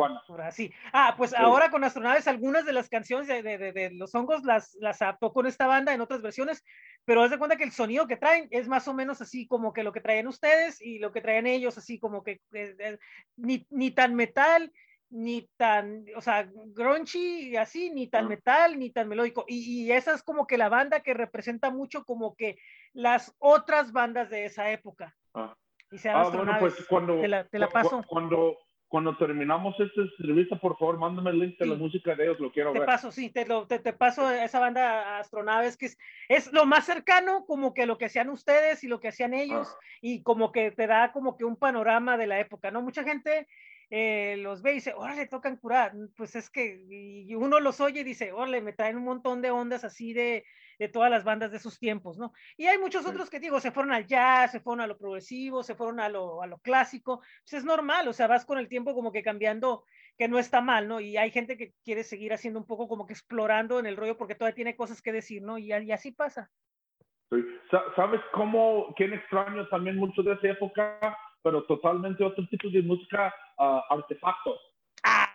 [0.50, 0.72] sí.
[0.92, 4.74] Ah, pues ahora con Astronaves, algunas de las canciones de, de, de, Los Hongos las,
[4.80, 6.64] las adaptó con esta banda en otras versiones,
[7.04, 9.72] pero haz de cuenta que el sonido que traen es más o menos así como
[9.72, 12.98] que lo que traen ustedes y lo que traen ellos, así como que eh, eh,
[13.36, 14.72] ni, ni tan metal,
[15.10, 19.44] ni tan, o sea, grungy y así, ni tan metal, ni tan melódico.
[19.48, 22.58] Y, y, esa es como que la banda que representa mucho como que
[22.92, 25.16] las otras bandas de esa época.
[25.34, 25.56] Ah,
[26.12, 28.04] ah bueno, pues cuando, te la, te la paso.
[28.06, 28.58] Cuando,
[28.88, 32.52] cuando terminamos este servicio, por favor, mándame el link de la música de ellos, lo
[32.52, 32.86] quiero te ver.
[32.86, 35.98] Paso, sí, te, lo, te, te, paso esa banda Astronaves, que es,
[36.28, 39.68] es lo más cercano como que lo que hacían ustedes y lo que hacían ellos,
[39.70, 39.78] ah.
[40.02, 42.82] y como que te da como que un panorama de la época, ¿no?
[42.82, 43.46] Mucha gente
[43.90, 45.92] eh, los ve y dice, órale, tocan curar.
[46.16, 49.50] Pues es que y uno los oye y dice, órale, me traen un montón de
[49.50, 50.44] ondas así de,
[50.78, 52.32] de todas las bandas de sus tiempos, ¿no?
[52.56, 55.62] Y hay muchos otros que digo, se fueron al jazz, se fueron a lo progresivo,
[55.62, 57.20] se fueron a lo, a lo clásico.
[57.42, 59.84] Pues es normal, o sea, vas con el tiempo como que cambiando,
[60.16, 61.00] que no está mal, ¿no?
[61.00, 64.16] Y hay gente que quiere seguir haciendo un poco como que explorando en el rollo
[64.16, 65.58] porque todavía tiene cosas que decir, ¿no?
[65.58, 66.50] Y, y así pasa.
[67.94, 71.16] ¿Sabes cómo, quién extraño también mucho de esa época?
[71.42, 74.60] Pero totalmente otro tipo de música uh, artefactos.
[75.04, 75.34] Ah,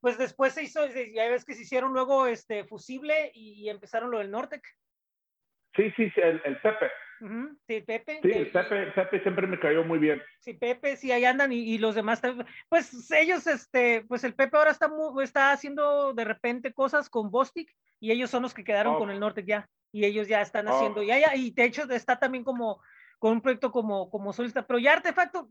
[0.00, 4.18] pues después se hizo, ya ves que se hicieron luego este fusible y empezaron lo
[4.18, 4.62] del Nortec.
[5.76, 6.90] Sí, sí, el, el Pepe.
[7.66, 8.20] Sí, Pepe.
[8.22, 10.22] Sí, el Pepe, Pepe siempre me cayó muy bien.
[10.40, 12.20] Sí, Pepe, sí, ahí andan y, y, los demás,
[12.68, 17.30] pues ellos, este, pues el Pepe ahora está, muy, está haciendo de repente cosas con
[17.30, 18.98] Bostic y ellos son los que quedaron oh.
[18.98, 20.76] con el Nortec ya y ellos ya están oh.
[20.76, 22.82] haciendo, ya, ya, y de hecho está también como
[23.24, 25.48] con un proyecto como, como solista, pero ya Artefacto,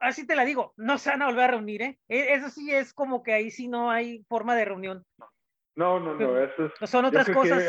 [0.00, 2.00] así te la digo, no se van a volver a reunir, ¿eh?
[2.08, 5.04] E, eso sí es como que ahí sí no hay forma de reunión.
[5.76, 7.62] No, no, no, eso es, son otras cosas.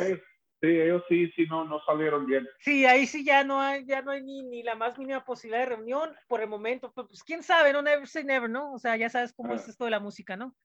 [0.60, 2.48] sí, ellos sí, sí, no, no salieron bien.
[2.62, 5.60] Sí, ahí sí ya no hay, ya no hay ni, ni la más mínima posibilidad
[5.60, 8.74] de reunión por el momento, pues, pues quién sabe, no never say never, ¿no?
[8.74, 9.56] O sea, ya sabes cómo ah.
[9.58, 10.56] es esto de la música, ¿no?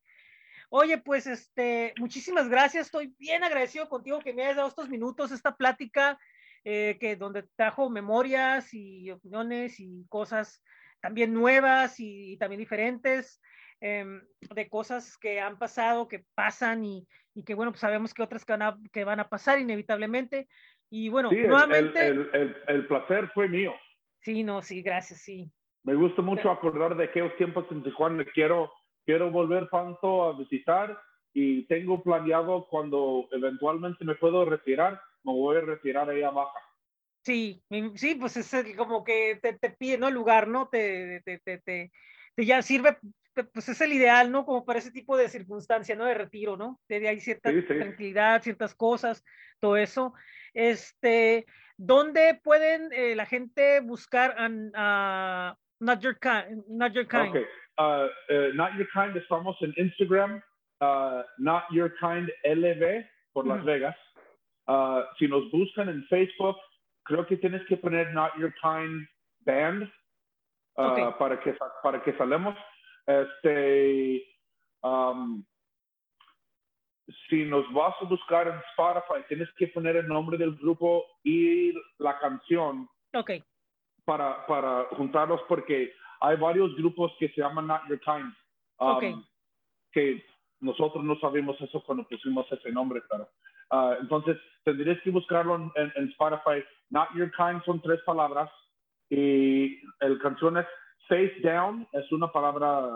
[0.71, 5.31] Oye, pues este, muchísimas gracias, estoy bien agradecido contigo que me hayas dado estos minutos,
[5.31, 6.19] esta plática
[6.71, 10.63] eh, que donde trajo memorias y opiniones y cosas
[11.01, 13.41] también nuevas y, y también diferentes
[13.81, 14.05] eh,
[14.55, 18.45] de cosas que han pasado, que pasan y, y, que bueno, pues sabemos que otras
[18.45, 20.47] que van, a, que van a pasar inevitablemente.
[20.91, 22.07] Y bueno, sí, nuevamente...
[22.07, 23.73] El, el, el, placer fue mío.
[24.21, 25.51] Sí, no, sí, gracias, sí.
[25.85, 28.27] Me gusta mucho acordar de aquellos tiempos en Tijuana.
[28.35, 28.71] Quiero,
[29.07, 31.01] quiero volver pronto a visitar
[31.33, 36.59] y tengo planeado cuando eventualmente me puedo retirar, me voy a retirar ahí abajo.
[37.25, 37.63] Sí,
[37.95, 40.09] sí, pues es el, como que te, te, pide, ¿no?
[40.09, 40.69] El lugar, ¿no?
[40.69, 41.91] Te, te, te, te,
[42.37, 42.97] ya sirve,
[43.53, 44.47] pues es el ideal, ¿no?
[44.47, 46.07] Como para ese tipo de circunstancia, ¿no?
[46.07, 46.81] De retiro, ¿no?
[46.89, 47.67] De hay cierta sí, sí.
[47.67, 49.25] tranquilidad, ciertas cosas,
[49.61, 50.15] todo eso.
[50.55, 51.45] Este,
[51.77, 56.65] ¿dónde pueden eh, la gente buscar a uh, Not Your Kind?
[56.69, 57.31] Not Your Kind.
[57.31, 57.45] Okay.
[57.79, 60.43] Uh, uh, not Your Kind, estamos en Instagram,
[60.81, 63.65] uh, Not Your Kind LV por Las -huh.
[63.65, 63.97] Vegas.
[64.69, 66.57] Uh, si nos buscan en Facebook,
[67.05, 69.09] creo que tienes que poner Not Your Kind
[69.47, 69.91] Band
[70.77, 71.05] uh, okay.
[71.19, 72.55] para, que, para que salemos.
[73.07, 74.23] Este,
[74.83, 75.43] um,
[77.31, 81.73] si nos vas a buscar en Spotify, tienes que poner el nombre del grupo y
[81.99, 83.43] la canción okay.
[84.05, 88.35] para, para juntarlos porque hay varios grupos que se llaman Not Your Kind.
[88.79, 89.15] Um, okay.
[89.93, 90.25] Que
[90.61, 93.31] nosotros no sabemos eso cuando pusimos ese nombre, claro.
[93.71, 96.65] Uh, entonces, tendrías que buscarlo en, en, en, Spotify.
[96.91, 98.51] Not Your Kind son tres palabras
[99.11, 100.67] y el canción es
[101.09, 102.89] Face Down, es una palabra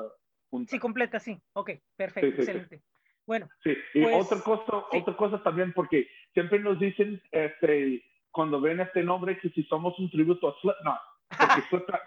[0.51, 0.71] junta.
[0.71, 1.41] Sí, completa, sí.
[1.55, 2.79] Ok, perfecto, sí, sí, excelente.
[2.79, 2.85] Sí.
[3.27, 3.49] Bueno.
[3.63, 8.81] Sí, y pues, otra, cosa, otra cosa también, porque siempre nos dicen este, cuando ven
[8.81, 12.01] este nombre que si somos un tributo a Slipknot, porque Slipknot,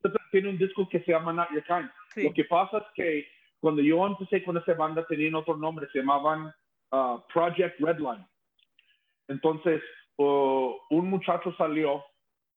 [0.00, 1.90] Slipknot tiene un disco que se llama Not Your Kind.
[2.24, 3.26] Lo que pasa es que
[3.60, 6.52] cuando yo empecé con esa banda tenían otro nombre, se llamaban
[6.92, 8.26] uh, Project Redline.
[9.28, 9.82] Entonces,
[10.18, 12.04] uh, un muchacho salió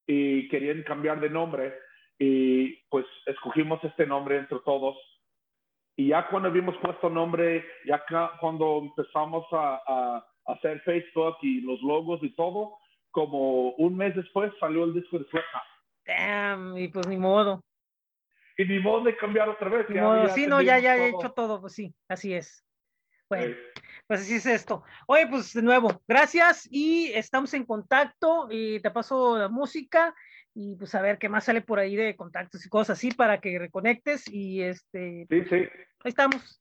[0.07, 1.73] y querían cambiar de nombre
[2.17, 4.97] y pues escogimos este nombre entre todos.
[5.95, 8.03] Y ya cuando habíamos puesto nombre, ya
[8.39, 12.77] cuando empezamos a, a, hacer Facebook y los logos y todo,
[13.11, 15.63] como un mes después salió el disco de Slipknot.
[16.05, 17.61] Damn, y pues ni modo.
[18.57, 19.87] Y ni modo de cambiar otra vez.
[19.89, 22.65] Ya, modo, ya sí, no, ya, ya he hecho todo, pues sí, así es.
[23.29, 23.55] Bueno,
[24.09, 24.83] pues así es esto.
[25.05, 30.15] Oye, pues de nuevo, gracias y estamos en contacto y te paso la música
[30.55, 33.39] y pues a ver qué más sale por ahí de contactos y cosas así para
[33.39, 35.27] que reconectes y este.
[35.29, 35.55] Sí, sí.
[35.55, 35.69] Ahí
[36.05, 36.59] estamos.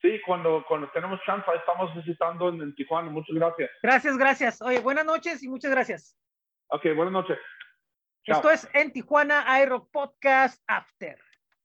[0.00, 3.08] Sí, cuando, cuando tenemos chance, estamos visitando en, en Tijuana.
[3.10, 3.70] Muchas gracias.
[3.80, 4.60] Gracias, gracias.
[4.60, 6.18] Oye, buenas noches y muchas gracias.
[6.66, 7.38] Ok, buenas noches.
[8.24, 11.16] Esto es en Tijuana iRock Podcast After.